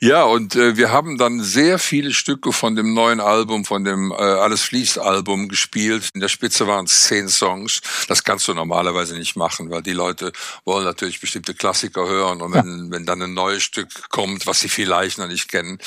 ja, 0.00 0.24
und 0.24 0.56
äh, 0.56 0.76
wir 0.76 0.90
haben 0.90 1.18
dann 1.18 1.40
sehr 1.44 1.78
viele 1.78 2.12
Stücke 2.12 2.52
von 2.52 2.74
dem 2.74 2.94
neuen 2.94 3.20
Album, 3.20 3.64
von 3.64 3.84
dem 3.84 4.10
äh, 4.10 4.14
Alles 4.14 4.62
fließt 4.62 4.98
Album 4.98 5.48
gespielt. 5.48 6.10
In 6.14 6.20
der 6.20 6.28
Spitze 6.28 6.66
waren 6.66 6.86
es 6.86 7.02
zehn 7.04 7.28
Songs. 7.28 7.80
Das 8.08 8.24
kannst 8.24 8.48
du 8.48 8.54
normalerweise 8.54 9.14
nicht 9.14 9.36
machen, 9.36 9.70
weil 9.70 9.82
die 9.82 9.92
Leute 9.92 10.32
wollen 10.64 10.84
natürlich 10.84 11.20
bestimmte 11.20 11.54
Klassiker 11.54 12.08
hören 12.08 12.42
und 12.42 12.55
wenn, 12.64 12.90
wenn 12.90 13.06
dann 13.06 13.22
ein 13.22 13.34
neues 13.34 13.62
Stück 13.62 14.08
kommt, 14.10 14.46
was 14.46 14.60
sie 14.60 14.68
vielleicht 14.68 15.18
noch 15.18 15.28
nicht 15.28 15.48
kennen, 15.48 15.78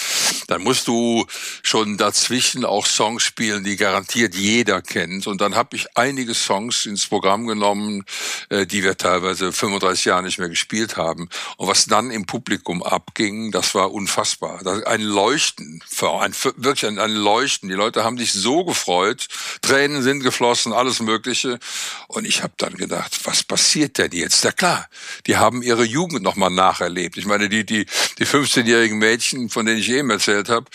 dann 0.47 0.63
musst 0.63 0.87
du 0.87 1.25
schon 1.63 1.97
dazwischen 1.97 2.65
auch 2.65 2.85
Songs 2.85 3.23
spielen, 3.23 3.63
die 3.63 3.75
garantiert 3.75 4.35
jeder 4.35 4.81
kennt. 4.81 5.27
Und 5.27 5.41
dann 5.41 5.55
habe 5.55 5.75
ich 5.75 5.97
einige 5.97 6.33
Songs 6.33 6.85
ins 6.85 7.07
Programm 7.07 7.47
genommen, 7.47 8.03
äh, 8.49 8.65
die 8.65 8.83
wir 8.83 8.97
teilweise 8.97 9.51
35 9.51 10.05
Jahre 10.05 10.23
nicht 10.23 10.39
mehr 10.39 10.49
gespielt 10.49 10.97
haben. 10.97 11.29
Und 11.57 11.67
was 11.67 11.85
dann 11.85 12.11
im 12.11 12.25
Publikum 12.25 12.83
abging, 12.83 13.51
das 13.51 13.75
war 13.75 13.91
unfassbar. 13.91 14.59
Das, 14.63 14.83
ein 14.83 15.01
Leuchten, 15.01 15.83
ein, 16.01 16.33
wirklich 16.57 16.85
ein, 16.85 16.99
ein 16.99 17.13
Leuchten. 17.13 17.69
Die 17.69 17.75
Leute 17.75 18.03
haben 18.03 18.17
sich 18.17 18.33
so 18.33 18.63
gefreut, 18.65 19.27
Tränen 19.61 20.01
sind 20.01 20.21
geflossen, 20.21 20.73
alles 20.73 20.99
Mögliche. 20.99 21.59
Und 22.07 22.25
ich 22.25 22.43
habe 22.43 22.53
dann 22.57 22.75
gedacht, 22.75 23.19
was 23.25 23.43
passiert 23.43 23.97
denn 23.97 24.11
jetzt? 24.11 24.43
Ja 24.43 24.51
klar, 24.51 24.87
die 25.27 25.37
haben 25.37 25.61
ihre 25.61 25.83
Jugend 25.83 26.23
nochmal 26.23 26.49
nacherlebt. 26.59 27.17
Ich 27.17 27.25
meine, 27.25 27.47
die, 27.47 27.65
die, 27.65 27.85
die 28.17 28.25
15-jährigen 28.25 28.97
Mädchen, 28.97 29.49
von 29.49 29.65
denen 29.65 29.79
ich 29.79 29.89
eben 29.89 30.09
erzählt 30.09 30.49
habe, 30.49 30.65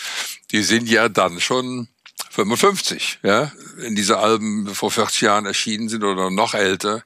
die 0.50 0.62
sind 0.62 0.88
ja 0.88 1.08
dann 1.08 1.40
schon 1.40 1.88
55, 2.30 3.20
ja, 3.22 3.52
in 3.80 3.94
diese 3.94 4.18
Alben 4.18 4.74
vor 4.74 4.90
40 4.90 5.20
Jahren 5.20 5.46
erschienen 5.46 5.88
sind 5.88 6.02
oder 6.02 6.30
noch 6.30 6.54
älter, 6.54 7.04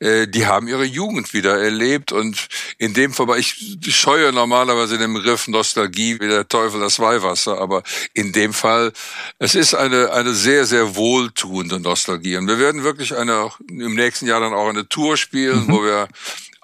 äh, 0.00 0.26
die 0.26 0.46
haben 0.46 0.66
ihre 0.66 0.84
Jugend 0.84 1.32
wieder 1.32 1.56
erlebt 1.60 2.10
und 2.10 2.48
in 2.78 2.92
dem 2.92 3.12
Fall, 3.12 3.38
ich 3.38 3.78
scheue 3.88 4.32
normalerweise 4.32 4.98
den 4.98 5.14
Begriff 5.14 5.46
Nostalgie 5.46 6.18
wie 6.20 6.26
der 6.26 6.48
Teufel 6.48 6.80
das 6.80 6.98
Weihwasser, 6.98 7.60
aber 7.60 7.84
in 8.14 8.32
dem 8.32 8.52
Fall, 8.52 8.92
es 9.38 9.54
ist 9.54 9.74
eine, 9.74 10.12
eine 10.12 10.34
sehr, 10.34 10.66
sehr 10.66 10.96
wohltuende 10.96 11.78
Nostalgie 11.78 12.36
und 12.36 12.48
wir 12.48 12.58
werden 12.58 12.82
wirklich 12.82 13.16
eine, 13.16 13.50
im 13.68 13.94
nächsten 13.94 14.26
Jahr 14.26 14.40
dann 14.40 14.54
auch 14.54 14.68
eine 14.68 14.88
Tour 14.88 15.16
spielen, 15.16 15.66
mhm. 15.66 15.72
wo 15.72 15.84
wir 15.84 16.08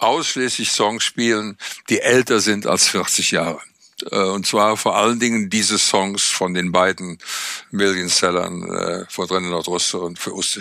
ausschließlich 0.01 0.71
Songs 0.71 1.05
spielen, 1.05 1.57
die 1.89 2.01
älter 2.01 2.41
sind 2.41 2.67
als 2.67 2.89
40 2.89 3.31
Jahre. 3.31 3.61
Äh, 4.11 4.17
und 4.17 4.47
zwar 4.47 4.77
vor 4.77 4.97
allen 4.97 5.21
Dingen 5.21 5.51
diese 5.51 5.79
Songs 5.79 6.25
von 6.25 6.55
den 6.55 6.73
beiden 6.73 7.19
Million-Sellern, 7.71 8.63
äh, 8.65 9.05
von 9.09 9.27
René 9.27 9.51
Nordrusse 9.51 9.99
und 9.99 10.19
für 10.19 10.35
Uste 10.35 10.61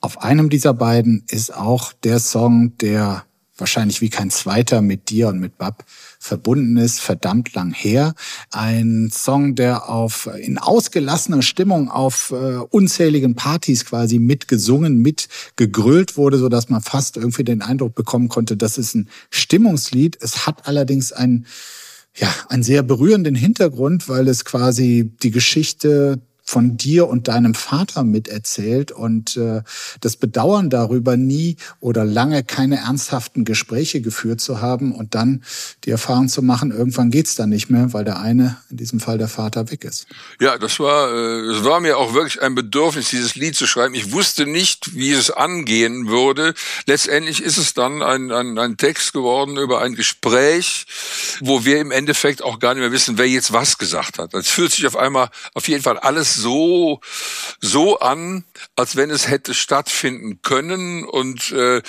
Auf 0.00 0.22
einem 0.22 0.48
dieser 0.48 0.74
beiden 0.74 1.24
ist 1.28 1.54
auch 1.54 1.92
der 1.92 2.20
Song, 2.20 2.76
der 2.78 3.25
wahrscheinlich 3.56 4.00
wie 4.00 4.10
kein 4.10 4.30
zweiter 4.30 4.82
mit 4.82 5.10
dir 5.10 5.28
und 5.28 5.40
mit 5.40 5.58
Bab 5.58 5.84
verbunden 6.18 6.76
ist, 6.76 7.00
verdammt 7.00 7.54
lang 7.54 7.72
her. 7.72 8.14
Ein 8.50 9.10
Song, 9.12 9.54
der 9.54 9.88
auf 9.88 10.28
in 10.38 10.58
ausgelassener 10.58 11.42
Stimmung 11.42 11.90
auf 11.90 12.32
äh, 12.32 12.56
unzähligen 12.70 13.34
Partys 13.34 13.84
quasi 13.84 14.18
mitgesungen, 14.18 15.00
mitgegrölt 15.00 16.16
wurde, 16.16 16.38
so 16.38 16.48
dass 16.48 16.68
man 16.68 16.82
fast 16.82 17.16
irgendwie 17.16 17.44
den 17.44 17.62
Eindruck 17.62 17.94
bekommen 17.94 18.28
konnte, 18.28 18.56
das 18.56 18.78
ist 18.78 18.94
ein 18.94 19.08
Stimmungslied. 19.30 20.18
Es 20.20 20.46
hat 20.46 20.66
allerdings 20.66 21.12
ein 21.12 21.46
ja, 22.18 22.34
einen 22.48 22.62
sehr 22.62 22.82
berührenden 22.82 23.34
Hintergrund, 23.34 24.08
weil 24.08 24.26
es 24.28 24.46
quasi 24.46 25.12
die 25.22 25.30
Geschichte 25.30 26.20
von 26.46 26.76
dir 26.76 27.08
und 27.08 27.26
deinem 27.26 27.54
Vater 27.54 28.04
miterzählt 28.04 28.92
und 28.92 29.36
äh, 29.36 29.62
das 30.00 30.16
Bedauern 30.16 30.70
darüber 30.70 31.16
nie 31.16 31.56
oder 31.80 32.04
lange 32.04 32.44
keine 32.44 32.76
ernsthaften 32.76 33.44
Gespräche 33.44 34.00
geführt 34.00 34.40
zu 34.40 34.60
haben 34.60 34.92
und 34.92 35.16
dann 35.16 35.42
die 35.84 35.90
Erfahrung 35.90 36.28
zu 36.28 36.42
machen, 36.42 36.70
irgendwann 36.70 37.10
geht's 37.10 37.34
dann 37.34 37.48
nicht 37.48 37.68
mehr, 37.68 37.92
weil 37.92 38.04
der 38.04 38.20
eine, 38.20 38.58
in 38.70 38.76
diesem 38.76 39.00
Fall 39.00 39.18
der 39.18 39.26
Vater, 39.26 39.72
weg 39.72 39.82
ist. 39.82 40.06
Ja, 40.40 40.56
das 40.56 40.78
war, 40.78 41.12
äh, 41.12 41.40
es 41.50 41.64
war 41.64 41.80
mir 41.80 41.98
auch 41.98 42.14
wirklich 42.14 42.40
ein 42.40 42.54
Bedürfnis, 42.54 43.10
dieses 43.10 43.34
Lied 43.34 43.56
zu 43.56 43.66
schreiben. 43.66 43.94
Ich 43.94 44.12
wusste 44.12 44.46
nicht, 44.46 44.94
wie 44.94 45.10
es 45.10 45.32
angehen 45.32 46.06
würde. 46.06 46.54
Letztendlich 46.86 47.42
ist 47.42 47.56
es 47.56 47.74
dann 47.74 48.02
ein, 48.02 48.30
ein, 48.30 48.56
ein 48.56 48.76
Text 48.76 49.12
geworden 49.12 49.56
über 49.56 49.82
ein 49.82 49.96
Gespräch, 49.96 50.86
wo 51.40 51.64
wir 51.64 51.80
im 51.80 51.90
Endeffekt 51.90 52.44
auch 52.44 52.60
gar 52.60 52.74
nicht 52.74 52.82
mehr 52.82 52.92
wissen, 52.92 53.18
wer 53.18 53.28
jetzt 53.28 53.52
was 53.52 53.78
gesagt 53.78 54.20
hat. 54.20 54.32
Es 54.34 54.48
fühlt 54.48 54.70
sich 54.70 54.86
auf 54.86 54.96
einmal 54.96 55.30
auf 55.54 55.66
jeden 55.66 55.82
Fall 55.82 55.98
alles 55.98 56.35
so 56.36 57.00
so 57.60 57.98
an, 57.98 58.44
als 58.76 58.96
wenn 58.96 59.10
es 59.10 59.28
hätte 59.28 59.54
stattfinden 59.54 60.40
können 60.42 61.04
und 61.04 61.52
äh, 61.52 61.82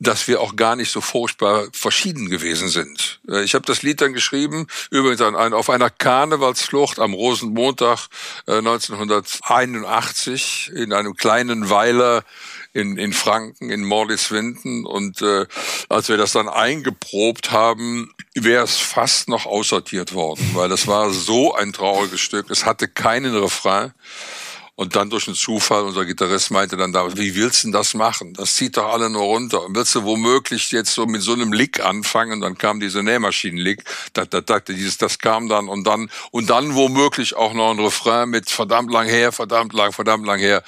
dass 0.00 0.26
wir 0.28 0.40
auch 0.40 0.56
gar 0.56 0.76
nicht 0.76 0.90
so 0.90 1.00
furchtbar 1.00 1.68
verschieden 1.72 2.28
gewesen 2.28 2.68
sind. 2.68 3.20
Äh, 3.28 3.42
ich 3.42 3.54
habe 3.54 3.64
das 3.64 3.82
Lied 3.82 4.00
dann 4.00 4.12
geschrieben, 4.12 4.66
übrigens 4.90 5.20
an, 5.20 5.52
auf 5.52 5.70
einer 5.70 5.90
Karnevalsflucht 5.90 6.98
am 6.98 7.14
Rosenmontag 7.14 8.08
äh, 8.46 8.58
1981 8.58 10.72
in 10.74 10.92
einem 10.92 11.16
kleinen 11.16 11.70
Weiler 11.70 12.24
in, 12.72 12.98
in 12.98 13.12
Franken, 13.12 13.70
in 13.70 13.84
Morliswinden. 13.84 14.84
Und 14.84 15.22
äh, 15.22 15.46
als 15.88 16.08
wir 16.08 16.16
das 16.16 16.32
dann 16.32 16.48
eingeprobt 16.48 17.52
haben, 17.52 18.12
wäre 18.34 18.64
es 18.64 18.76
fast 18.76 19.28
noch 19.28 19.46
aussortiert 19.46 20.12
worden, 20.12 20.50
weil 20.54 20.68
das 20.68 20.86
war 20.86 21.10
so 21.10 21.54
ein 21.54 21.72
trauriges 21.72 22.20
Stück. 22.20 22.50
Es 22.50 22.66
hatte 22.66 22.88
keinen 22.88 23.34
Refrain. 23.36 23.92
Und 24.76 24.96
dann 24.96 25.08
durch 25.08 25.28
einen 25.28 25.36
Zufall, 25.36 25.84
unser 25.84 26.04
Gitarrist 26.04 26.50
meinte 26.50 26.76
dann 26.76 26.92
da, 26.92 27.16
wie 27.16 27.36
willst 27.36 27.62
du 27.62 27.68
denn 27.68 27.72
das 27.72 27.94
machen? 27.94 28.34
Das 28.34 28.54
zieht 28.54 28.76
doch 28.76 28.92
alle 28.92 29.08
nur 29.08 29.22
runter. 29.22 29.64
Und 29.64 29.76
willst 29.76 29.94
du 29.94 30.02
womöglich 30.02 30.72
jetzt 30.72 30.94
so 30.94 31.06
mit 31.06 31.22
so 31.22 31.32
einem 31.32 31.52
Lick 31.52 31.78
anfangen? 31.78 32.32
Und 32.32 32.40
dann 32.40 32.58
kam 32.58 32.80
diese 32.80 33.04
Nähmaschinen-Lick. 33.04 33.84
Da, 34.14 34.24
da, 34.24 34.40
da, 34.40 34.58
dieses, 34.58 34.98
das 34.98 35.20
kam 35.20 35.48
dann 35.48 35.68
und 35.68 35.86
dann, 35.86 36.10
und 36.32 36.50
dann 36.50 36.74
womöglich 36.74 37.36
auch 37.36 37.54
noch 37.54 37.70
ein 37.70 37.78
Refrain 37.78 38.30
mit 38.30 38.50
verdammt 38.50 38.90
lang 38.90 39.06
her, 39.06 39.30
verdammt 39.30 39.72
lang, 39.74 39.92
verdammt 39.92 40.26
lang 40.26 40.40
her. 40.40 40.64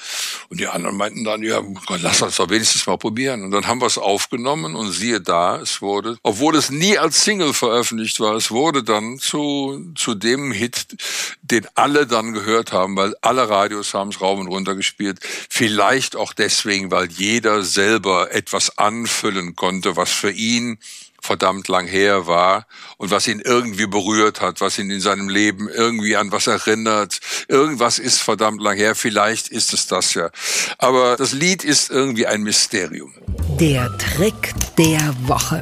Und 0.47 0.61
die 0.61 0.67
anderen 0.67 0.95
meinten 0.95 1.25
dann, 1.25 1.43
ja, 1.43 1.59
Gott, 1.59 1.99
lass 2.01 2.21
uns 2.21 2.37
doch 2.37 2.49
wenigstens 2.49 2.87
mal 2.87 2.97
probieren. 2.97 3.43
Und 3.43 3.51
dann 3.51 3.67
haben 3.67 3.81
wir 3.81 3.87
es 3.87 3.97
aufgenommen 3.97 4.77
und 4.77 4.89
siehe 4.93 5.19
da, 5.19 5.57
es 5.57 5.81
wurde, 5.81 6.17
obwohl 6.23 6.55
es 6.55 6.69
nie 6.69 6.97
als 6.97 7.25
Single 7.25 7.53
veröffentlicht 7.53 8.21
war, 8.21 8.35
es 8.35 8.51
wurde 8.51 8.83
dann 8.83 9.19
zu, 9.19 9.91
zu 9.95 10.15
dem 10.15 10.53
Hit, 10.53 10.95
den 11.41 11.67
alle 11.75 12.07
dann 12.07 12.31
gehört 12.31 12.71
haben, 12.71 12.95
weil 12.95 13.13
alle 13.21 13.49
Radios 13.49 13.96
haben 13.97 14.09
es 14.09 14.21
rauf 14.21 14.39
und 14.39 14.47
runter 14.47 14.75
gespielt. 14.75 15.19
Vielleicht 15.49 16.15
auch 16.15 16.33
deswegen, 16.33 16.91
weil 16.91 17.09
jeder 17.11 17.63
selber 17.63 18.33
etwas 18.33 18.77
anfüllen 18.77 19.55
konnte, 19.55 19.95
was 19.95 20.11
für 20.11 20.31
ihn 20.31 20.79
verdammt 21.21 21.67
lang 21.67 21.87
her 21.87 22.25
war 22.27 22.67
und 22.97 23.11
was 23.11 23.27
ihn 23.27 23.41
irgendwie 23.41 23.87
berührt 23.87 24.39
hat, 24.39 24.61
was 24.61 24.79
ihn 24.79 24.89
in 24.89 25.01
seinem 25.01 25.27
Leben 25.27 25.67
irgendwie 25.67 26.15
an 26.15 26.31
was 26.31 26.47
erinnert. 26.47 27.19
Irgendwas 27.47 27.99
ist 27.99 28.21
verdammt 28.21 28.61
lang 28.61 28.77
her, 28.77 28.95
vielleicht 28.95 29.49
ist 29.49 29.73
es 29.73 29.87
das 29.87 30.13
ja. 30.13 30.29
Aber 30.77 31.17
das 31.17 31.33
Lied 31.33 31.63
ist 31.63 31.89
irgendwie 31.89 32.27
ein 32.27 32.43
Mysterium. 32.43 33.13
Der 33.59 33.95
Trick 33.97 34.53
der 34.77 35.13
Woche. 35.23 35.59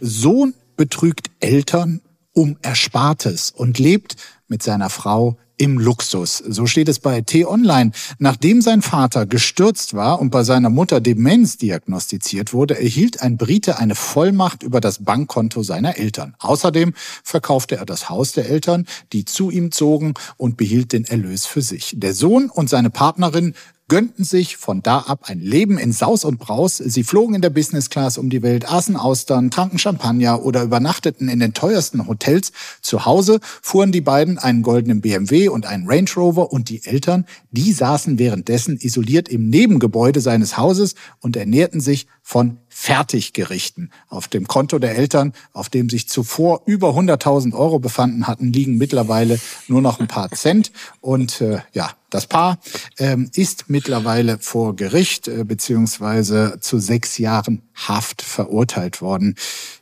Sohn 0.00 0.54
betrügt 0.76 1.26
Eltern 1.40 2.00
um 2.32 2.56
Erspartes 2.62 3.50
und 3.50 3.78
lebt 3.78 4.16
mit 4.48 4.62
seiner 4.62 4.88
Frau 4.88 5.38
im 5.60 5.78
Luxus. 5.78 6.38
So 6.38 6.64
steht 6.64 6.88
es 6.88 7.00
bei 7.00 7.20
T-Online. 7.20 7.92
Nachdem 8.18 8.62
sein 8.62 8.80
Vater 8.80 9.26
gestürzt 9.26 9.92
war 9.92 10.18
und 10.18 10.30
bei 10.30 10.42
seiner 10.42 10.70
Mutter 10.70 11.02
Demenz 11.02 11.58
diagnostiziert 11.58 12.54
wurde, 12.54 12.80
erhielt 12.80 13.20
ein 13.20 13.36
Brite 13.36 13.78
eine 13.78 13.94
Vollmacht 13.94 14.62
über 14.62 14.80
das 14.80 15.04
Bankkonto 15.04 15.62
seiner 15.62 15.98
Eltern. 15.98 16.34
Außerdem 16.38 16.94
verkaufte 17.22 17.76
er 17.76 17.84
das 17.84 18.08
Haus 18.08 18.32
der 18.32 18.48
Eltern, 18.48 18.86
die 19.12 19.26
zu 19.26 19.50
ihm 19.50 19.70
zogen 19.70 20.14
und 20.38 20.56
behielt 20.56 20.94
den 20.94 21.04
Erlös 21.04 21.44
für 21.44 21.60
sich. 21.60 21.92
Der 21.94 22.14
Sohn 22.14 22.48
und 22.48 22.70
seine 22.70 22.88
Partnerin 22.88 23.54
gönnten 23.90 24.22
sich 24.22 24.56
von 24.56 24.82
da 24.82 24.98
ab 24.98 25.24
ein 25.24 25.40
Leben 25.40 25.76
in 25.76 25.92
Saus 25.92 26.24
und 26.24 26.38
Braus. 26.38 26.76
Sie 26.76 27.02
flogen 27.02 27.34
in 27.34 27.42
der 27.42 27.50
Business 27.50 27.90
Class 27.90 28.18
um 28.18 28.30
die 28.30 28.40
Welt, 28.40 28.70
aßen 28.70 28.96
Austern, 28.96 29.50
tranken 29.50 29.80
Champagner 29.80 30.44
oder 30.44 30.62
übernachteten 30.62 31.28
in 31.28 31.40
den 31.40 31.54
teuersten 31.54 32.06
Hotels. 32.06 32.52
Zu 32.82 33.04
Hause 33.04 33.40
fuhren 33.60 33.90
die 33.90 34.00
beiden 34.00 34.38
einen 34.38 34.62
goldenen 34.62 35.00
BMW 35.00 35.48
und 35.48 35.66
einen 35.66 35.88
Range 35.88 36.08
Rover 36.16 36.52
und 36.52 36.68
die 36.68 36.86
Eltern, 36.86 37.26
die 37.50 37.72
saßen 37.72 38.20
währenddessen 38.20 38.78
isoliert 38.80 39.28
im 39.28 39.50
Nebengebäude 39.50 40.20
seines 40.20 40.56
Hauses 40.56 40.94
und 41.18 41.36
ernährten 41.36 41.80
sich 41.80 42.06
von 42.30 42.58
Fertiggerichten. 42.68 43.90
Auf 44.08 44.28
dem 44.28 44.46
Konto 44.46 44.78
der 44.78 44.96
Eltern, 44.96 45.32
auf 45.52 45.68
dem 45.68 45.90
sich 45.90 46.08
zuvor 46.08 46.62
über 46.64 46.90
100.000 46.90 47.54
Euro 47.54 47.80
befanden 47.80 48.28
hatten, 48.28 48.52
liegen 48.52 48.76
mittlerweile 48.76 49.40
nur 49.66 49.82
noch 49.82 49.98
ein 49.98 50.06
paar 50.06 50.30
Cent. 50.30 50.70
Und 51.00 51.40
äh, 51.40 51.58
ja, 51.72 51.90
das 52.08 52.28
Paar 52.28 52.60
ähm, 52.98 53.32
ist 53.34 53.64
mittlerweile 53.66 54.38
vor 54.38 54.76
Gericht 54.76 55.26
äh, 55.26 55.42
beziehungsweise 55.42 56.58
zu 56.60 56.78
sechs 56.78 57.18
Jahren 57.18 57.62
Haft 57.74 58.22
verurteilt 58.22 59.02
worden. 59.02 59.34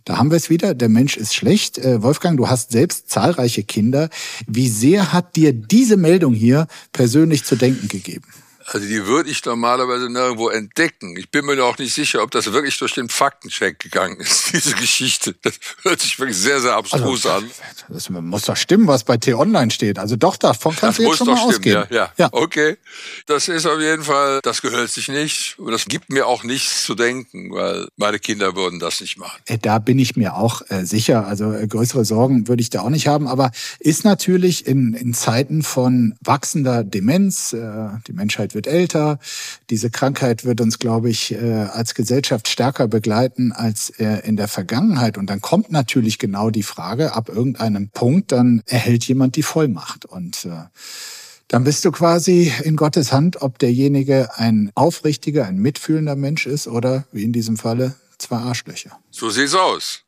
Da 0.07 0.17
haben 0.17 0.31
wir 0.31 0.39
es 0.39 0.49
wieder. 0.49 0.73
Der 0.73 0.89
Mensch 0.89 1.19
ist 1.19 1.35
schlecht. 1.35 1.77
Äh, 1.77 2.03
Wolfgang, 2.03 2.39
du 2.39 2.49
hast 2.49 2.73
selbst 2.73 3.11
zahlreiche 3.11 3.63
Kinder. 3.63 4.09
Wie 4.47 4.69
sehr 4.69 5.13
hat 5.13 5.37
dir 5.37 5.53
diese 5.53 5.99
Meldung 5.99 6.33
hier 6.33 6.67
persönlich 6.95 7.45
zu 7.45 7.57
denken 7.57 7.89
gegeben? 7.89 8.25
Also 8.71 8.87
die 8.87 9.07
würde 9.07 9.31
ich 9.31 9.45
normalerweise 9.45 10.11
nirgendwo 10.11 10.51
entdecken. 10.51 11.17
Ich 11.17 11.31
bin 11.31 11.47
mir 11.47 11.57
noch 11.57 11.79
nicht 11.79 11.95
sicher, 11.95 12.23
ob 12.23 12.31
das 12.31 12.53
wirklich 12.53 12.79
durch 12.79 12.93
den 12.93 13.09
Faktencheck 13.09 13.79
gegangen 13.79 14.19
ist, 14.19 14.53
diese 14.53 14.75
Geschichte. 14.75 15.35
Das 15.43 15.59
hört 15.83 16.01
sich 16.01 16.19
wirklich 16.19 16.37
sehr, 16.37 16.61
sehr 16.61 16.75
abstrus 16.75 17.25
also, 17.25 17.47
an. 17.47 17.51
Das 17.89 18.11
muss 18.11 18.43
doch 18.43 18.57
stimmen, 18.57 18.87
was 18.87 19.05
bei 19.05 19.17
T-Online 19.17 19.71
steht. 19.71 19.99
Also 19.99 20.17
doch, 20.17 20.37
davon 20.37 20.77
kannst 20.77 20.99
das 20.99 21.05
du 21.05 21.11
jetzt 21.11 21.19
schon 21.19 21.27
mal 21.29 21.37
stimmen, 21.37 21.49
ausgehen. 21.49 21.87
Ja, 21.91 21.97
ja, 21.97 22.13
ja, 22.19 22.29
okay. 22.33 22.77
Das 23.27 23.49
ist 23.49 23.67
auf 23.67 23.81
jeden 23.81 24.03
Fall, 24.03 24.41
das 24.43 24.61
gehört 24.61 24.91
sich 24.91 25.09
nicht. 25.09 25.59
Und 25.59 25.73
das 25.73 25.87
gibt 25.87 26.11
mir 26.11 26.27
auch 26.27 26.45
nichts 26.45 26.85
zu 26.85 26.95
denken, 26.95 27.51
weil 27.53 27.89
meine 27.97 28.19
Kinder 28.19 28.55
würden 28.55 28.79
das 28.79 29.01
nicht 29.01 29.17
machen. 29.17 29.41
Äh, 29.47 29.59
da 29.59 29.79
bin 29.79 29.99
ich 29.99 30.17
mir 30.17 30.35
auch 30.35 30.61
äh, 30.69 30.85
sicher. 30.85 31.27
Also 31.27 31.53
äh, 31.53 31.67
größere 31.67 32.05
Sorgen 32.05 32.49
würde 32.49 32.61
ich 32.61 32.69
da 32.69 32.83
auch 32.83 32.91
nicht 32.91 33.07
haben. 33.07 33.29
Aber 33.29 33.51
ist 33.79 34.05
natürlich 34.05 34.67
in, 34.67 34.93
in 34.93 35.15
Zeiten 35.15 35.63
von 35.63 36.15
wachsender 36.21 36.85
Demenz, 36.85 37.55
äh, 37.55 37.89
die 38.07 38.13
Menschheit 38.13 38.55
wird 38.55 38.58
älter. 38.67 39.19
Diese 39.71 39.91
Krankheit 39.91 40.45
wird 40.45 40.61
uns, 40.61 40.79
glaube 40.79 41.11
ich, 41.11 41.33
äh, 41.33 41.67
als 41.73 41.95
Gesellschaft 41.95 42.49
stärker 42.49 42.89
begleiten 42.89 43.53
als 43.53 43.91
äh, 43.99 44.27
in 44.27 44.37
der 44.37 44.49
Vergangenheit. 44.49 45.19
Und 45.19 45.31
dann 45.31 45.41
kommt 45.41 45.71
natürlich 45.71 46.19
genau 46.19 46.51
die 46.51 46.63
Frage, 46.63 47.15
ab 47.15 47.29
irgendeinem 47.29 47.89
Punkt, 47.91 48.33
dann 48.33 48.63
erhält 48.67 49.05
jemand 49.05 49.37
die 49.37 49.43
Vollmacht. 49.43 50.05
Und 50.05 50.45
äh, 50.45 50.65
dann 51.49 51.65
bist 51.65 51.85
du 51.85 51.93
quasi 51.93 52.53
in 52.63 52.77
Gottes 52.77 53.13
Hand, 53.13 53.41
ob 53.41 53.59
derjenige 53.59 54.37
ein 54.37 54.71
aufrichtiger, 54.75 55.47
ein 55.47 55.59
mitfühlender 55.59 56.17
Mensch 56.17 56.47
ist 56.47 56.69
oder, 56.69 57.05
wie 57.13 57.25
in 57.25 57.33
diesem 57.33 57.57
Falle, 57.57 57.95
zwei 58.19 58.37
Arschlöcher. 58.37 58.99
So 59.11 59.31
sieht's 59.31 59.55
aus. 59.55 60.03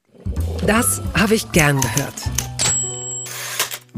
Das 0.66 1.00
habe 1.14 1.34
ich 1.34 1.50
gern 1.52 1.80
gehört 1.80 2.49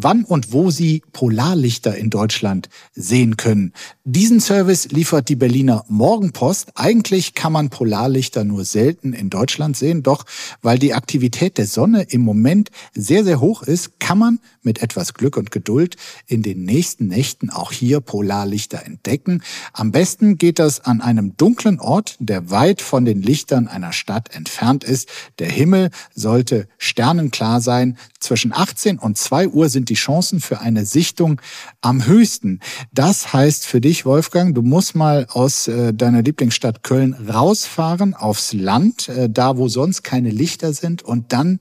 wann 0.03 0.25
und 0.25 0.53
wo 0.53 0.71
Sie 0.71 1.03
Polarlichter 1.13 1.97
in 1.97 2.11
Deutschland 2.11 2.69
sehen 2.95 3.37
können. 3.37 3.73
Diesen 4.05 4.41
Service 4.41 4.89
liefert 4.91 5.29
die 5.29 5.37
Berliner 5.37 5.85
Morgenpost. 5.89 6.73
Eigentlich 6.75 7.35
kann 7.35 7.53
man 7.53 7.71
Polarlichter 7.71 8.45
nur 8.45 8.65
selten 8.65 9.13
in 9.13 9.31
Deutschland 9.31 9.77
sehen, 9.77 10.03
doch 10.03 10.25
weil 10.61 10.79
die 10.79 10.95
Aktivität 10.95 11.59
der 11.59 11.67
Sonne 11.67 12.03
im 12.03 12.23
Moment 12.23 12.71
sehr, 12.95 13.25
sehr 13.25 13.41
hoch 13.41 13.63
ist, 13.63 14.01
kann 14.01 14.19
man 14.19 14.41
mit 14.63 14.83
etwas 14.83 15.15
Glück 15.15 15.37
und 15.37 15.51
Geduld 15.51 15.97
in 16.27 16.43
den 16.43 16.65
nächsten 16.65 17.07
Nächten 17.07 17.51
auch 17.51 17.73
hier 17.73 18.01
Polarlichter 18.01 18.85
entdecken. 18.85 19.43
Am 19.73 19.93
besten 19.93 20.39
geht 20.39 20.59
das 20.59 20.81
an 20.81 21.01
einem 21.01 21.37
dunklen 21.37 21.81
Ort, 21.81 22.17
der 22.19 22.51
weit 22.51 22.81
von 22.83 23.05
den 23.05 23.23
Lichtern 23.23 23.69
einer 23.69 23.93
Stadt 23.93 24.35
entfernt 24.35 24.85
ist. 24.85 25.09
Der 25.39 25.51
Himmel 25.51 25.91
sollte 26.15 26.69
sternenklar 26.79 27.61
sein. 27.61 27.97
Zwischen 28.21 28.53
18 28.53 28.99
und 28.99 29.19
2 29.19 29.49
Uhr 29.49 29.69
sind 29.69 29.89
die 29.93 29.99
Chancen 29.99 30.41
für 30.41 30.61
eine 30.61 30.87
Sichtung 30.87 31.39
am 31.83 32.07
höchsten. 32.07 32.61
Das 32.93 33.35
heißt 33.35 33.67
für 33.67 33.83
dich, 33.83 34.07
Wolfgang, 34.07 34.55
du 34.55 34.63
musst 34.63 34.95
mal 34.95 35.27
aus 35.29 35.69
äh, 35.69 35.93
deiner 35.93 36.23
Lieblingsstadt 36.23 36.83
Köln 36.83 37.13
rausfahren 37.29 38.15
aufs 38.15 38.55
Land, 38.55 39.11
äh, 39.11 39.29
da 39.29 39.59
wo 39.59 39.69
sonst 39.69 40.03
keine 40.03 40.31
Lichter 40.31 40.73
sind 40.73 41.03
und 41.03 41.35
dann 41.35 41.61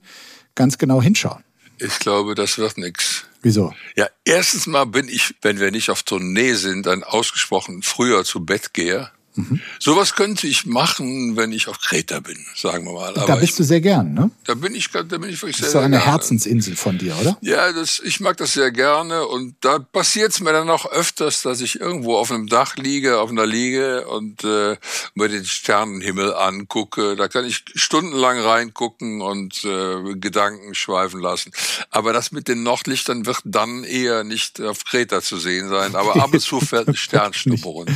ganz 0.54 0.78
genau 0.78 1.02
hinschauen. 1.02 1.44
Ich 1.78 1.98
glaube, 1.98 2.34
das 2.34 2.56
wird 2.56 2.78
nix. 2.78 3.24
Wieso? 3.42 3.74
Ja, 3.96 4.08
erstens 4.24 4.66
mal 4.66 4.86
bin 4.86 5.08
ich, 5.08 5.34
wenn 5.42 5.60
wir 5.60 5.70
nicht 5.70 5.90
auf 5.90 6.02
Tournee 6.02 6.54
sind, 6.54 6.88
ein 6.88 7.04
ausgesprochen 7.04 7.82
früher 7.82 8.24
zu 8.24 8.46
Bett 8.46 8.72
gehe. 8.72 9.10
Mhm. 9.34 9.60
Sowas 9.78 10.14
könnte 10.14 10.46
ich 10.46 10.66
machen, 10.66 11.36
wenn 11.36 11.52
ich 11.52 11.68
auf 11.68 11.78
Kreta 11.78 12.20
bin, 12.20 12.38
sagen 12.54 12.84
wir 12.84 12.92
mal. 12.92 13.16
Aber 13.16 13.26
da 13.26 13.36
bist 13.36 13.52
ich, 13.52 13.56
du 13.56 13.64
sehr 13.64 13.80
gern, 13.80 14.12
ne? 14.12 14.30
Da 14.44 14.54
bin 14.54 14.74
ich, 14.74 14.90
da 14.90 15.02
bin 15.02 15.30
ich 15.30 15.40
wirklich 15.40 15.56
sehr, 15.56 15.62
das 15.62 15.68
ist 15.68 15.72
so 15.72 15.78
eine 15.78 15.96
gerne. 15.96 16.12
Herzensinsel 16.12 16.76
von 16.76 16.98
dir, 16.98 17.16
oder? 17.18 17.38
Ja, 17.40 17.72
das, 17.72 18.00
ich 18.04 18.20
mag 18.20 18.36
das 18.36 18.52
sehr 18.52 18.70
gerne 18.70 19.26
und 19.26 19.54
da 19.60 19.78
passiert 19.78 20.32
es 20.32 20.40
mir 20.40 20.52
dann 20.52 20.68
auch 20.68 20.86
öfters, 20.86 21.42
dass 21.42 21.60
ich 21.60 21.80
irgendwo 21.80 22.16
auf 22.16 22.30
einem 22.30 22.46
Dach 22.46 22.76
liege, 22.76 23.18
auf 23.18 23.30
einer 23.30 23.46
Liege 23.46 24.06
und 24.08 24.44
äh, 24.44 24.76
mir 25.14 25.28
den 25.28 25.44
Sternenhimmel 25.44 26.34
angucke. 26.34 27.16
Da 27.16 27.28
kann 27.28 27.44
ich 27.44 27.64
stundenlang 27.74 28.38
reingucken 28.38 29.22
und 29.22 29.64
äh, 29.64 30.14
Gedanken 30.14 30.74
schweifen 30.74 31.20
lassen. 31.20 31.52
Aber 31.90 32.12
das 32.12 32.32
mit 32.32 32.48
den 32.48 32.62
Nordlichtern 32.62 33.26
wird 33.26 33.40
dann 33.44 33.84
eher 33.84 34.24
nicht 34.24 34.60
auf 34.60 34.84
Kreta 34.84 35.22
zu 35.22 35.38
sehen 35.38 35.68
sein. 35.68 35.94
Aber 35.94 36.16
ab 36.16 36.32
und 36.32 36.40
zu 36.40 36.60
fällt 36.60 36.88
ein 36.88 36.96
Sternschnuppe 37.02 37.68
runter. 37.68 37.92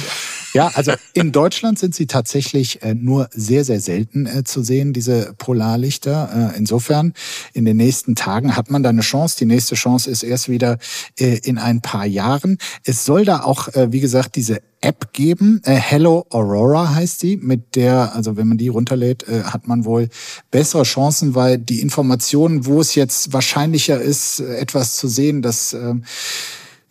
Ja, 0.53 0.68
also 0.74 0.95
in 1.12 1.26
Deutschland 1.33 1.79
sind 1.79 1.95
sie 1.95 2.07
tatsächlich 2.07 2.83
äh, 2.83 2.95
nur 2.95 3.29
sehr, 3.33 3.64
sehr 3.64 3.81
selten 3.81 4.27
äh, 4.27 4.45
zu 4.45 4.62
sehen, 4.62 4.93
diese 4.93 5.35
Polarlichter. 5.39 6.53
Äh, 6.55 6.59
insofern, 6.59 7.12
in 7.53 7.64
den 7.64 7.77
nächsten 7.77 8.14
Tagen 8.14 8.57
hat 8.57 8.70
man 8.70 8.83
da 8.83 8.91
eine 8.91 9.03
Chance. 9.03 9.37
Die 9.39 9.47
nächste 9.47 9.74
Chance 9.74 10.11
ist 10.11 10.22
erst 10.22 10.49
wieder 10.49 10.79
in 11.16 11.59
ein 11.59 11.81
paar 11.81 12.07
Jahren. 12.07 12.59
Es 12.85 13.05
soll 13.05 13.24
da 13.24 13.43
auch, 13.43 13.68
wie 13.74 14.01
gesagt, 14.01 14.37
diese 14.37 14.61
App 14.81 15.12
geben. 15.12 15.61
Hello 15.64 16.27
Aurora 16.31 16.95
heißt 16.95 17.22
die, 17.22 17.37
mit 17.37 17.77
der, 17.77 18.14
also 18.14 18.37
wenn 18.37 18.49
man 18.49 18.59
die 18.59 18.68
runterlädt, 18.68 19.27
hat 19.29 19.66
man 19.66 19.85
wohl 19.85 20.09
bessere 20.51 20.83
Chancen, 20.83 21.35
weil 21.35 21.59
die 21.59 21.81
Informationen, 21.81 22.66
wo 22.66 22.81
es 22.81 22.95
jetzt 22.95 23.33
wahrscheinlicher 23.33 24.01
ist, 24.01 24.41
etwas 24.41 24.97
zu 24.97 25.09
sehen, 25.09 25.43
das 25.43 25.72
äh, 25.72 25.95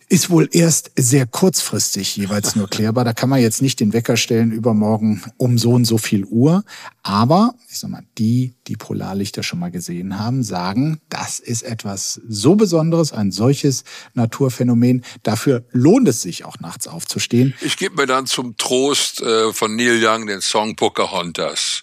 ist 0.08 0.30
wohl 0.30 0.48
erst 0.52 0.92
sehr 0.96 1.26
kurzfristig 1.26 2.16
jeweils 2.16 2.54
nur 2.54 2.68
klärbar. 2.68 3.04
Da 3.04 3.12
kann 3.12 3.28
man 3.28 3.40
jetzt 3.40 3.60
nicht 3.60 3.80
den 3.80 3.92
Wecker 3.92 4.16
stellen 4.16 4.52
übermorgen 4.52 5.22
um 5.36 5.58
so 5.58 5.72
und 5.72 5.84
so 5.84 5.98
viel 5.98 6.24
Uhr. 6.24 6.64
Aber, 7.02 7.54
ich 7.68 7.78
sag 7.78 7.90
mal, 7.90 8.04
die, 8.16 8.54
die 8.68 8.76
Polarlichter 8.76 9.42
schon 9.42 9.58
mal 9.58 9.70
gesehen 9.70 10.18
haben, 10.18 10.42
sagen, 10.44 11.00
das 11.08 11.40
ist 11.40 11.62
etwas 11.62 12.20
so 12.28 12.54
Besonderes, 12.54 13.12
ein 13.12 13.32
solches 13.32 13.84
Naturphänomen. 14.14 15.04
Dafür 15.22 15.64
lohnt 15.72 16.08
es 16.08 16.22
sich 16.22 16.44
auch 16.44 16.60
nachts 16.60 16.86
aufzustehen. 16.86 17.54
Ich 17.60 17.76
gebe 17.76 17.96
mir 17.96 18.06
dann 18.06 18.26
zum 18.26 18.56
Trost 18.56 19.22
äh, 19.22 19.52
von 19.52 19.74
Neil 19.74 20.00
Young 20.02 20.26
den 20.26 20.40
Song 20.40 20.76
Pocahontas 20.76 21.75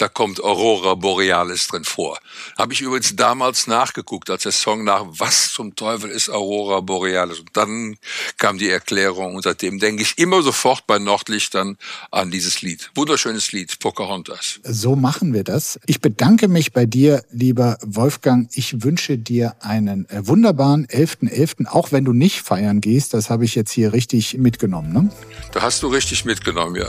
da 0.00 0.08
kommt 0.08 0.42
Aurora 0.42 0.94
Borealis 0.94 1.68
drin 1.68 1.84
vor. 1.84 2.18
Habe 2.56 2.72
ich 2.72 2.80
übrigens 2.80 3.14
damals 3.16 3.66
nachgeguckt, 3.66 4.30
als 4.30 4.44
der 4.44 4.52
Song 4.52 4.82
nach, 4.84 5.04
was 5.06 5.52
zum 5.52 5.76
Teufel 5.76 6.10
ist 6.10 6.30
Aurora 6.30 6.80
Borealis? 6.80 7.40
Und 7.40 7.50
dann 7.52 7.96
kam 8.38 8.56
die 8.56 8.70
Erklärung 8.70 9.34
und 9.34 9.42
seitdem 9.42 9.78
denke 9.78 10.02
ich 10.02 10.16
immer 10.16 10.42
sofort 10.42 10.86
bei 10.86 10.98
Nordlichtern 10.98 11.76
an 12.10 12.30
dieses 12.30 12.62
Lied. 12.62 12.90
Wunderschönes 12.94 13.52
Lied, 13.52 13.78
Pocahontas. 13.78 14.60
So 14.64 14.96
machen 14.96 15.34
wir 15.34 15.44
das. 15.44 15.78
Ich 15.84 16.00
bedanke 16.00 16.48
mich 16.48 16.72
bei 16.72 16.86
dir, 16.86 17.22
lieber 17.30 17.76
Wolfgang. 17.84 18.48
Ich 18.54 18.82
wünsche 18.82 19.18
dir 19.18 19.56
einen 19.60 20.08
äh, 20.08 20.26
wunderbaren 20.26 20.86
11.11., 20.86 21.60
.11., 21.60 21.66
auch 21.66 21.92
wenn 21.92 22.06
du 22.06 22.14
nicht 22.14 22.40
feiern 22.40 22.80
gehst. 22.80 23.12
Das 23.12 23.28
habe 23.28 23.44
ich 23.44 23.54
jetzt 23.54 23.72
hier 23.72 23.92
richtig 23.92 24.38
mitgenommen. 24.38 24.92
Ne? 24.92 25.10
Da 25.52 25.60
hast 25.60 25.82
du 25.82 25.88
richtig 25.88 26.24
mitgenommen, 26.24 26.76
ja. 26.76 26.86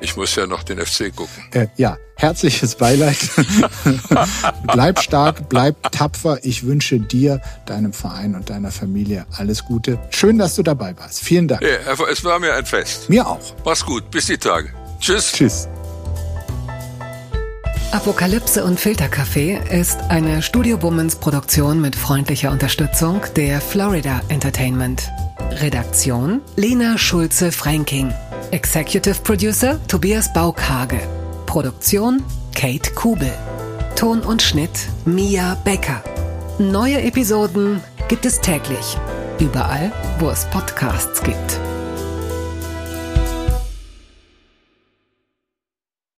Ich 0.00 0.16
muss 0.16 0.34
ja 0.36 0.46
noch 0.46 0.62
den 0.62 0.78
FC 0.78 1.14
gucken. 1.14 1.44
Äh, 1.52 1.68
ja, 1.76 1.96
herzliches 2.16 2.74
Beileid. 2.74 3.18
bleib 4.72 5.00
stark, 5.00 5.48
bleib 5.48 5.90
tapfer. 5.92 6.38
Ich 6.42 6.64
wünsche 6.64 7.00
dir, 7.00 7.40
deinem 7.66 7.92
Verein 7.92 8.34
und 8.34 8.50
deiner 8.50 8.70
Familie 8.70 9.26
alles 9.36 9.64
Gute. 9.64 9.98
Schön, 10.10 10.38
dass 10.38 10.56
du 10.56 10.62
dabei 10.62 10.96
warst. 10.96 11.20
Vielen 11.20 11.48
Dank. 11.48 11.62
Ja, 11.62 11.92
es 12.10 12.24
war 12.24 12.38
mir 12.38 12.54
ein 12.54 12.66
Fest. 12.66 13.08
Mir 13.08 13.26
auch. 13.26 13.54
Mach's 13.64 13.84
gut. 13.84 14.10
Bis 14.10 14.26
die 14.26 14.38
Tage. 14.38 14.70
Tschüss. 15.00 15.32
Tschüss. 15.32 15.68
Apokalypse 17.90 18.64
und 18.64 18.78
Filterkaffee 18.78 19.58
ist 19.70 19.98
eine 20.10 20.42
Studio 20.42 20.82
Womans 20.82 21.16
Produktion 21.16 21.80
mit 21.80 21.96
freundlicher 21.96 22.50
Unterstützung 22.50 23.22
der 23.34 23.62
Florida 23.62 24.20
Entertainment. 24.28 25.08
Redaktion 25.52 26.42
Lena 26.56 26.98
Schulze-Fränking. 26.98 28.12
Executive 28.50 29.22
Producer 29.22 29.78
Tobias 29.88 30.32
Baukage. 30.32 31.00
Produktion 31.46 32.22
Kate 32.54 32.92
Kubel. 32.94 33.32
Ton 33.96 34.20
und 34.20 34.42
Schnitt 34.42 34.88
Mia 35.04 35.56
Becker. 35.64 36.02
Neue 36.58 37.00
Episoden 37.02 37.80
gibt 38.08 38.26
es 38.26 38.40
täglich. 38.40 38.96
Überall, 39.38 39.92
wo 40.18 40.30
es 40.30 40.44
Podcasts 40.46 41.22
gibt. 41.22 41.60